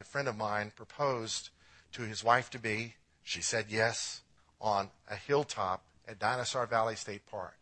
A 0.00 0.04
friend 0.04 0.28
of 0.28 0.36
mine 0.36 0.72
proposed 0.74 1.50
to 1.92 2.02
his 2.02 2.24
wife 2.24 2.50
to 2.50 2.58
be, 2.58 2.94
she 3.22 3.42
said 3.42 3.66
yes, 3.68 4.22
on 4.60 4.90
a 5.10 5.16
hilltop 5.16 5.82
at 6.06 6.18
Dinosaur 6.18 6.66
Valley 6.66 6.96
State 6.96 7.26
Park. 7.30 7.56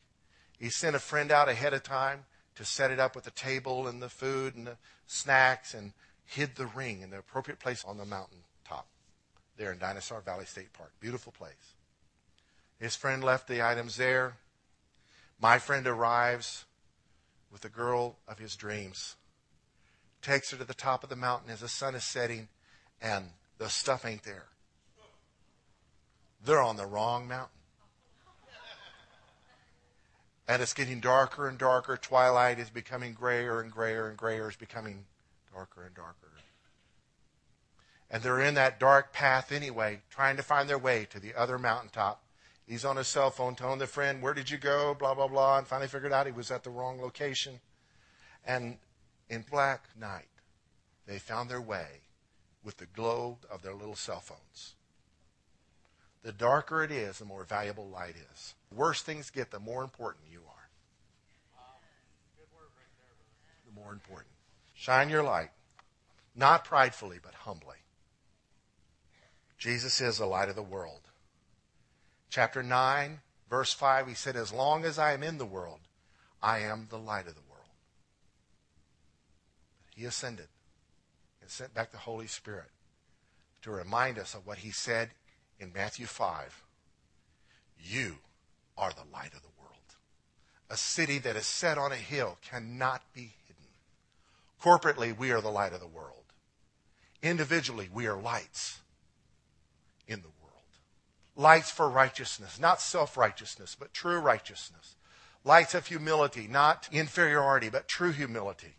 He 0.59 0.71
sent 0.71 0.97
a 0.97 1.01
friend 1.01 1.33
out 1.33 1.49
ahead 1.49 1.75
of 1.75 1.83
time 1.83 2.25
to 2.55 2.65
set 2.65 2.91
it 2.91 3.01
up 3.01 3.15
with 3.15 3.25
the 3.25 3.31
table 3.31 3.87
and 3.87 4.01
the 4.01 4.09
food 4.09 4.55
and 4.55 4.67
the 4.67 4.77
snacks 5.07 5.75
and 5.75 5.93
hid 6.25 6.57
the 6.57 6.67
ring 6.67 7.03
in 7.03 7.11
the 7.11 7.19
appropriate 7.19 7.59
place 7.59 7.85
on 7.85 7.99
the 7.99 8.05
mountain 8.05 8.39
top 8.65 8.87
there 9.57 9.73
in 9.73 9.79
Dinosaur 9.79 10.21
Valley 10.21 10.45
State 10.45 10.73
Park. 10.73 10.93
Beautiful 11.01 11.33
place. 11.33 11.75
His 12.79 12.97
friend 12.97 13.25
left 13.25 13.49
the 13.49 13.67
items 13.67 13.97
there. 13.97 14.35
My 15.41 15.59
friend 15.59 15.87
arrives 15.87 16.65
with 17.57 17.63
the 17.63 17.69
girl 17.71 18.19
of 18.29 18.39
his 18.39 18.55
dreams, 18.55 19.17
takes 20.21 20.51
her 20.51 20.59
to 20.59 20.65
the 20.65 20.75
top 20.75 21.03
of 21.03 21.09
the 21.09 21.17
mountain 21.17 21.51
as 21.51 21.61
the 21.61 21.69
sun 21.69 21.95
is 21.95 22.05
setting, 22.05 22.49
and 23.01 23.31
the 23.57 23.71
stuff 23.71 24.05
ain't 24.05 24.25
there. 24.25 24.49
They're 26.45 26.61
on 26.61 26.77
the 26.77 26.85
wrong 26.85 27.27
mountain. 27.27 27.57
And 30.47 30.61
it's 30.61 30.75
getting 30.75 31.01
darker 31.01 31.49
and 31.49 31.57
darker. 31.57 31.97
Twilight 31.97 32.59
is 32.59 32.69
becoming 32.69 33.15
grayer 33.15 33.63
and 33.63 33.73
grayer, 33.73 34.07
and 34.07 34.19
grayer 34.19 34.51
is 34.51 34.57
becoming 34.57 35.07
darker 35.51 35.85
and 35.87 35.95
darker. 35.95 36.29
And 38.11 38.23
they're 38.23 38.43
in 38.43 38.53
that 38.57 38.79
dark 38.79 39.15
path 39.15 39.51
anyway, 39.51 40.03
trying 40.11 40.37
to 40.37 40.43
find 40.43 40.69
their 40.69 40.77
way 40.77 41.07
to 41.09 41.19
the 41.19 41.35
other 41.35 41.59
mountaintop. 41.59 42.23
He's 42.67 42.85
on 42.85 42.97
his 42.97 43.07
cell 43.07 43.31
phone 43.31 43.55
telling 43.55 43.79
the 43.79 43.87
friend, 43.87 44.21
Where 44.21 44.35
did 44.35 44.51
you 44.51 44.59
go? 44.59 44.95
Blah, 44.95 45.15
blah, 45.15 45.29
blah. 45.29 45.59
And 45.59 45.67
finally 45.67 45.89
figured 45.89 46.13
out 46.13 46.27
he 46.27 46.33
was 46.33 46.51
at 46.51 46.65
the 46.65 46.71
wrong 46.71 47.01
location. 47.01 47.61
And 48.45 48.79
in 49.29 49.45
black 49.49 49.89
night, 49.99 50.29
they 51.07 51.19
found 51.19 51.49
their 51.49 51.61
way 51.61 52.03
with 52.65 52.79
the 52.79 52.87
glow 52.87 53.39
of 53.51 53.63
their 53.63 53.75
little 53.75 53.95
cell 53.95 54.21
phones. 54.21 54.75
The 56.25 56.33
darker 56.33 56.83
it 56.83 56.91
is, 56.91 57.19
the 57.19 57.25
more 57.25 57.45
valuable 57.45 57.89
light 57.89 58.17
is. 58.33 58.55
The 58.71 58.75
worse 58.75 59.01
things 59.01 59.31
get, 59.31 59.53
the 59.53 59.61
more 59.61 59.85
important 59.85 60.25
you 60.29 60.41
are. 60.41 60.69
The 63.65 63.81
more 63.81 63.93
important. 63.93 64.33
Shine 64.75 65.09
your 65.09 65.23
light, 65.23 65.51
not 66.35 66.65
pridefully, 66.65 67.21
but 67.23 67.35
humbly. 67.35 67.77
Jesus 69.57 70.01
is 70.01 70.19
the 70.19 70.27
light 70.27 70.49
of 70.49 70.57
the 70.57 70.63
world. 70.63 71.06
Chapter 72.31 72.63
9, 72.63 73.21
verse 73.49 73.73
5, 73.73 74.09
he 74.09 74.15
said, 74.15 74.37
As 74.37 74.53
long 74.53 74.85
as 74.85 74.99
I 74.99 75.13
am 75.13 75.23
in 75.23 75.39
the 75.39 75.47
world, 75.47 75.81
I 76.43 76.61
am 76.61 76.89
the 76.91 76.99
light 76.99 77.27
of 77.27 77.35
the 77.35 77.41
world. 77.41 77.57
He 79.95 80.05
ascended 80.05 80.49
and 81.41 81.51
sent 81.51 81.75
back 81.75 81.93
the 81.93 81.99
Holy 81.99 82.27
Spirit 82.27 82.71
to 83.63 83.71
remind 83.71 84.19
us 84.19 84.35
of 84.35 84.47
what 84.47 84.59
he 84.59 84.71
said 84.71 85.11
in 85.59 85.73
Matthew 85.73 86.07
5. 86.07 86.63
You 87.81 88.17
are 88.77 88.93
the 88.93 89.11
light 89.13 89.33
of 89.33 89.43
the 89.43 89.49
world. 89.59 89.77
A 90.69 90.77
city 90.77 91.19
that 91.19 91.37
is 91.37 91.47
set 91.47 91.79
on 91.79 91.93
a 91.93 91.97
hill 91.97 92.39
cannot 92.43 93.03
be 93.15 93.35
hidden. 93.47 93.65
Corporately, 94.63 95.17
we 95.17 95.31
are 95.31 95.41
the 95.41 95.49
light 95.49 95.73
of 95.73 95.81
the 95.81 95.87
world. 95.87 96.25
Individually, 97.23 97.89
we 97.93 98.07
are 98.07 98.21
lights 98.21 98.81
in 100.07 100.21
the 100.21 100.29
world. 100.29 100.36
Lights 101.37 101.71
for 101.71 101.89
righteousness, 101.89 102.59
not 102.59 102.81
self 102.81 103.17
righteousness, 103.17 103.77
but 103.79 103.93
true 103.93 104.19
righteousness. 104.19 104.97
Lights 105.45 105.75
of 105.75 105.87
humility, 105.87 106.49
not 106.49 106.89
inferiority, 106.91 107.69
but 107.69 107.87
true 107.87 108.11
humility. 108.11 108.77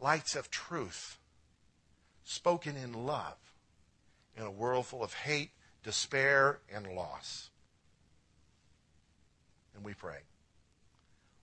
Lights 0.00 0.34
of 0.34 0.50
truth, 0.50 1.18
spoken 2.24 2.76
in 2.76 3.06
love 3.06 3.36
in 4.36 4.42
a 4.42 4.50
world 4.50 4.86
full 4.86 5.02
of 5.02 5.14
hate, 5.14 5.50
despair, 5.82 6.58
and 6.72 6.88
loss. 6.88 7.50
And 9.74 9.84
we 9.84 9.94
pray. 9.94 10.18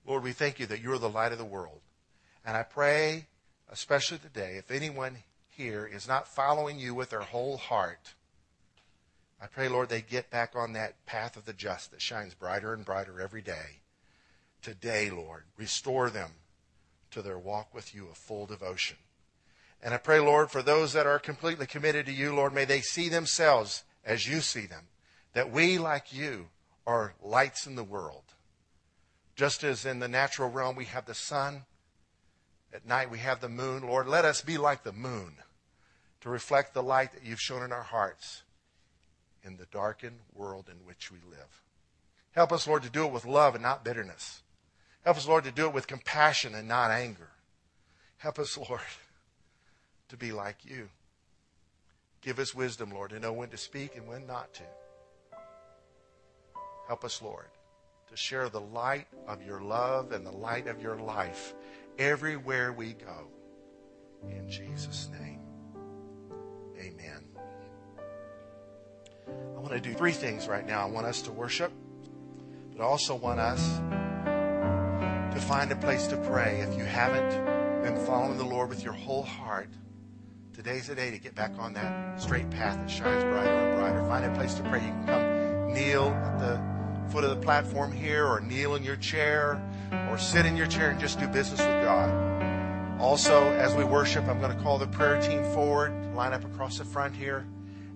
Lord, 0.05 0.23
we 0.23 0.33
thank 0.33 0.59
you 0.59 0.65
that 0.67 0.81
you're 0.81 0.97
the 0.97 1.09
light 1.09 1.31
of 1.31 1.37
the 1.37 1.45
world. 1.45 1.79
And 2.45 2.57
I 2.57 2.63
pray, 2.63 3.27
especially 3.69 4.17
today, 4.17 4.55
if 4.57 4.71
anyone 4.71 5.17
here 5.49 5.85
is 5.85 6.07
not 6.07 6.27
following 6.27 6.79
you 6.79 6.93
with 6.93 7.11
their 7.11 7.21
whole 7.21 7.57
heart, 7.57 8.13
I 9.41 9.47
pray, 9.47 9.67
Lord, 9.67 9.89
they 9.89 10.01
get 10.01 10.29
back 10.29 10.55
on 10.55 10.73
that 10.73 11.03
path 11.07 11.35
of 11.35 11.45
the 11.45 11.53
just 11.53 11.89
that 11.89 12.01
shines 12.01 12.35
brighter 12.35 12.73
and 12.73 12.85
brighter 12.85 13.19
every 13.19 13.41
day. 13.41 13.79
Today, 14.61 15.09
Lord, 15.09 15.45
restore 15.57 16.11
them 16.11 16.33
to 17.09 17.23
their 17.23 17.39
walk 17.39 17.73
with 17.73 17.95
you 17.95 18.07
of 18.07 18.17
full 18.17 18.45
devotion. 18.45 18.97
And 19.81 19.95
I 19.95 19.97
pray, 19.97 20.19
Lord, 20.19 20.51
for 20.51 20.61
those 20.61 20.93
that 20.93 21.07
are 21.07 21.17
completely 21.17 21.65
committed 21.65 22.05
to 22.05 22.11
you, 22.11 22.35
Lord, 22.35 22.53
may 22.53 22.65
they 22.65 22.81
see 22.81 23.09
themselves 23.09 23.83
as 24.05 24.27
you 24.27 24.41
see 24.41 24.67
them. 24.67 24.89
That 25.33 25.51
we, 25.51 25.79
like 25.79 26.13
you, 26.13 26.49
are 26.85 27.15
lights 27.23 27.65
in 27.65 27.75
the 27.75 27.83
world. 27.83 28.35
Just 29.35 29.63
as 29.63 29.87
in 29.87 29.97
the 29.97 30.07
natural 30.07 30.51
realm 30.51 30.75
we 30.75 30.85
have 30.85 31.07
the 31.07 31.15
sun, 31.15 31.63
at 32.71 32.85
night 32.85 33.09
we 33.09 33.19
have 33.19 33.41
the 33.41 33.49
moon. 33.49 33.87
Lord, 33.87 34.07
let 34.07 34.23
us 34.23 34.41
be 34.41 34.59
like 34.59 34.83
the 34.83 34.91
moon 34.91 35.37
to 36.19 36.29
reflect 36.29 36.75
the 36.75 36.83
light 36.83 37.13
that 37.13 37.25
you've 37.25 37.41
shown 37.41 37.63
in 37.63 37.71
our 37.71 37.81
hearts 37.81 38.43
in 39.43 39.57
the 39.57 39.65
darkened 39.71 40.19
world 40.33 40.67
in 40.69 40.85
which 40.85 41.11
we 41.11 41.17
live. 41.29 41.61
Help 42.31 42.51
us, 42.51 42.67
Lord, 42.67 42.83
to 42.83 42.89
do 42.89 43.05
it 43.05 43.11
with 43.11 43.25
love 43.25 43.55
and 43.55 43.63
not 43.63 43.83
bitterness. 43.83 44.41
Help 45.03 45.17
us, 45.17 45.27
Lord, 45.27 45.43
to 45.45 45.51
do 45.51 45.65
it 45.65 45.73
with 45.73 45.87
compassion 45.87 46.55
and 46.55 46.67
not 46.67 46.91
anger. 46.91 47.29
Help 48.17 48.39
us, 48.39 48.57
Lord, 48.69 48.81
to 50.09 50.17
be 50.17 50.31
like 50.31 50.57
you. 50.63 50.89
Give 52.21 52.37
us 52.37 52.53
wisdom, 52.53 52.91
Lord, 52.91 53.09
to 53.09 53.19
know 53.19 53.33
when 53.33 53.49
to 53.49 53.57
speak 53.57 53.95
and 53.95 54.07
when 54.07 54.27
not 54.27 54.53
to. 54.53 54.63
Help 56.87 57.03
us, 57.03 57.21
Lord, 57.21 57.47
to 58.09 58.15
share 58.15 58.49
the 58.49 58.61
light 58.61 59.07
of 59.27 59.41
your 59.43 59.61
love 59.61 60.11
and 60.11 60.25
the 60.25 60.31
light 60.31 60.67
of 60.67 60.81
your 60.81 60.97
life 60.97 61.53
everywhere 61.97 62.73
we 62.73 62.93
go. 62.93 63.27
In 64.29 64.47
Jesus' 64.49 65.09
name, 65.19 65.41
amen. 66.77 67.20
I 69.61 69.63
want 69.63 69.83
to 69.83 69.89
do 69.89 69.93
three 69.93 70.11
things 70.11 70.47
right 70.47 70.65
now. 70.65 70.81
I 70.81 70.89
want 70.89 71.05
us 71.05 71.21
to 71.21 71.31
worship, 71.31 71.71
but 72.71 72.81
I 72.81 72.87
also 72.87 73.13
want 73.13 73.39
us 73.39 73.61
to 75.35 75.39
find 75.39 75.71
a 75.71 75.75
place 75.75 76.07
to 76.07 76.17
pray. 76.17 76.61
If 76.61 76.75
you 76.79 76.83
haven't 76.83 77.83
been 77.83 78.03
following 78.07 78.39
the 78.39 78.43
Lord 78.43 78.69
with 78.69 78.83
your 78.83 78.93
whole 78.93 79.21
heart, 79.21 79.69
today's 80.55 80.87
the 80.87 80.95
day 80.95 81.11
to 81.11 81.19
get 81.19 81.35
back 81.35 81.51
on 81.59 81.73
that 81.73 82.19
straight 82.19 82.49
path 82.49 82.75
that 82.75 82.89
shines 82.89 83.23
brighter 83.23 83.51
and 83.51 83.79
brighter. 83.79 84.01
Find 84.07 84.25
a 84.25 84.33
place 84.35 84.55
to 84.55 84.63
pray. 84.63 84.79
You 84.79 84.87
can 84.87 85.05
come 85.05 85.73
kneel 85.75 86.07
at 86.07 86.39
the 86.39 87.11
foot 87.11 87.23
of 87.23 87.29
the 87.29 87.45
platform 87.45 87.91
here, 87.91 88.25
or 88.25 88.41
kneel 88.41 88.73
in 88.73 88.83
your 88.83 88.95
chair, 88.95 89.61
or 90.09 90.17
sit 90.17 90.47
in 90.47 90.57
your 90.57 90.65
chair 90.65 90.89
and 90.89 90.99
just 90.99 91.19
do 91.19 91.27
business 91.27 91.59
with 91.59 91.83
God. 91.83 92.99
Also, 92.99 93.43
as 93.51 93.75
we 93.75 93.83
worship, 93.83 94.27
I'm 94.27 94.39
going 94.39 94.57
to 94.57 94.63
call 94.63 94.79
the 94.79 94.87
prayer 94.87 95.21
team 95.21 95.43
forward, 95.53 95.93
line 96.15 96.33
up 96.33 96.43
across 96.45 96.79
the 96.79 96.83
front 96.83 97.15
here. 97.15 97.45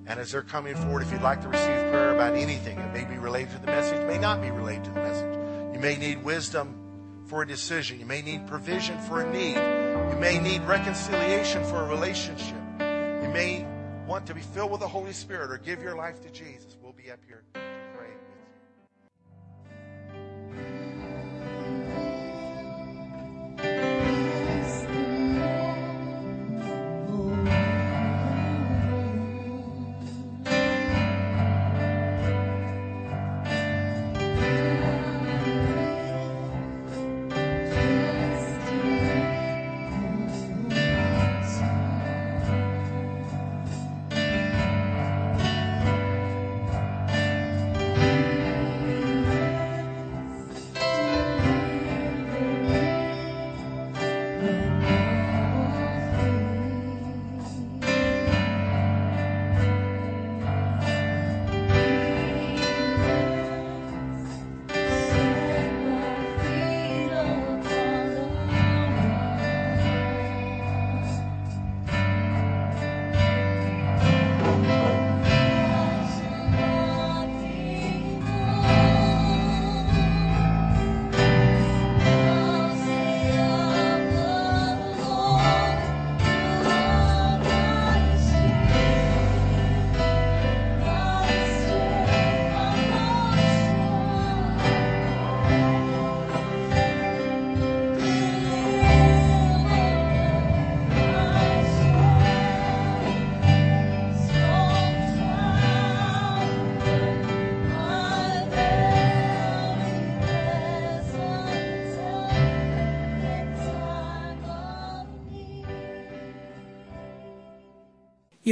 And 0.07 0.19
as 0.19 0.31
they're 0.31 0.43
coming 0.43 0.75
forward, 0.75 1.01
if 1.01 1.11
you'd 1.11 1.21
like 1.21 1.41
to 1.41 1.47
receive 1.47 1.65
prayer 1.65 2.13
about 2.13 2.35
anything, 2.35 2.77
it 2.77 2.93
may 2.93 3.05
be 3.05 3.17
related 3.17 3.51
to 3.51 3.59
the 3.59 3.67
message, 3.67 4.05
may 4.07 4.19
not 4.19 4.41
be 4.41 4.51
related 4.51 4.83
to 4.85 4.91
the 4.91 5.01
message. 5.01 5.35
You 5.73 5.79
may 5.79 5.97
need 5.97 6.23
wisdom 6.23 7.25
for 7.27 7.41
a 7.41 7.47
decision. 7.47 7.99
You 7.99 8.05
may 8.05 8.21
need 8.21 8.45
provision 8.47 8.99
for 9.01 9.21
a 9.21 9.31
need. 9.31 9.55
You 9.55 10.19
may 10.19 10.39
need 10.39 10.61
reconciliation 10.61 11.63
for 11.65 11.77
a 11.77 11.87
relationship. 11.87 12.55
You 12.79 13.29
may 13.33 13.65
want 14.07 14.27
to 14.27 14.35
be 14.35 14.41
filled 14.41 14.71
with 14.71 14.81
the 14.81 14.87
Holy 14.87 15.13
Spirit 15.13 15.51
or 15.51 15.57
give 15.57 15.81
your 15.81 15.95
life 15.95 16.21
to 16.21 16.29
Jesus. 16.29 16.77
We'll 16.81 16.93
be 16.93 17.11
up 17.11 17.19
here. 17.27 17.43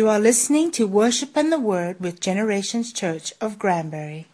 You 0.04 0.10
are 0.10 0.20
listening 0.20 0.70
to 0.72 0.86
Worship 0.86 1.38
and 1.38 1.50
the 1.50 1.58
Word 1.58 2.02
with 2.02 2.20
Generations 2.20 2.92
Church 2.92 3.32
of 3.40 3.58
Granbury. 3.58 4.28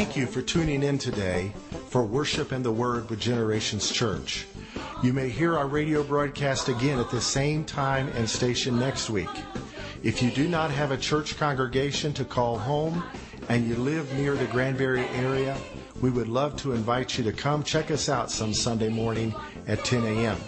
Thank 0.00 0.16
you 0.16 0.26
for 0.26 0.40
tuning 0.40 0.82
in 0.82 0.96
today 0.96 1.52
for 1.90 2.02
Worship 2.02 2.52
and 2.52 2.64
the 2.64 2.72
Word 2.72 3.10
with 3.10 3.20
Generations 3.20 3.90
Church. 3.92 4.46
You 5.02 5.12
may 5.12 5.28
hear 5.28 5.58
our 5.58 5.66
radio 5.66 6.02
broadcast 6.02 6.70
again 6.70 6.98
at 6.98 7.10
the 7.10 7.20
same 7.20 7.64
time 7.66 8.08
and 8.14 8.26
station 8.26 8.78
next 8.78 9.10
week. 9.10 9.28
If 10.02 10.22
you 10.22 10.30
do 10.30 10.48
not 10.48 10.70
have 10.70 10.90
a 10.90 10.96
church 10.96 11.36
congregation 11.36 12.14
to 12.14 12.24
call 12.24 12.56
home 12.56 13.04
and 13.50 13.68
you 13.68 13.76
live 13.76 14.10
near 14.14 14.36
the 14.36 14.46
Granbury 14.46 15.04
area, 15.08 15.54
we 16.00 16.08
would 16.08 16.28
love 16.28 16.56
to 16.62 16.72
invite 16.72 17.18
you 17.18 17.24
to 17.24 17.32
come 17.32 17.62
check 17.62 17.90
us 17.90 18.08
out 18.08 18.30
some 18.30 18.54
Sunday 18.54 18.88
morning 18.88 19.34
at 19.66 19.84
10 19.84 20.02
a.m. 20.02 20.38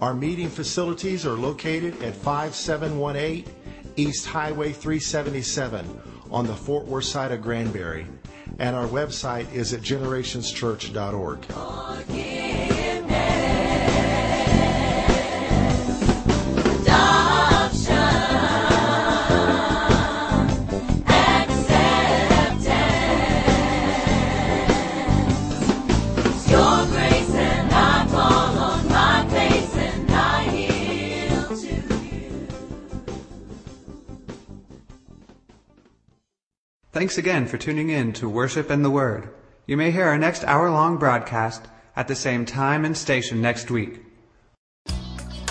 Our 0.00 0.14
meeting 0.14 0.48
facilities 0.48 1.24
are 1.24 1.36
located 1.36 2.02
at 2.02 2.16
5718 2.16 3.44
East 3.94 4.26
Highway 4.26 4.72
377 4.72 6.02
on 6.32 6.44
the 6.44 6.56
Fort 6.56 6.86
Worth 6.86 7.04
side 7.04 7.30
of 7.30 7.40
Granbury. 7.40 8.08
And 8.60 8.76
our 8.76 8.86
website 8.86 9.50
is 9.54 9.72
at 9.72 9.80
generationschurch.org. 9.80 11.89
Thanks 37.10 37.18
again 37.18 37.48
for 37.48 37.58
tuning 37.58 37.90
in 37.90 38.12
to 38.12 38.28
Worship 38.28 38.70
and 38.70 38.84
the 38.84 38.88
Word. 38.88 39.30
You 39.66 39.76
may 39.76 39.90
hear 39.90 40.06
our 40.06 40.16
next 40.16 40.44
hour 40.44 40.70
long 40.70 40.96
broadcast 40.96 41.66
at 41.96 42.06
the 42.06 42.14
same 42.14 42.46
time 42.46 42.84
and 42.84 42.96
station 42.96 43.42
next 43.42 43.68
week. 43.68 44.00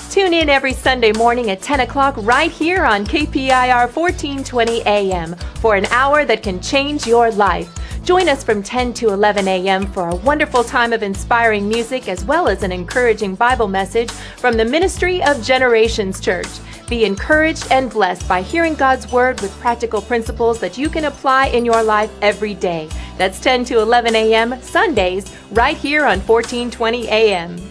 Tune 0.10 0.34
in 0.34 0.48
every 0.48 0.72
Sunday 0.72 1.12
morning 1.12 1.50
at 1.50 1.62
10 1.62 1.82
o'clock 1.82 2.16
right 2.20 2.50
here 2.50 2.86
on 2.86 3.06
KPIR 3.06 3.94
1420 3.94 4.84
AM 4.84 5.36
for 5.60 5.76
an 5.76 5.86
hour 5.88 6.24
that 6.24 6.44
can 6.44 6.62
change 6.62 7.06
your 7.06 7.30
life. 7.30 7.76
Join 8.10 8.28
us 8.28 8.44
from 8.44 8.64
10 8.64 8.96
to 8.96 9.10
11 9.10 9.48
a.m. 9.48 9.86
for 9.86 10.10
a 10.10 10.16
wonderful 10.16 10.64
time 10.64 10.94
of 10.94 11.04
inspiring 11.04 11.70
music 11.70 12.08
as 12.10 12.26
well 12.26 12.48
as 12.48 12.64
an 12.64 12.72
encouraging 12.72 13.36
Bible 13.36 13.68
message 13.68 14.10
from 14.10 14.56
the 14.56 14.66
Ministry 14.66 15.22
of 15.22 15.44
Generations 15.44 16.20
Church. 16.20 16.48
Be 16.88 17.06
encouraged 17.06 17.68
and 17.70 17.88
blessed 17.88 18.28
by 18.28 18.42
hearing 18.42 18.74
God's 18.74 19.12
Word 19.12 19.40
with 19.42 19.56
practical 19.60 20.02
principles 20.02 20.60
that 20.60 20.76
you 20.76 20.90
can 20.90 21.06
apply 21.06 21.50
in 21.50 21.66
your 21.66 21.84
life 21.84 22.12
every 22.24 22.56
day. 22.56 22.90
That's 23.20 23.40
10 23.42 23.64
to 23.66 23.80
11 23.80 24.16
a.m. 24.16 24.60
Sundays 24.60 25.32
right 25.52 25.78
here 25.78 26.02
on 26.02 26.20
1420 26.22 27.10
a.m. 27.10 27.69